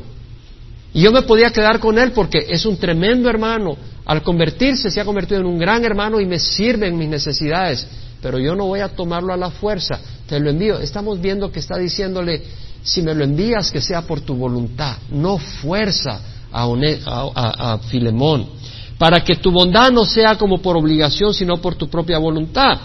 Y 0.93 1.01
yo 1.01 1.13
me 1.13 1.23
podía 1.23 1.49
quedar 1.55 1.81
con 1.81 1.99
él 1.99 2.13
porque 2.13 2.41
es 2.47 2.67
un 2.67 2.77
tremendo 2.77 3.31
hermano. 3.31 3.75
Al 4.05 4.23
convertirse 4.23 4.91
se 4.91 5.01
ha 5.01 5.07
convertido 5.07 5.41
en 5.41 5.47
un 5.47 5.59
gran 5.59 5.83
hermano 5.83 6.21
y 6.21 6.27
me 6.27 6.39
sirve 6.39 6.89
en 6.89 6.99
mis 6.99 7.09
necesidades. 7.09 7.89
Pero 8.21 8.39
yo 8.39 8.55
no 8.55 8.67
voy 8.67 8.81
a 8.81 8.89
tomarlo 8.89 9.33
a 9.33 9.39
la 9.39 9.51
fuerza. 9.51 9.99
Te 10.31 10.41
lo 10.41 10.49
envío. 10.49 10.78
Estamos 10.78 11.20
viendo 11.20 11.51
que 11.51 11.59
está 11.59 11.76
diciéndole, 11.76 12.43
si 12.83 13.03
me 13.03 13.14
lo 13.14 13.24
envías, 13.24 13.70
que 13.70 13.81
sea 13.81 14.03
por 14.03 14.20
tu 14.20 14.35
voluntad, 14.35 14.97
no 15.11 15.37
fuerza 15.37 16.20
a, 16.53 17.72
a 17.72 17.78
Filemón 17.78 18.61
para 19.01 19.24
que 19.24 19.37
tu 19.37 19.51
bondad 19.51 19.91
no 19.91 20.05
sea 20.05 20.37
como 20.37 20.59
por 20.59 20.76
obligación, 20.76 21.33
sino 21.33 21.57
por 21.57 21.74
tu 21.74 21.89
propia 21.89 22.18
voluntad. 22.18 22.78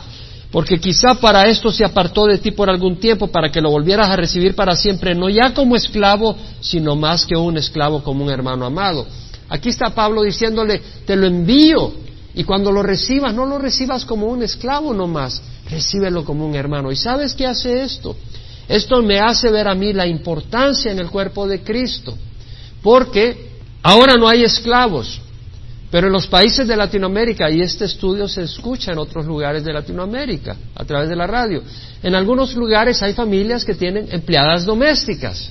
Porque 0.50 0.80
quizá 0.80 1.16
para 1.16 1.46
esto 1.50 1.74
se 1.74 1.84
apartó 1.84 2.26
de 2.26 2.38
ti 2.38 2.52
por 2.52 2.70
algún 2.70 2.96
tiempo, 3.02 3.28
para 3.28 3.52
que 3.52 3.60
lo 3.60 3.70
volvieras 3.70 4.10
a 4.10 4.16
recibir 4.16 4.56
para 4.56 4.78
siempre, 4.78 5.14
no 5.14 5.28
ya 5.28 5.54
como 5.54 5.76
esclavo, 5.76 6.34
sino 6.62 6.96
más 6.96 7.26
que 7.26 7.36
un 7.36 7.58
esclavo, 7.58 8.02
como 8.02 8.24
un 8.24 8.32
hermano 8.32 8.66
amado. 8.66 9.06
Aquí 9.50 9.68
está 9.68 9.90
Pablo 9.90 10.24
diciéndole, 10.24 10.82
te 11.06 11.18
lo 11.18 11.28
envío. 11.28 11.92
Y 12.34 12.46
cuando 12.46 12.72
lo 12.72 12.82
recibas, 12.82 13.34
no 13.34 13.46
lo 13.46 13.58
recibas 13.60 14.06
como 14.06 14.28
un 14.28 14.42
esclavo 14.42 14.94
nomás, 14.94 15.42
recíbelo 15.70 16.24
como 16.24 16.46
un 16.46 16.56
hermano. 16.56 16.92
¿Y 16.92 16.96
sabes 16.96 17.34
qué 17.34 17.46
hace 17.46 17.84
esto? 17.84 18.16
Esto 18.68 19.02
me 19.02 19.20
hace 19.20 19.52
ver 19.52 19.68
a 19.68 19.76
mí 19.76 19.94
la 19.94 20.08
importancia 20.08 20.92
en 20.92 21.00
el 21.00 21.10
cuerpo 21.10 21.48
de 21.48 21.62
Cristo. 21.62 22.18
Porque 22.82 23.50
ahora 23.82 24.16
no 24.16 24.28
hay 24.28 24.44
esclavos, 24.44 25.20
pero 25.92 26.08
en 26.08 26.14
los 26.14 26.28
países 26.28 26.68
de 26.68 26.76
Latinoamérica, 26.76 27.50
y 27.50 27.62
este 27.62 27.86
estudio 27.86 28.28
se 28.28 28.44
escucha 28.44 28.92
en 28.92 28.98
otros 28.98 29.26
lugares 29.26 29.64
de 29.64 29.74
Latinoamérica 29.74 30.56
a 30.76 30.84
través 30.84 31.10
de 31.10 31.16
la 31.16 31.28
radio, 31.28 31.64
en 32.02 32.16
algunos 32.16 32.56
lugares 32.56 33.02
hay 33.02 33.14
familias 33.14 33.64
que 33.64 33.76
tienen 33.76 34.08
empleadas 34.12 34.66
domésticas. 34.66 35.50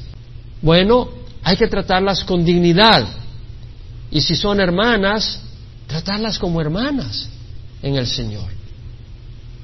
Bueno, 0.60 1.08
hay 1.42 1.56
que 1.56 1.66
tratarlas 1.66 2.24
con 2.24 2.44
dignidad. 2.44 3.06
Y 4.10 4.20
si 4.20 4.34
son 4.34 4.60
hermanas, 4.60 5.40
tratarlas 5.86 6.38
como 6.38 6.60
hermanas 6.60 7.28
en 7.82 7.96
el 7.96 8.06
Señor, 8.06 8.48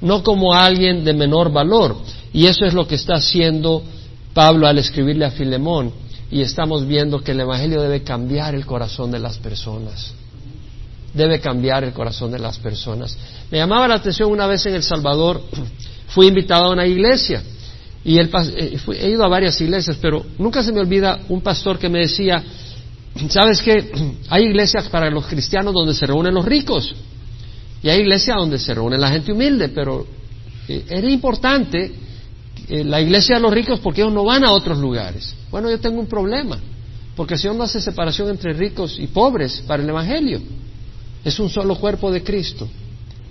no 0.01 0.23
como 0.23 0.53
alguien 0.53 1.03
de 1.03 1.13
menor 1.13 1.51
valor. 1.51 1.97
Y 2.33 2.47
eso 2.47 2.65
es 2.65 2.73
lo 2.73 2.87
que 2.87 2.95
está 2.95 3.15
haciendo 3.15 3.83
Pablo 4.33 4.67
al 4.67 4.77
escribirle 4.77 5.25
a 5.25 5.31
Filemón. 5.31 5.91
Y 6.31 6.41
estamos 6.41 6.87
viendo 6.87 7.21
que 7.21 7.31
el 7.31 7.41
Evangelio 7.41 7.81
debe 7.81 8.03
cambiar 8.03 8.55
el 8.55 8.65
corazón 8.65 9.11
de 9.11 9.19
las 9.19 9.37
personas. 9.37 10.13
Debe 11.13 11.41
cambiar 11.41 11.83
el 11.83 11.93
corazón 11.93 12.31
de 12.31 12.39
las 12.39 12.57
personas. 12.57 13.17
Me 13.51 13.57
llamaba 13.57 13.87
la 13.87 13.95
atención 13.95 14.31
una 14.31 14.47
vez 14.47 14.65
en 14.65 14.75
El 14.75 14.83
Salvador, 14.83 15.41
fui 16.07 16.27
invitado 16.27 16.65
a 16.65 16.71
una 16.71 16.87
iglesia 16.87 17.43
y 18.03 18.17
el, 18.17 18.29
eh, 18.55 18.79
he 18.99 19.09
ido 19.09 19.23
a 19.23 19.27
varias 19.27 19.59
iglesias, 19.61 19.97
pero 20.01 20.25
nunca 20.39 20.63
se 20.63 20.71
me 20.71 20.79
olvida 20.79 21.19
un 21.29 21.41
pastor 21.41 21.77
que 21.77 21.89
me 21.89 21.99
decía, 21.99 22.43
¿sabes 23.29 23.61
qué? 23.61 23.91
Hay 24.29 24.45
iglesias 24.45 24.87
para 24.87 25.11
los 25.11 25.27
cristianos 25.27 25.73
donde 25.73 25.93
se 25.93 26.07
reúnen 26.07 26.33
los 26.33 26.45
ricos 26.45 26.95
y 27.83 27.89
hay 27.89 28.01
iglesias 28.01 28.37
donde 28.37 28.59
se 28.59 28.73
reúne 28.73 28.97
la 28.97 29.09
gente 29.09 29.31
humilde, 29.31 29.69
pero 29.69 30.05
eh, 30.67 30.85
era 30.87 31.09
importante 31.09 31.91
eh, 32.67 32.83
la 32.83 33.01
iglesia 33.01 33.35
de 33.35 33.41
los 33.41 33.53
ricos 33.53 33.79
porque 33.79 34.01
ellos 34.01 34.13
no 34.13 34.23
van 34.23 34.43
a 34.43 34.51
otros 34.51 34.77
lugares. 34.77 35.35
Bueno, 35.49 35.69
yo 35.69 35.79
tengo 35.79 35.99
un 35.99 36.07
problema, 36.07 36.59
porque 37.15 37.33
el 37.33 37.39
Señor 37.39 37.55
no 37.55 37.63
hace 37.63 37.81
separación 37.81 38.29
entre 38.29 38.53
ricos 38.53 38.99
y 38.99 39.07
pobres 39.07 39.63
para 39.65 39.81
el 39.81 39.89
Evangelio. 39.89 40.41
Es 41.23 41.39
un 41.39 41.49
solo 41.49 41.75
cuerpo 41.75 42.11
de 42.11 42.23
Cristo. 42.23 42.67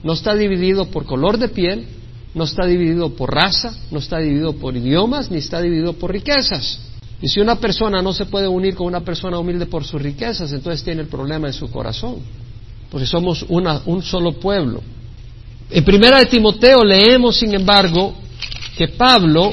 No 0.02 0.14
está 0.14 0.34
dividido 0.34 0.86
por 0.86 1.04
color 1.04 1.38
de 1.38 1.48
piel, 1.48 1.86
no 2.34 2.44
está 2.44 2.64
dividido 2.64 3.10
por 3.14 3.34
raza, 3.34 3.74
no 3.90 3.98
está 3.98 4.18
dividido 4.18 4.54
por 4.54 4.76
idiomas, 4.76 5.30
ni 5.30 5.38
está 5.38 5.60
dividido 5.60 5.94
por 5.94 6.12
riquezas. 6.12 6.78
Y 7.22 7.28
si 7.28 7.40
una 7.40 7.56
persona 7.56 8.00
no 8.00 8.12
se 8.12 8.26
puede 8.26 8.48
unir 8.48 8.74
con 8.74 8.86
una 8.86 9.00
persona 9.00 9.38
humilde 9.38 9.66
por 9.66 9.84
sus 9.84 10.00
riquezas, 10.00 10.52
entonces 10.52 10.82
tiene 10.82 11.02
el 11.02 11.08
problema 11.08 11.48
en 11.48 11.52
su 11.52 11.70
corazón, 11.70 12.18
porque 12.90 13.06
somos 13.06 13.44
un 13.48 14.02
solo 14.02 14.32
pueblo. 14.32 14.82
En 15.70 15.84
primera 15.84 16.18
de 16.18 16.26
Timoteo 16.26 16.84
leemos, 16.84 17.38
sin 17.38 17.54
embargo, 17.54 18.14
que 18.76 18.88
Pablo, 18.88 19.52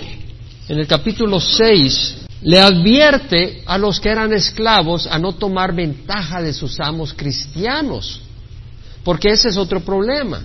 en 0.68 0.80
el 0.80 0.88
capítulo 0.88 1.40
6, 1.40 2.16
le 2.42 2.60
advierte 2.60 3.64
a 3.66 3.78
los 3.78 4.00
que 4.00 4.10
eran 4.10 4.34
esclavos 4.34 5.06
a 5.08 5.20
no 5.20 5.34
tomar 5.34 5.76
ventaja 5.76 6.42
de 6.42 6.54
sus 6.54 6.80
amos 6.80 7.14
cristianos, 7.14 8.22
porque 9.04 9.30
ese 9.30 9.50
es 9.50 9.58
otro 9.58 9.82
problema. 9.82 10.40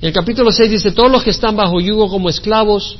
En 0.00 0.08
el 0.08 0.12
capítulo 0.12 0.52
6 0.52 0.70
dice, 0.70 0.92
todos 0.92 1.10
los 1.10 1.24
que 1.24 1.30
están 1.30 1.56
bajo 1.56 1.80
yugo 1.80 2.08
como 2.08 2.28
esclavos, 2.28 2.98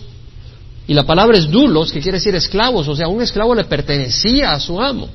y 0.86 0.94
la 0.94 1.04
palabra 1.04 1.38
es 1.38 1.50
dulos, 1.50 1.92
que 1.92 2.00
quiere 2.00 2.18
decir 2.18 2.34
esclavos, 2.34 2.88
o 2.88 2.96
sea, 2.96 3.08
un 3.08 3.22
esclavo 3.22 3.54
le 3.54 3.64
pertenecía 3.64 4.52
a 4.52 4.60
su 4.60 4.80
amo. 4.80 5.08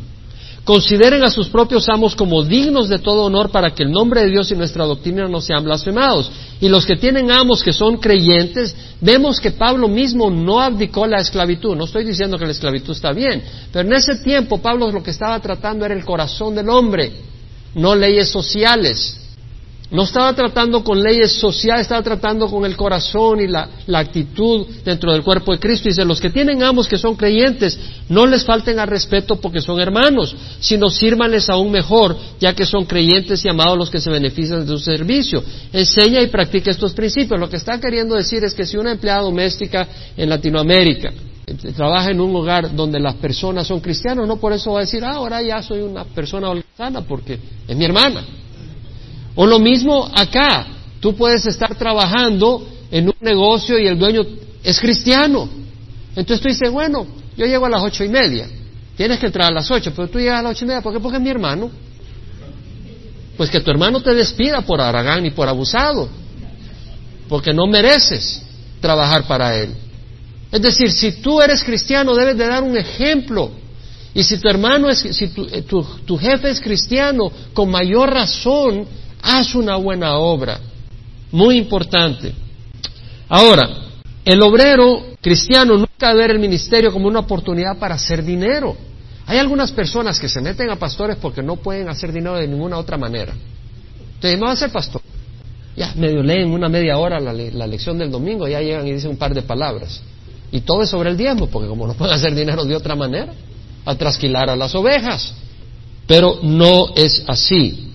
Consideren 0.64 1.24
a 1.24 1.32
sus 1.32 1.50
propios 1.50 1.90
amos 1.90 2.16
como 2.16 2.44
dignos 2.44 2.90
de 2.90 3.00
todo 3.00 3.24
honor 3.24 3.50
para 3.50 3.74
que 3.74 3.84
el 3.84 3.92
nombre 3.92 4.22
de 4.22 4.30
Dios 4.30 4.52
y 4.52 4.56
nuestra 4.56 4.86
doctrina 4.86 5.28
no 5.28 5.42
sean 5.42 5.64
blasfemados. 5.64 6.32
Y 6.62 6.70
los 6.70 6.86
que 6.86 6.96
tienen 6.96 7.32
amos 7.32 7.64
que 7.64 7.74
son 7.74 7.98
creyentes, 7.98 8.76
vemos 9.02 9.40
que 9.40 9.52
Pablo 9.52 9.88
mismo 9.88 10.30
no 10.30 10.60
abdicó 10.60 11.08
la 11.08 11.20
esclavitud. 11.22 11.76
No 11.76 11.86
estoy 11.86 12.04
diciendo 12.04 12.38
que 12.38 12.46
la 12.46 12.52
esclavitud 12.52 12.94
está 12.94 13.14
bien, 13.14 13.44
pero 13.72 13.88
en 13.88 13.94
ese 13.94 14.18
tiempo 14.24 14.60
Pablo 14.60 14.92
lo 14.92 15.02
que 15.02 15.12
estaba 15.12 15.40
tratando 15.40 15.86
era 15.86 15.96
el 15.96 16.06
corazón 16.06 16.54
del 16.56 16.70
hombre, 16.70 17.14
no 17.76 17.96
leyes 17.96 18.30
sociales. 18.30 19.29
No 19.92 20.04
estaba 20.04 20.36
tratando 20.36 20.84
con 20.84 21.02
leyes 21.02 21.32
sociales, 21.34 21.84
estaba 21.84 22.04
tratando 22.04 22.48
con 22.48 22.64
el 22.64 22.76
corazón 22.76 23.42
y 23.42 23.48
la, 23.48 23.68
actitud 23.92 24.68
dentro 24.86 25.12
del 25.12 25.24
cuerpo 25.24 25.52
de 25.52 25.60
Cristo. 25.60 25.90
Dice, 25.90 26.06
los 26.06 26.22
que 26.22 26.30
tienen 26.30 26.62
amos 26.62 26.88
que 26.88 26.98
son 26.98 27.16
creyentes, 27.16 27.80
no 28.08 28.28
les 28.28 28.46
falten 28.46 28.78
al 28.78 28.88
respeto 28.88 29.38
porque 29.38 29.62
son 29.62 29.80
hermanos, 29.80 30.36
sino 30.60 30.92
sírvanles 30.92 31.50
aún 31.50 31.72
mejor, 31.72 32.16
ya 32.40 32.54
que 32.54 32.68
son 32.68 32.86
creyentes 32.86 33.44
y 33.44 33.50
amados 33.50 33.80
los 33.80 33.90
que 33.90 34.00
se 34.00 34.12
benefician 34.12 34.64
de 34.64 34.68
su 34.68 34.78
servicio. 34.78 35.44
Enseña 35.74 36.22
y 36.22 36.28
practica 36.28 36.70
estos 36.70 36.94
principios. 36.94 37.40
Lo 37.40 37.50
que 37.50 37.58
está 37.58 37.80
queriendo 37.80 38.14
decir 38.14 38.44
es 38.44 38.54
que 38.54 38.68
si 38.68 38.78
una 38.78 38.92
empleada 38.92 39.22
doméstica 39.22 39.88
en 40.16 40.30
Latinoamérica 40.30 41.12
eh, 41.48 41.56
trabaja 41.76 42.12
en 42.12 42.22
un 42.22 42.36
hogar 42.36 42.76
donde 42.76 43.00
las 43.00 43.16
personas 43.16 43.66
son 43.66 43.80
cristianos, 43.80 44.28
no 44.28 44.38
por 44.38 44.54
eso 44.54 44.74
va 44.74 44.80
a 44.80 44.82
decir, 44.82 45.04
ah, 45.04 45.14
ahora 45.14 45.42
ya 45.42 45.64
soy 45.64 45.82
una 45.82 46.04
persona 46.04 46.50
sana 46.78 47.02
porque 47.02 47.40
es 47.68 47.76
mi 47.76 47.86
hermana. 47.86 48.24
O 49.36 49.46
lo 49.46 49.60
mismo 49.60 50.10
acá, 50.14 50.68
tú 51.00 51.16
puedes 51.16 51.46
estar 51.46 51.76
trabajando 51.76 52.68
en 52.92 53.08
un 53.08 53.16
negocio 53.22 53.78
y 53.78 53.88
el 53.88 53.98
dueño 53.98 54.22
es 54.64 54.80
cristiano. 54.80 55.50
Entonces 56.16 56.42
tú 56.42 56.50
dices, 56.50 56.72
bueno, 56.72 57.06
yo 57.38 57.46
llego 57.46 57.66
a 57.66 57.70
las 57.70 57.84
ocho 57.84 58.04
y 58.04 58.10
media, 58.10 58.48
tienes 58.98 59.20
que 59.20 59.28
entrar 59.28 59.52
a 59.52 59.54
las 59.54 59.70
ocho, 59.72 59.94
pero 59.96 60.08
tú 60.10 60.20
llegas 60.20 60.40
a 60.40 60.44
las 60.44 60.52
ocho 60.52 60.66
y 60.66 60.68
media, 60.68 60.82
¿por 60.82 60.94
qué? 60.94 61.00
Porque 61.00 61.18
es 61.18 61.24
mi 61.24 61.30
hermano. 61.30 61.72
Pues 63.38 63.50
que 63.50 63.62
tu 63.62 63.72
hermano 63.72 64.02
te 64.02 64.14
despida 64.14 64.62
por 64.62 64.82
aragán 64.82 65.26
y 65.26 65.32
por 65.32 65.48
abusado, 65.48 66.10
porque 67.30 67.54
no 67.54 67.68
mereces 67.68 68.42
trabajar 68.82 69.26
para 69.28 69.56
él. 69.56 69.74
Es 70.52 70.62
decir, 70.62 70.92
si 70.92 71.22
tú 71.22 71.42
eres 71.42 71.64
cristiano, 71.64 72.16
debes 72.16 72.38
de 72.38 72.48
dar 72.48 72.64
un 72.64 72.76
ejemplo. 72.76 73.52
Y 74.14 74.24
si 74.24 74.40
tu 74.40 74.50
hermano 74.50 74.90
es, 74.90 75.00
si 75.00 75.28
tu, 75.30 75.46
eh, 75.46 75.62
tu 75.62 76.18
jefe 76.18 76.50
es 76.50 76.60
cristiano, 76.60 77.32
con 77.54 77.70
mayor 77.70 78.12
razón 78.12 78.86
haz 79.22 79.56
una 79.56 79.76
buena 79.76 80.18
obra. 80.18 80.60
Muy 81.32 81.58
importante. 81.58 82.34
Ahora, 83.28 83.70
el 84.26 84.42
obrero 84.42 85.10
cristiano 85.22 85.76
nunca 85.76 86.10
debe 86.10 86.22
ver 86.22 86.32
el 86.32 86.40
ministerio 86.40 86.92
como 86.92 87.08
una 87.08 87.20
oportunidad 87.20 87.78
para 87.78 87.96
hacer 87.96 88.24
dinero. 88.24 88.76
Hay 89.26 89.38
algunas 89.38 89.72
personas 89.72 90.20
que 90.20 90.28
se 90.28 90.42
meten 90.42 90.72
a 90.72 90.76
pastores 90.78 91.18
porque 91.18 91.44
no 91.44 91.58
pueden 91.58 91.88
hacer 91.90 92.12
dinero 92.12 92.36
de 92.36 92.48
ninguna 92.48 92.78
otra 92.78 92.98
manera. 92.98 93.34
Entonces, 94.16 94.40
no 94.40 94.48
va 94.48 94.54
a 94.54 94.56
ser 94.56 94.72
pastor. 94.72 95.02
Ya, 95.76 95.94
medio 95.96 96.24
leen 96.24 96.52
una 96.52 96.68
media 96.68 96.98
hora 96.98 97.20
la, 97.20 97.32
la, 97.32 97.68
lección 97.68 97.98
del 97.98 98.12
domingo, 98.12 98.48
ya 98.48 98.60
llegan 98.60 98.86
y 98.88 98.94
dicen 98.94 99.12
un 99.12 99.18
par 99.18 99.34
de 99.34 99.44
palabras. 99.44 100.02
Y 100.52 100.62
todo 100.62 100.82
es 100.82 100.90
sobre 100.90 101.12
el 101.12 101.16
diezmo, 101.16 101.48
porque 101.48 101.70
como 101.70 101.86
no 101.88 101.94
pueden 101.94 102.16
hacer 102.16 102.34
dinero 102.34 102.66
de 102.66 102.76
otra 102.76 102.96
manera, 102.96 103.34
a 103.86 103.96
trasquilar 103.96 104.50
a 104.50 104.56
las 104.56 104.74
ovejas. 104.76 105.34
Pero 106.08 106.40
no 106.42 106.90
es 106.96 107.24
así. 107.28 107.89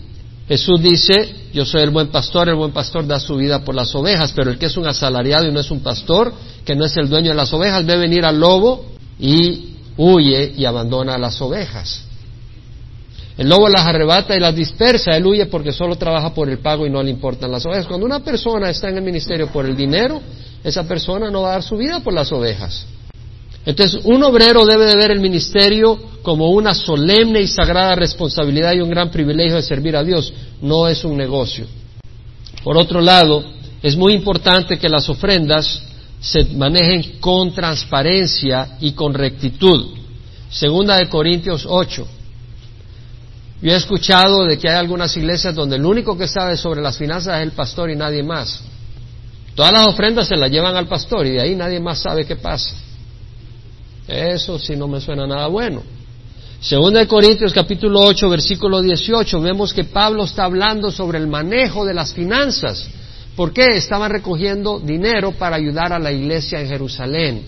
Jesús 0.46 0.82
dice, 0.82 1.34
yo 1.54 1.64
soy 1.64 1.82
el 1.82 1.90
buen 1.90 2.08
pastor, 2.08 2.48
el 2.50 2.54
buen 2.54 2.72
pastor 2.72 3.06
da 3.06 3.18
su 3.18 3.36
vida 3.36 3.64
por 3.64 3.74
las 3.74 3.94
ovejas, 3.94 4.32
pero 4.32 4.50
el 4.50 4.58
que 4.58 4.66
es 4.66 4.76
un 4.76 4.86
asalariado 4.86 5.46
y 5.46 5.52
no 5.52 5.60
es 5.60 5.70
un 5.70 5.80
pastor, 5.80 6.32
que 6.64 6.74
no 6.74 6.84
es 6.84 6.96
el 6.96 7.08
dueño 7.08 7.30
de 7.30 7.36
las 7.36 7.52
ovejas, 7.54 7.86
ve 7.86 7.96
venir 7.96 8.26
al 8.26 8.38
lobo 8.38 8.84
y 9.18 9.76
huye 9.96 10.52
y 10.56 10.66
abandona 10.66 11.14
a 11.14 11.18
las 11.18 11.40
ovejas. 11.40 12.04
El 13.38 13.48
lobo 13.48 13.68
las 13.68 13.86
arrebata 13.86 14.36
y 14.36 14.40
las 14.40 14.54
dispersa, 14.54 15.16
él 15.16 15.26
huye 15.26 15.46
porque 15.46 15.72
solo 15.72 15.96
trabaja 15.96 16.34
por 16.34 16.48
el 16.48 16.58
pago 16.58 16.86
y 16.86 16.90
no 16.90 17.02
le 17.02 17.10
importan 17.10 17.50
las 17.50 17.64
ovejas. 17.66 17.86
Cuando 17.86 18.06
una 18.06 18.20
persona 18.20 18.70
está 18.70 18.90
en 18.90 18.98
el 18.98 19.02
ministerio 19.02 19.48
por 19.48 19.64
el 19.64 19.74
dinero, 19.74 20.20
esa 20.62 20.86
persona 20.86 21.30
no 21.30 21.42
va 21.42 21.48
a 21.48 21.52
dar 21.52 21.62
su 21.62 21.76
vida 21.76 22.00
por 22.00 22.12
las 22.12 22.30
ovejas. 22.30 22.86
Entonces, 23.66 24.00
un 24.04 24.22
obrero 24.22 24.66
debe 24.66 24.84
de 24.84 24.96
ver 24.96 25.10
el 25.10 25.20
ministerio 25.20 25.98
como 26.22 26.50
una 26.50 26.74
solemne 26.74 27.40
y 27.40 27.46
sagrada 27.46 27.94
responsabilidad 27.94 28.72
y 28.74 28.80
un 28.80 28.90
gran 28.90 29.10
privilegio 29.10 29.56
de 29.56 29.62
servir 29.62 29.96
a 29.96 30.02
Dios, 30.02 30.32
no 30.60 30.88
es 30.88 31.04
un 31.04 31.16
negocio. 31.16 31.66
Por 32.62 32.76
otro 32.76 33.00
lado, 33.00 33.44
es 33.82 33.96
muy 33.96 34.14
importante 34.14 34.78
que 34.78 34.88
las 34.88 35.08
ofrendas 35.08 35.82
se 36.20 36.44
manejen 36.44 37.20
con 37.20 37.54
transparencia 37.54 38.76
y 38.80 38.92
con 38.92 39.12
rectitud. 39.12 39.94
Segunda 40.50 40.96
de 40.96 41.08
Corintios 41.08 41.66
8. 41.68 42.08
Yo 43.60 43.70
he 43.70 43.76
escuchado 43.76 44.44
de 44.44 44.58
que 44.58 44.68
hay 44.68 44.76
algunas 44.76 45.16
iglesias 45.16 45.54
donde 45.54 45.76
el 45.76 45.84
único 45.84 46.16
que 46.16 46.28
sabe 46.28 46.56
sobre 46.56 46.82
las 46.82 46.98
finanzas 46.98 47.38
es 47.38 47.44
el 47.44 47.52
pastor 47.52 47.90
y 47.90 47.96
nadie 47.96 48.22
más. 48.22 48.60
Todas 49.54 49.72
las 49.72 49.86
ofrendas 49.86 50.28
se 50.28 50.36
las 50.36 50.50
llevan 50.50 50.76
al 50.76 50.88
pastor 50.88 51.26
y 51.26 51.32
de 51.32 51.40
ahí 51.40 51.54
nadie 51.54 51.80
más 51.80 52.00
sabe 52.00 52.26
qué 52.26 52.36
pasa. 52.36 52.74
Eso 54.06 54.58
sí 54.58 54.76
no 54.76 54.86
me 54.86 55.00
suena 55.00 55.26
nada 55.26 55.46
bueno. 55.46 55.82
Segunda 56.60 57.00
de 57.00 57.06
Corintios 57.06 57.52
capítulo 57.52 58.00
8 58.00 58.28
versículo 58.28 58.80
18 58.80 59.40
vemos 59.40 59.72
que 59.72 59.84
Pablo 59.84 60.24
está 60.24 60.44
hablando 60.44 60.90
sobre 60.90 61.18
el 61.18 61.26
manejo 61.26 61.84
de 61.84 61.94
las 61.94 62.12
finanzas. 62.12 62.88
¿Por 63.36 63.52
qué? 63.52 63.76
Estaban 63.76 64.10
recogiendo 64.10 64.78
dinero 64.78 65.32
para 65.32 65.56
ayudar 65.56 65.92
a 65.92 65.98
la 65.98 66.12
iglesia 66.12 66.60
en 66.60 66.68
Jerusalén, 66.68 67.42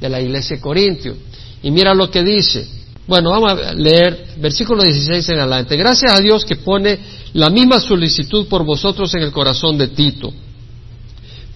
de 0.00 0.08
la 0.08 0.20
iglesia 0.20 0.56
de 0.56 0.62
Corintio. 0.62 1.16
Y 1.62 1.70
mira 1.70 1.94
lo 1.94 2.10
que 2.10 2.24
dice. 2.24 2.66
Bueno, 3.06 3.30
vamos 3.30 3.52
a 3.52 3.72
leer 3.72 4.34
versículo 4.38 4.82
16 4.82 5.28
en 5.30 5.38
adelante. 5.40 5.76
Gracias 5.76 6.12
a 6.12 6.20
Dios 6.20 6.44
que 6.44 6.56
pone 6.56 6.98
la 7.34 7.48
misma 7.48 7.80
solicitud 7.80 8.48
por 8.48 8.64
vosotros 8.64 9.14
en 9.14 9.22
el 9.22 9.32
corazón 9.32 9.78
de 9.78 9.88
Tito. 9.88 10.32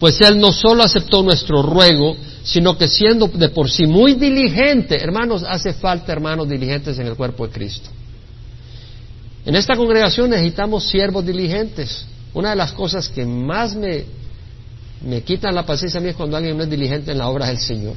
Pues 0.03 0.21
Él 0.21 0.41
no 0.41 0.51
solo 0.51 0.83
aceptó 0.83 1.23
nuestro 1.23 1.63
ruego, 1.63 2.17
sino 2.43 2.77
que 2.77 2.89
siendo 2.89 3.29
de 3.29 3.51
por 3.51 3.71
sí 3.71 3.87
muy 3.87 4.15
diligente, 4.15 4.97
hermanos, 4.97 5.45
hace 5.49 5.75
falta 5.75 6.11
hermanos 6.11 6.49
diligentes 6.49 6.99
en 6.99 7.07
el 7.07 7.15
cuerpo 7.15 7.47
de 7.47 7.53
Cristo. 7.53 7.89
En 9.47 9.55
esta 9.55 9.77
congregación 9.77 10.31
necesitamos 10.31 10.89
siervos 10.89 11.25
diligentes. 11.25 12.05
Una 12.35 12.51
de 12.51 12.57
las 12.57 12.73
cosas 12.73 13.09
que 13.11 13.25
más 13.25 13.77
me, 13.77 14.07
me 15.07 15.23
quitan 15.23 15.55
la 15.55 15.65
paciencia 15.65 16.01
a 16.01 16.03
mí 16.03 16.09
es 16.09 16.17
cuando 16.17 16.37
alguien 16.37 16.57
no 16.57 16.65
es 16.65 16.71
diligente 16.71 17.13
en 17.13 17.19
la 17.19 17.29
obra 17.29 17.47
del 17.47 17.59
Señor. 17.59 17.95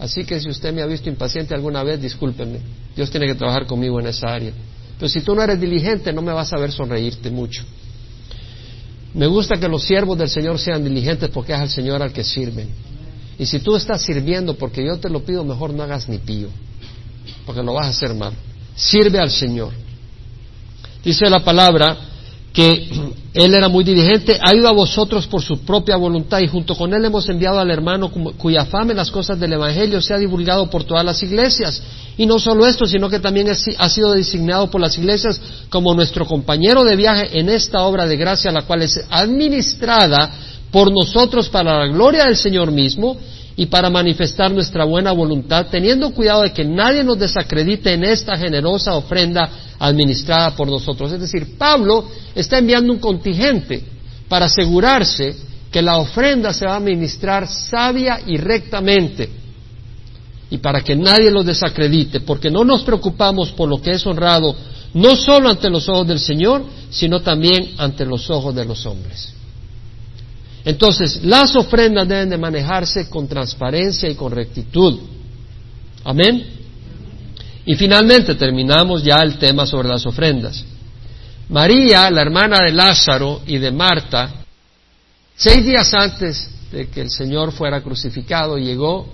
Así 0.00 0.24
que 0.24 0.40
si 0.40 0.48
usted 0.48 0.74
me 0.74 0.82
ha 0.82 0.86
visto 0.86 1.08
impaciente 1.08 1.54
alguna 1.54 1.84
vez, 1.84 2.02
discúlpeme. 2.02 2.58
Dios 2.96 3.08
tiene 3.08 3.28
que 3.28 3.36
trabajar 3.36 3.66
conmigo 3.66 4.00
en 4.00 4.08
esa 4.08 4.34
área. 4.34 4.50
Pero 4.98 5.08
si 5.08 5.20
tú 5.20 5.32
no 5.32 5.44
eres 5.44 5.60
diligente, 5.60 6.12
no 6.12 6.22
me 6.22 6.32
vas 6.32 6.52
a 6.52 6.58
ver 6.58 6.72
sonreírte 6.72 7.30
mucho. 7.30 7.62
Me 9.16 9.26
gusta 9.26 9.56
que 9.56 9.66
los 9.66 9.82
siervos 9.82 10.18
del 10.18 10.28
Señor 10.28 10.58
sean 10.58 10.84
diligentes 10.84 11.30
porque 11.30 11.54
es 11.54 11.58
al 11.58 11.70
Señor 11.70 12.02
al 12.02 12.12
que 12.12 12.22
sirven. 12.22 12.68
Y 13.38 13.46
si 13.46 13.60
tú 13.60 13.74
estás 13.74 14.02
sirviendo 14.02 14.54
porque 14.54 14.84
yo 14.84 14.98
te 14.98 15.08
lo 15.08 15.24
pido, 15.24 15.42
mejor 15.42 15.72
no 15.72 15.82
hagas 15.82 16.06
ni 16.06 16.18
pío, 16.18 16.48
porque 17.46 17.62
lo 17.62 17.72
vas 17.72 17.86
a 17.86 17.90
hacer 17.90 18.14
mal. 18.14 18.34
Sirve 18.74 19.18
al 19.18 19.30
Señor. 19.30 19.72
Dice 21.02 21.30
la 21.30 21.40
palabra 21.40 21.96
que 22.52 22.90
él 23.36 23.54
era 23.54 23.68
muy 23.68 23.84
diligente, 23.84 24.38
ha 24.40 24.54
ido 24.54 24.66
a 24.66 24.72
vosotros 24.72 25.26
por 25.26 25.42
su 25.42 25.58
propia 25.58 25.96
voluntad 25.96 26.40
y 26.40 26.48
junto 26.48 26.74
con 26.74 26.94
él 26.94 27.04
hemos 27.04 27.28
enviado 27.28 27.60
al 27.60 27.70
hermano 27.70 28.10
cuya 28.10 28.64
fama 28.64 28.92
en 28.92 28.96
las 28.96 29.10
cosas 29.10 29.38
del 29.38 29.52
Evangelio 29.52 30.00
se 30.00 30.14
ha 30.14 30.18
divulgado 30.18 30.70
por 30.70 30.84
todas 30.84 31.04
las 31.04 31.22
iglesias. 31.22 31.82
Y 32.16 32.24
no 32.24 32.38
solo 32.38 32.66
esto, 32.66 32.86
sino 32.86 33.10
que 33.10 33.20
también 33.20 33.48
ha 33.50 33.88
sido 33.90 34.12
designado 34.12 34.70
por 34.70 34.80
las 34.80 34.96
iglesias 34.96 35.38
como 35.68 35.94
nuestro 35.94 36.24
compañero 36.24 36.82
de 36.82 36.96
viaje 36.96 37.38
en 37.38 37.50
esta 37.50 37.82
obra 37.82 38.06
de 38.06 38.16
gracia, 38.16 38.50
la 38.50 38.62
cual 38.62 38.80
es 38.80 39.04
administrada 39.10 40.32
por 40.70 40.90
nosotros 40.90 41.50
para 41.50 41.78
la 41.78 41.92
gloria 41.92 42.24
del 42.24 42.36
Señor 42.36 42.72
mismo 42.72 43.18
y 43.56 43.66
para 43.66 43.88
manifestar 43.88 44.50
nuestra 44.52 44.84
buena 44.84 45.12
voluntad, 45.12 45.66
teniendo 45.70 46.10
cuidado 46.10 46.42
de 46.42 46.52
que 46.52 46.64
nadie 46.64 47.02
nos 47.02 47.18
desacredite 47.18 47.92
en 47.92 48.04
esta 48.04 48.36
generosa 48.36 48.94
ofrenda 48.94 49.48
administrada 49.78 50.54
por 50.54 50.68
nosotros. 50.68 51.10
Es 51.12 51.20
decir, 51.20 51.56
Pablo 51.56 52.04
está 52.34 52.58
enviando 52.58 52.92
un 52.92 52.98
contingente 52.98 53.82
para 54.28 54.46
asegurarse 54.46 55.34
que 55.70 55.80
la 55.80 55.96
ofrenda 55.96 56.52
se 56.52 56.66
va 56.66 56.74
a 56.74 56.76
administrar 56.76 57.48
sabia 57.48 58.20
y 58.26 58.36
rectamente 58.36 59.30
y 60.50 60.58
para 60.58 60.80
que 60.80 60.94
nadie 60.94 61.30
lo 61.30 61.42
desacredite, 61.42 62.20
porque 62.20 62.50
no 62.50 62.64
nos 62.64 62.82
preocupamos 62.82 63.50
por 63.50 63.68
lo 63.68 63.80
que 63.80 63.92
es 63.92 64.06
honrado 64.06 64.54
no 64.94 65.16
solo 65.16 65.50
ante 65.50 65.68
los 65.68 65.88
ojos 65.88 66.06
del 66.06 66.20
Señor, 66.20 66.64
sino 66.90 67.20
también 67.20 67.72
ante 67.76 68.06
los 68.06 68.30
ojos 68.30 68.54
de 68.54 68.64
los 68.64 68.86
hombres. 68.86 69.34
Entonces, 70.66 71.20
las 71.22 71.54
ofrendas 71.54 72.08
deben 72.08 72.28
de 72.28 72.36
manejarse 72.36 73.08
con 73.08 73.28
transparencia 73.28 74.10
y 74.10 74.16
con 74.16 74.32
rectitud. 74.32 74.98
Amén. 76.02 76.44
Y 77.64 77.76
finalmente 77.76 78.34
terminamos 78.34 79.04
ya 79.04 79.22
el 79.22 79.38
tema 79.38 79.64
sobre 79.64 79.86
las 79.86 80.04
ofrendas. 80.04 80.64
María, 81.48 82.10
la 82.10 82.20
hermana 82.20 82.64
de 82.64 82.72
Lázaro 82.72 83.42
y 83.46 83.58
de 83.58 83.70
Marta, 83.70 84.28
seis 85.36 85.64
días 85.64 85.94
antes 85.94 86.50
de 86.72 86.88
que 86.88 87.02
el 87.02 87.10
Señor 87.10 87.52
fuera 87.52 87.80
crucificado, 87.80 88.58
llegó 88.58 89.06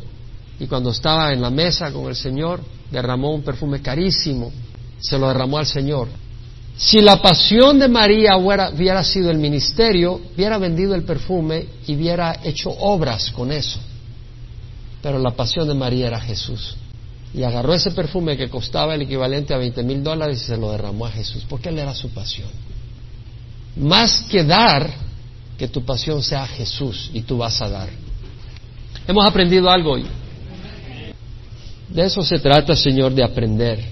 y 0.59 0.67
cuando 0.67 0.89
estaba 0.89 1.35
en 1.35 1.43
la 1.43 1.51
mesa 1.51 1.93
con 1.93 2.07
el 2.07 2.17
Señor, 2.17 2.61
derramó 2.91 3.35
un 3.35 3.43
perfume 3.43 3.83
carísimo, 3.83 4.51
se 4.99 5.19
lo 5.19 5.29
derramó 5.29 5.59
al 5.59 5.67
Señor. 5.67 6.09
Si 6.77 7.01
la 7.01 7.21
pasión 7.21 7.79
de 7.79 7.89
María 7.89 8.37
hubiera, 8.37 9.05
sido 9.05 9.31
el 9.31 9.39
ministerio, 9.39 10.21
hubiera 10.35 10.59
vendido 10.59 10.95
el 10.95 11.05
perfume 11.05 11.67
y 11.87 11.95
hubiera 11.95 12.41
hecho 12.43 12.71
obras 12.71 13.31
con 13.31 13.53
eso. 13.53 13.79
Pero 15.03 15.19
la 15.19 15.33
pasión 15.33 15.69
de 15.69 15.75
María 15.75 16.09
era 16.09 16.21
Jesús. 16.21 16.77
Y 17.35 17.43
agarró 17.45 17.75
ese 17.75 17.93
perfume 17.93 18.37
que 18.37 18.49
costaba 18.49 18.95
el 18.95 19.03
equivalente 19.03 19.55
a 19.55 19.59
20 19.59 19.83
mil 19.83 20.03
dólares 20.03 20.43
y 20.43 20.47
se 20.47 20.57
lo 20.57 20.71
derramó 20.71 21.07
a 21.07 21.11
Jesús, 21.11 21.45
porque 21.49 21.69
él 21.69 21.79
era 21.79 21.95
su 21.95 22.11
pasión. 22.11 22.49
Más 23.77 24.23
que 24.31 24.45
dar, 24.45 24.91
que 25.57 25.69
tu 25.69 25.85
pasión 25.85 26.23
sea 26.23 26.47
Jesús 26.47 27.11
y 27.15 27.23
tú 27.23 27.39
vas 27.39 27.61
a 27.63 27.69
dar. 27.69 27.89
Hemos 29.07 29.27
aprendido 29.27 29.71
algo 29.71 29.93
hoy. 29.93 30.05
De 31.89 32.05
eso 32.05 32.23
se 32.23 32.39
trata, 32.39 32.75
Señor, 32.75 33.15
de 33.15 33.23
aprender 33.23 33.92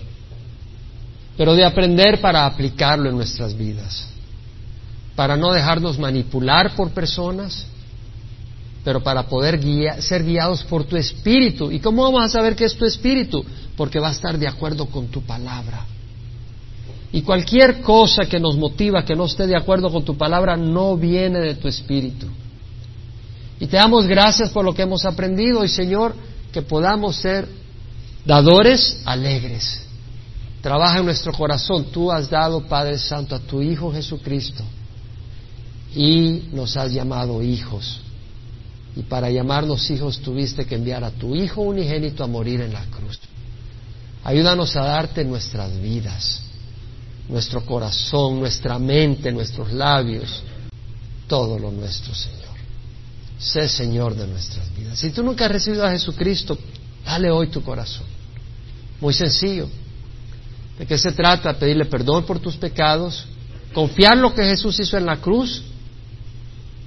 pero 1.40 1.54
de 1.54 1.64
aprender 1.64 2.20
para 2.20 2.44
aplicarlo 2.44 3.08
en 3.08 3.16
nuestras 3.16 3.56
vidas, 3.56 4.06
para 5.16 5.38
no 5.38 5.52
dejarnos 5.52 5.98
manipular 5.98 6.74
por 6.74 6.90
personas, 6.90 7.64
pero 8.84 9.02
para 9.02 9.22
poder 9.22 9.58
ser 10.02 10.22
guiados 10.22 10.62
por 10.64 10.84
tu 10.84 10.98
espíritu. 10.98 11.72
¿Y 11.72 11.80
cómo 11.80 12.02
vamos 12.02 12.24
a 12.24 12.28
saber 12.28 12.54
que 12.54 12.66
es 12.66 12.76
tu 12.76 12.84
espíritu? 12.84 13.42
Porque 13.74 13.98
va 13.98 14.08
a 14.08 14.12
estar 14.12 14.38
de 14.38 14.46
acuerdo 14.46 14.84
con 14.84 15.06
tu 15.06 15.22
palabra. 15.22 15.86
Y 17.10 17.22
cualquier 17.22 17.80
cosa 17.80 18.26
que 18.26 18.38
nos 18.38 18.58
motiva 18.58 19.06
que 19.06 19.16
no 19.16 19.24
esté 19.24 19.46
de 19.46 19.56
acuerdo 19.56 19.90
con 19.90 20.04
tu 20.04 20.18
palabra 20.18 20.58
no 20.58 20.94
viene 20.98 21.38
de 21.38 21.54
tu 21.54 21.68
espíritu. 21.68 22.26
Y 23.58 23.66
te 23.66 23.78
damos 23.78 24.06
gracias 24.06 24.50
por 24.50 24.62
lo 24.62 24.74
que 24.74 24.82
hemos 24.82 25.06
aprendido 25.06 25.64
y 25.64 25.68
Señor, 25.68 26.14
que 26.52 26.60
podamos 26.60 27.16
ser 27.16 27.48
dadores 28.26 29.00
alegres 29.06 29.86
Trabaja 30.62 30.98
en 30.98 31.06
nuestro 31.06 31.32
corazón. 31.32 31.86
Tú 31.86 32.10
has 32.12 32.28
dado, 32.28 32.66
Padre 32.66 32.98
Santo, 32.98 33.34
a 33.34 33.38
tu 33.38 33.62
Hijo 33.62 33.92
Jesucristo 33.92 34.64
y 35.94 36.48
nos 36.52 36.76
has 36.76 36.92
llamado 36.92 37.42
hijos. 37.42 38.00
Y 38.96 39.02
para 39.02 39.30
llamarnos 39.30 39.90
hijos 39.90 40.20
tuviste 40.20 40.66
que 40.66 40.74
enviar 40.74 41.04
a 41.04 41.10
tu 41.10 41.34
Hijo 41.34 41.62
unigénito 41.62 42.24
a 42.24 42.26
morir 42.26 42.60
en 42.60 42.72
la 42.72 42.84
cruz. 42.86 43.18
Ayúdanos 44.24 44.76
a 44.76 44.84
darte 44.84 45.24
nuestras 45.24 45.80
vidas, 45.80 46.42
nuestro 47.28 47.64
corazón, 47.64 48.38
nuestra 48.38 48.78
mente, 48.78 49.32
nuestros 49.32 49.72
labios, 49.72 50.42
todo 51.26 51.58
lo 51.58 51.70
nuestro, 51.70 52.14
Señor. 52.14 52.40
Sé 53.38 53.68
Señor 53.68 54.14
de 54.14 54.26
nuestras 54.26 54.74
vidas. 54.76 54.98
Si 54.98 55.10
tú 55.10 55.22
nunca 55.22 55.46
has 55.46 55.52
recibido 55.52 55.86
a 55.86 55.90
Jesucristo, 55.90 56.58
dale 57.04 57.30
hoy 57.30 57.46
tu 57.46 57.62
corazón. 57.62 58.04
Muy 59.00 59.14
sencillo. 59.14 59.66
¿De 60.80 60.86
qué 60.86 60.96
se 60.96 61.12
trata? 61.12 61.52
Pedirle 61.52 61.84
perdón 61.84 62.24
por 62.24 62.38
tus 62.38 62.56
pecados, 62.56 63.26
confiar 63.74 64.16
lo 64.16 64.34
que 64.34 64.44
Jesús 64.44 64.80
hizo 64.80 64.96
en 64.96 65.04
la 65.04 65.18
cruz 65.18 65.62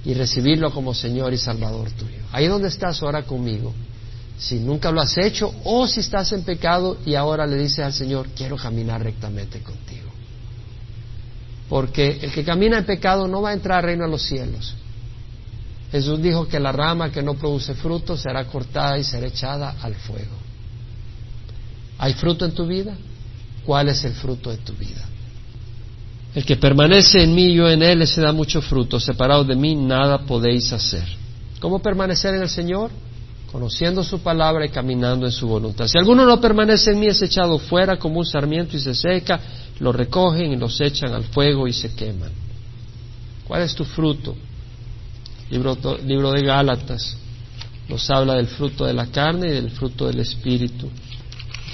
y 0.04 0.14
recibirlo 0.14 0.72
como 0.72 0.92
Señor 0.92 1.32
y 1.32 1.38
Salvador 1.38 1.92
tuyo. 1.92 2.18
Ahí 2.32 2.48
donde 2.48 2.66
estás, 2.66 3.00
ora 3.04 3.22
conmigo. 3.22 3.72
Si 4.36 4.56
nunca 4.56 4.90
lo 4.90 5.00
has 5.00 5.16
hecho 5.16 5.54
o 5.62 5.86
si 5.86 6.00
estás 6.00 6.32
en 6.32 6.42
pecado 6.42 6.98
y 7.06 7.14
ahora 7.14 7.46
le 7.46 7.56
dices 7.56 7.84
al 7.84 7.92
Señor, 7.92 8.30
quiero 8.36 8.56
caminar 8.56 9.00
rectamente 9.00 9.60
contigo. 9.60 10.10
Porque 11.68 12.18
el 12.20 12.32
que 12.32 12.42
camina 12.42 12.78
en 12.78 12.86
pecado 12.86 13.28
no 13.28 13.42
va 13.42 13.50
a 13.50 13.54
entrar 13.54 13.78
al 13.78 13.84
reino 13.84 14.06
de 14.06 14.10
los 14.10 14.22
cielos. 14.22 14.74
Jesús 15.92 16.20
dijo 16.20 16.48
que 16.48 16.58
la 16.58 16.72
rama 16.72 17.12
que 17.12 17.22
no 17.22 17.34
produce 17.34 17.74
fruto 17.74 18.16
será 18.16 18.44
cortada 18.46 18.98
y 18.98 19.04
será 19.04 19.28
echada 19.28 19.76
al 19.80 19.94
fuego. 19.94 20.34
¿Hay 21.98 22.14
fruto 22.14 22.44
en 22.44 22.54
tu 22.54 22.66
vida? 22.66 22.96
Cuál 23.64 23.88
es 23.88 24.04
el 24.04 24.12
fruto 24.12 24.50
de 24.50 24.58
tu 24.58 24.72
vida. 24.74 25.04
El 26.34 26.44
que 26.44 26.56
permanece 26.56 27.22
en 27.22 27.34
mí 27.34 27.46
y 27.46 27.54
yo 27.54 27.68
en 27.68 27.82
él, 27.82 28.02
ese 28.02 28.20
da 28.20 28.32
mucho 28.32 28.60
fruto. 28.60 28.98
Separado 28.98 29.44
de 29.44 29.54
mí, 29.54 29.76
nada 29.76 30.18
podéis 30.18 30.72
hacer. 30.72 31.04
¿Cómo 31.60 31.80
permanecer 31.80 32.34
en 32.34 32.42
el 32.42 32.48
Señor? 32.48 32.90
Conociendo 33.52 34.02
su 34.02 34.18
palabra 34.18 34.66
y 34.66 34.70
caminando 34.70 35.26
en 35.26 35.32
su 35.32 35.46
voluntad. 35.46 35.86
Si 35.86 35.96
alguno 35.96 36.26
no 36.26 36.40
permanece 36.40 36.90
en 36.90 36.98
mí, 36.98 37.06
es 37.06 37.22
echado 37.22 37.58
fuera 37.58 37.98
como 37.98 38.18
un 38.18 38.26
sarmiento 38.26 38.76
y 38.76 38.80
se 38.80 38.94
seca, 38.94 39.40
lo 39.78 39.92
recogen 39.92 40.52
y 40.52 40.56
los 40.56 40.80
echan 40.80 41.12
al 41.12 41.24
fuego 41.24 41.68
y 41.68 41.72
se 41.72 41.94
queman. 41.94 42.32
¿Cuál 43.46 43.62
es 43.62 43.74
tu 43.74 43.84
fruto? 43.84 44.34
Libro, 45.50 45.78
libro 46.04 46.32
de 46.32 46.42
Gálatas 46.42 47.16
nos 47.88 48.08
habla 48.10 48.34
del 48.34 48.46
fruto 48.46 48.86
de 48.86 48.94
la 48.94 49.06
carne 49.06 49.48
y 49.48 49.52
del 49.52 49.70
fruto 49.70 50.06
del 50.06 50.20
Espíritu. 50.20 50.88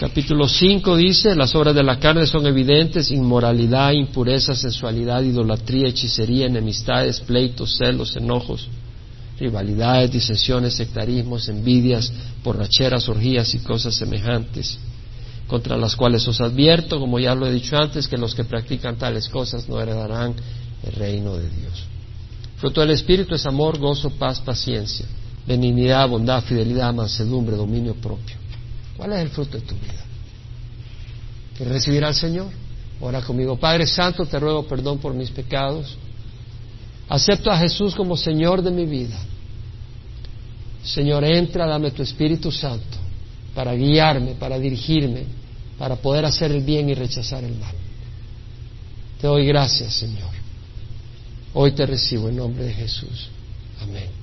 Capítulo 0.00 0.48
5 0.48 0.96
dice, 0.96 1.36
las 1.36 1.54
obras 1.54 1.74
de 1.74 1.82
la 1.82 1.98
carne 1.98 2.24
son 2.24 2.46
evidentes, 2.46 3.10
inmoralidad, 3.10 3.92
impureza, 3.92 4.54
sensualidad, 4.54 5.22
idolatría, 5.22 5.88
hechicería, 5.88 6.46
enemistades, 6.46 7.20
pleitos, 7.20 7.76
celos, 7.76 8.16
enojos, 8.16 8.66
rivalidades, 9.38 10.10
disensiones, 10.10 10.72
sectarismos, 10.72 11.50
envidias, 11.50 12.10
borracheras, 12.42 13.10
orgías 13.10 13.52
y 13.52 13.58
cosas 13.58 13.94
semejantes, 13.94 14.78
contra 15.46 15.76
las 15.76 15.94
cuales 15.96 16.26
os 16.26 16.40
advierto, 16.40 16.98
como 16.98 17.18
ya 17.18 17.34
lo 17.34 17.46
he 17.46 17.52
dicho 17.52 17.76
antes, 17.76 18.08
que 18.08 18.16
los 18.16 18.34
que 18.34 18.44
practican 18.44 18.96
tales 18.96 19.28
cosas 19.28 19.68
no 19.68 19.82
heredarán 19.82 20.34
el 20.82 20.92
reino 20.94 21.36
de 21.36 21.50
Dios. 21.50 21.84
Fruto 22.56 22.80
del 22.80 22.92
Espíritu 22.92 23.34
es 23.34 23.44
amor, 23.44 23.78
gozo, 23.78 24.08
paz, 24.08 24.40
paciencia, 24.40 25.04
benignidad, 25.46 26.08
bondad, 26.08 26.42
fidelidad, 26.42 26.94
mansedumbre, 26.94 27.54
dominio 27.54 27.94
propio. 27.96 28.39
¿Cuál 29.00 29.14
es 29.14 29.20
el 29.20 29.30
fruto 29.30 29.56
de 29.56 29.64
tu 29.64 29.74
vida? 29.76 30.04
¿Quieres 31.56 31.72
recibir 31.72 32.04
al 32.04 32.14
Señor? 32.14 32.48
Ora 33.00 33.22
conmigo. 33.22 33.56
Padre 33.58 33.86
Santo, 33.86 34.26
te 34.26 34.38
ruego 34.38 34.66
perdón 34.66 34.98
por 34.98 35.14
mis 35.14 35.30
pecados. 35.30 35.96
Acepto 37.08 37.50
a 37.50 37.56
Jesús 37.56 37.94
como 37.94 38.14
Señor 38.14 38.60
de 38.60 38.70
mi 38.70 38.84
vida. 38.84 39.18
Señor, 40.84 41.24
entra, 41.24 41.66
dame 41.66 41.92
tu 41.92 42.02
Espíritu 42.02 42.52
Santo 42.52 42.98
para 43.54 43.72
guiarme, 43.72 44.34
para 44.34 44.58
dirigirme, 44.58 45.24
para 45.78 45.96
poder 45.96 46.26
hacer 46.26 46.52
el 46.52 46.62
bien 46.62 46.90
y 46.90 46.94
rechazar 46.94 47.42
el 47.42 47.56
mal. 47.56 47.74
Te 49.18 49.26
doy 49.26 49.46
gracias, 49.46 49.94
Señor. 49.94 50.28
Hoy 51.54 51.72
te 51.72 51.86
recibo 51.86 52.28
en 52.28 52.36
nombre 52.36 52.64
de 52.64 52.74
Jesús. 52.74 53.30
Amén. 53.80 54.19